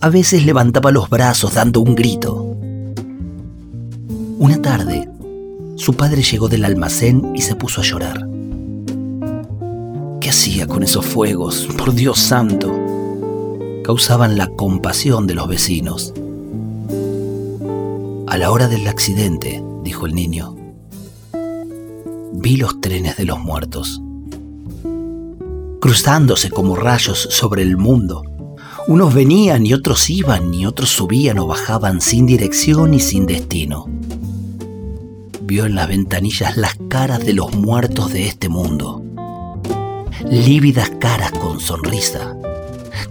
A 0.00 0.08
veces 0.08 0.44
levantaba 0.44 0.90
los 0.90 1.08
brazos 1.08 1.54
dando 1.54 1.80
un 1.80 1.94
grito. 1.94 2.56
Una 4.38 4.60
tarde, 4.60 5.08
su 5.76 5.94
padre 5.94 6.22
llegó 6.22 6.48
del 6.48 6.64
almacén 6.64 7.32
y 7.34 7.42
se 7.42 7.54
puso 7.54 7.80
a 7.80 7.84
llorar. 7.84 8.26
¿Qué 10.20 10.30
hacía 10.30 10.66
con 10.66 10.82
esos 10.82 11.06
fuegos? 11.06 11.68
Por 11.78 11.94
Dios 11.94 12.18
santo. 12.18 12.72
Causaban 13.84 14.36
la 14.36 14.48
compasión 14.48 15.26
de 15.26 15.34
los 15.34 15.48
vecinos. 15.48 16.12
A 18.26 18.36
la 18.36 18.50
hora 18.50 18.66
del 18.66 18.88
accidente, 18.88 19.62
dijo 19.84 20.06
el 20.06 20.14
niño, 20.14 20.55
vi 22.38 22.56
los 22.56 22.80
trenes 22.80 23.16
de 23.16 23.24
los 23.24 23.40
muertos, 23.40 24.00
cruzándose 25.80 26.50
como 26.50 26.76
rayos 26.76 27.28
sobre 27.30 27.62
el 27.62 27.76
mundo. 27.76 28.22
Unos 28.88 29.14
venían 29.14 29.66
y 29.66 29.72
otros 29.72 30.08
iban 30.10 30.54
y 30.54 30.66
otros 30.66 30.90
subían 30.90 31.38
o 31.38 31.46
bajaban 31.46 32.00
sin 32.00 32.26
dirección 32.26 32.94
y 32.94 33.00
sin 33.00 33.26
destino. 33.26 33.86
Vio 35.42 35.66
en 35.66 35.74
las 35.74 35.88
ventanillas 35.88 36.56
las 36.56 36.76
caras 36.88 37.24
de 37.24 37.32
los 37.32 37.54
muertos 37.54 38.12
de 38.12 38.26
este 38.26 38.48
mundo. 38.48 39.02
Lívidas 40.30 40.90
caras 41.00 41.32
con 41.32 41.58
sonrisa, 41.60 42.36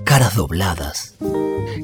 caras 0.04 0.36
dobladas, 0.36 1.16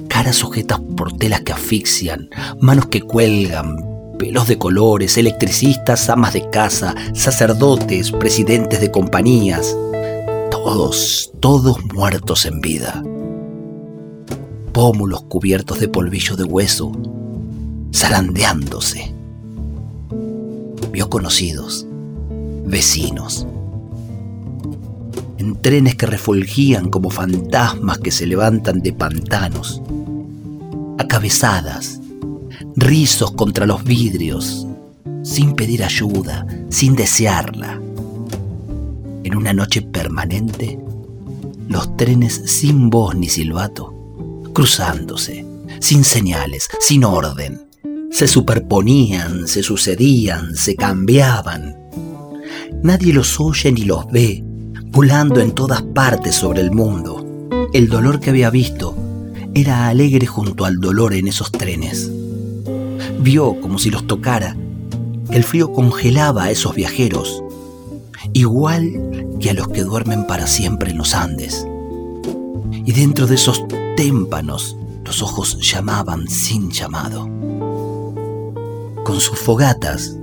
caras 0.08 0.36
sujetas 0.36 0.80
por 0.96 1.14
telas 1.14 1.42
que 1.42 1.54
asfixian, 1.54 2.30
manos 2.60 2.88
que 2.88 3.02
cuelgan, 3.02 3.91
pelos 4.22 4.48
de 4.48 4.60
colores, 4.60 5.18
electricistas, 5.18 6.08
amas 6.08 6.34
de 6.34 6.48
casa, 6.52 6.94
sacerdotes, 7.16 8.12
presidentes 8.12 8.80
de 8.80 8.92
compañías, 8.92 9.76
todos, 10.52 11.32
todos 11.40 11.84
muertos 11.86 12.46
en 12.46 12.62
vida. 12.62 13.04
Pómulos 14.74 15.24
cubiertos 15.24 15.80
de 15.80 15.88
polvillo 15.88 16.36
de 16.36 16.44
hueso, 16.44 16.92
zarandeándose. 17.96 19.12
Vio 20.92 21.10
conocidos, 21.10 21.88
vecinos, 22.64 23.48
en 25.40 25.56
trenes 25.64 25.96
que 25.96 26.06
refulgían 26.06 26.92
como 26.92 27.10
fantasmas 27.10 27.98
que 27.98 28.12
se 28.12 28.28
levantan 28.28 28.82
de 28.82 28.94
pantanos, 28.94 29.82
acabezadas, 31.00 32.01
rizos 32.76 33.32
contra 33.32 33.66
los 33.66 33.84
vidrios, 33.84 34.68
sin 35.24 35.56
pedir 35.56 35.84
ayuda, 35.84 36.46
sin 36.70 36.96
desearla. 36.96 37.82
En 39.24 39.36
una 39.36 39.54
noche 39.54 39.82
permanente, 39.82 40.80
los 41.68 41.96
trenes 41.98 42.42
sin 42.46 42.90
voz 42.90 43.16
ni 43.16 43.30
silbato, 43.30 43.94
cruzándose, 44.54 45.46
sin 45.80 46.04
señales, 46.04 46.68
sin 46.80 47.04
orden, 47.04 47.62
se 48.12 48.28
superponían, 48.28 49.48
se 49.48 49.64
sucedían, 49.64 50.56
se 50.56 50.76
cambiaban. 50.76 51.78
Nadie 52.84 53.14
los 53.14 53.40
oye 53.40 53.72
ni 53.72 53.84
los 53.84 54.06
ve, 54.12 54.44
volando 54.88 55.40
en 55.40 55.54
todas 55.54 55.82
partes 55.82 56.36
sobre 56.36 56.62
el 56.62 56.72
mundo. 56.72 57.26
El 57.74 57.88
dolor 57.88 58.20
que 58.20 58.32
había 58.32 58.50
visto 58.50 58.96
era 59.54 59.88
alegre 59.88 60.26
junto 60.26 60.66
al 60.66 60.80
dolor 60.80 61.14
en 61.14 61.28
esos 61.28 61.52
trenes. 61.52 62.12
Vio 63.22 63.60
como 63.62 63.78
si 63.78 63.90
los 63.90 64.08
tocara, 64.08 64.56
el 65.30 65.44
frío 65.44 65.72
congelaba 65.72 66.46
a 66.46 66.52
esos 66.52 66.76
viajeros, 66.76 67.44
igual 68.34 69.38
que 69.40 69.52
a 69.52 69.54
los 69.54 69.68
que 69.70 69.84
duermen 69.84 70.28
para 70.28 70.48
siempre 70.48 70.92
en 70.92 70.98
los 70.98 71.14
Andes. 71.14 71.66
Y 72.86 72.92
dentro 72.92 73.28
de 73.28 73.36
esos 73.36 73.64
témpanos 73.96 74.76
los 75.06 75.22
ojos 75.22 75.60
llamaban 75.62 76.28
sin 76.28 76.72
llamado. 76.72 77.30
Con 79.04 79.20
sus 79.20 79.38
fogatas 79.40 80.18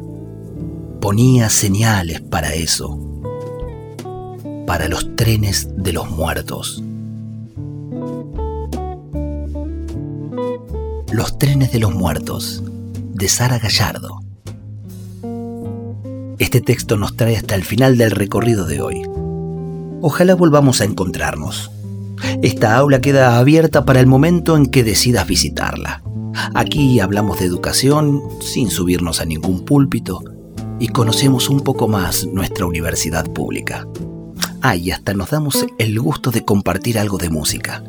ponía 1.01 1.49
señales 1.51 2.21
para 2.21 2.55
eso 2.55 2.99
para 4.69 4.87
los 4.87 5.17
trenes 5.17 5.67
de 5.79 5.95
los 5.95 6.11
muertos. 6.11 6.83
Los 11.11 11.39
trenes 11.39 11.73
de 11.73 11.79
los 11.79 11.95
muertos, 11.95 12.63
de 13.19 13.29
Sara 13.29 13.59
Gallardo. 13.59 14.21
Este 16.39 16.61
texto 16.61 16.97
nos 16.97 17.17
trae 17.17 17.37
hasta 17.37 17.57
el 17.57 17.65
final 17.65 17.99
del 17.99 18.13
recorrido 18.13 18.65
de 18.65 18.81
hoy. 18.81 19.03
Ojalá 20.01 20.37
volvamos 20.37 20.81
a 20.81 20.85
encontrarnos. 20.85 21.73
Esta 22.43 22.77
aula 22.77 23.01
queda 23.01 23.39
abierta 23.39 23.85
para 23.85 23.99
el 23.99 24.07
momento 24.07 24.57
en 24.57 24.67
que 24.67 24.85
decidas 24.85 25.27
visitarla. 25.27 26.03
Aquí 26.55 27.01
hablamos 27.01 27.41
de 27.41 27.47
educación 27.47 28.23
sin 28.41 28.71
subirnos 28.71 29.21
a 29.21 29.25
ningún 29.25 29.65
púlpito 29.65 30.23
y 30.79 30.89
conocemos 30.89 31.49
un 31.49 31.63
poco 31.63 31.89
más 31.89 32.25
nuestra 32.27 32.67
universidad 32.67 33.29
pública. 33.33 33.89
Ah, 34.63 34.77
y 34.77 34.93
hasta 34.93 35.13
nos 35.13 35.31
damos 35.31 35.67
el 35.79 35.99
gusto 35.99 36.31
de 36.31 36.45
compartir 36.45 37.01
algo 37.01 37.19
de 37.19 37.31
música. 37.31 37.83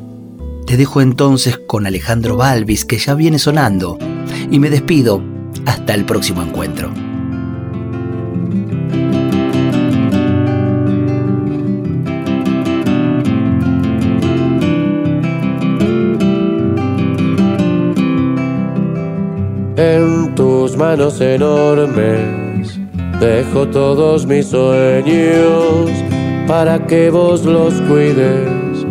Te 0.66 0.76
dejo 0.76 1.00
entonces 1.00 1.58
con 1.68 1.86
Alejandro 1.86 2.36
Balvis, 2.36 2.84
que 2.84 2.98
ya 2.98 3.14
viene 3.14 3.38
sonando, 3.38 3.98
y 4.50 4.58
me 4.58 4.70
despido 4.70 5.22
hasta 5.66 5.94
el 5.94 6.04
próximo 6.04 6.42
encuentro. 6.42 6.90
En 19.76 20.34
tus 20.34 20.76
manos 20.76 21.20
enormes 21.20 22.78
dejo 23.20 23.66
todos 23.68 24.26
mis 24.26 24.46
sueños 24.46 25.90
para 26.46 26.86
que 26.86 27.10
vos 27.10 27.44
los 27.44 27.74
cuides 27.82 28.86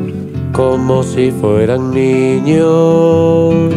como 0.54 1.04
si 1.04 1.32
fueran 1.32 1.92
niños. 1.92 3.74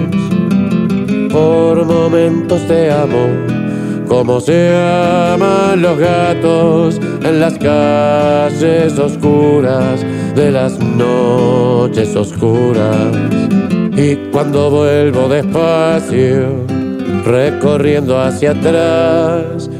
Por 1.32 1.86
momentos 1.86 2.60
te 2.68 2.90
amo, 2.90 3.26
como 4.06 4.38
se 4.38 4.68
aman 4.76 5.80
los 5.80 5.98
gatos 5.98 7.00
en 7.24 7.40
las 7.40 7.54
calles 7.54 8.98
oscuras 8.98 10.04
de 10.34 10.50
las 10.50 10.78
noches 10.78 12.14
oscuras. 12.14 13.16
Y 13.96 14.16
cuando 14.30 14.70
vuelvo 14.70 15.28
despacio, 15.28 16.66
recorriendo 17.24 18.20
hacia 18.20 18.50
atrás, 18.50 19.70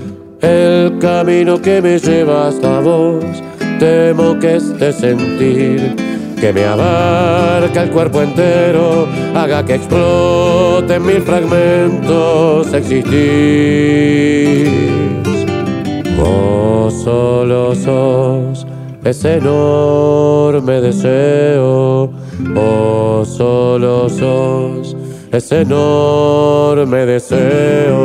el 0.41 0.99
camino 0.99 1.61
que 1.61 1.83
me 1.83 1.99
lleva 1.99 2.49
hasta 2.49 2.81
vos 2.81 3.25
temo 3.79 4.39
que 4.39 4.57
este 4.57 4.93
sentir 4.93 6.12
que 6.43 6.53
me 6.53 6.64
abarca 6.64 7.84
el 7.84 7.90
cuerpo 7.93 8.20
entero 8.20 9.07
haga 9.32 9.64
que 9.64 9.76
explote 9.76 10.97
en 10.97 11.07
mil 11.07 11.22
fragmentos 11.22 12.74
existís. 12.74 14.68
Vos 16.18 17.01
solo 17.05 17.76
sos 17.76 18.66
ese 19.05 19.36
enorme 19.36 20.80
deseo, 20.80 22.11
vos 22.53 23.28
solo 23.28 24.09
sos 24.09 24.97
ese 25.30 25.61
enorme 25.61 27.07
deseo. 27.07 28.03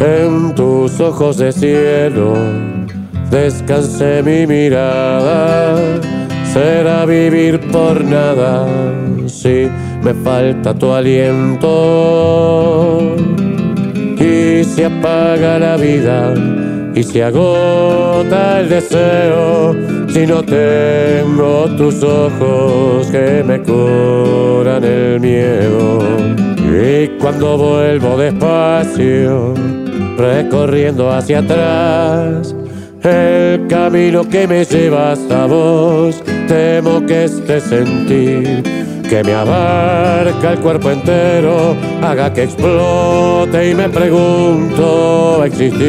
En 0.00 0.54
tus 0.54 0.98
ojos 0.98 1.36
de 1.36 1.52
cielo 1.52 2.32
descansé 3.30 4.22
mi 4.22 4.46
mirada. 4.46 5.76
Será 6.50 7.04
vivir 7.04 7.60
por 7.70 8.02
nada 8.02 8.66
si 9.26 9.68
me 10.02 10.14
falta 10.14 10.72
tu 10.72 10.90
aliento. 10.90 11.68
Y 14.18 14.64
se 14.64 14.86
apaga 14.86 15.58
la 15.58 15.76
vida 15.76 16.32
y 16.94 17.02
se 17.02 17.22
agota 17.22 18.60
el 18.60 18.70
deseo 18.70 19.76
si 20.08 20.26
no 20.26 20.42
tengo 20.42 21.66
tus 21.76 22.02
ojos 22.02 23.06
que 23.08 23.44
me 23.46 23.60
curan 23.60 24.82
el 24.82 25.20
miedo. 25.20 25.98
Y 26.58 27.08
cuando 27.18 27.58
vuelvo 27.58 28.16
despacio 28.16 29.52
recorriendo 30.20 31.10
hacia 31.10 31.38
atrás. 31.38 32.54
El 33.02 33.66
camino 33.66 34.28
que 34.28 34.46
me 34.46 34.64
lleva 34.64 35.12
hasta 35.12 35.46
vos, 35.46 36.22
temo 36.46 37.04
que 37.06 37.24
este 37.24 37.60
sentir 37.60 38.62
que 39.08 39.24
me 39.24 39.34
abarca 39.34 40.52
el 40.52 40.58
cuerpo 40.60 40.90
entero 40.90 41.74
haga 42.02 42.32
que 42.32 42.44
explote 42.44 43.70
y 43.70 43.74
me 43.74 43.88
pregunto, 43.88 45.42
¿existís? 45.44 45.80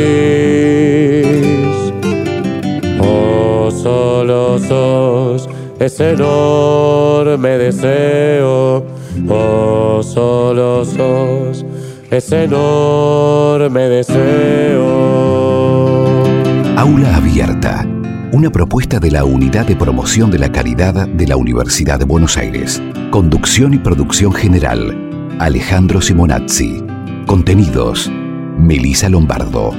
O 2.99 3.69
solo 3.69 4.57
sos 4.57 5.49
ese 5.79 6.11
enorme 6.11 7.57
deseo, 7.57 8.85
o 9.27 10.01
solo 10.01 10.85
sos 10.85 11.65
ese 12.11 12.43
enorme 12.43 13.87
deseo. 13.87 14.81
Aula 16.75 17.15
Abierta, 17.15 17.87
una 18.33 18.49
propuesta 18.49 18.99
de 18.99 19.11
la 19.11 19.23
Unidad 19.23 19.65
de 19.65 19.77
Promoción 19.77 20.29
de 20.29 20.39
la 20.39 20.51
Caridad 20.51 21.07
de 21.07 21.27
la 21.27 21.37
Universidad 21.37 21.99
de 21.99 22.05
Buenos 22.05 22.37
Aires. 22.37 22.83
Conducción 23.11 23.73
y 23.73 23.77
producción 23.77 24.33
general, 24.33 25.37
Alejandro 25.39 26.01
Simonazzi. 26.01 26.83
Contenidos, 27.27 28.11
Melisa 28.57 29.07
Lombardo. 29.07 29.71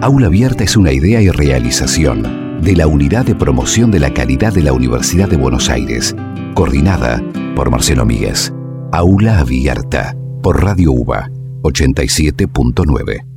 Aula 0.00 0.28
Abierta 0.28 0.62
es 0.62 0.76
una 0.76 0.92
idea 0.92 1.20
y 1.20 1.30
realización 1.30 2.60
de 2.62 2.76
la 2.76 2.86
Unidad 2.86 3.26
de 3.26 3.34
Promoción 3.34 3.90
de 3.90 3.98
la 3.98 4.14
Caridad 4.14 4.52
de 4.52 4.62
la 4.62 4.72
Universidad 4.72 5.28
de 5.28 5.36
Buenos 5.36 5.68
Aires, 5.68 6.14
coordinada 6.54 7.20
por 7.56 7.68
Marcelo 7.68 8.06
Míguez. 8.06 8.52
Aula 8.92 9.40
Abierta, 9.40 10.16
por 10.40 10.62
Radio 10.62 10.92
UBA 10.92 11.30
87.9. 11.62 13.29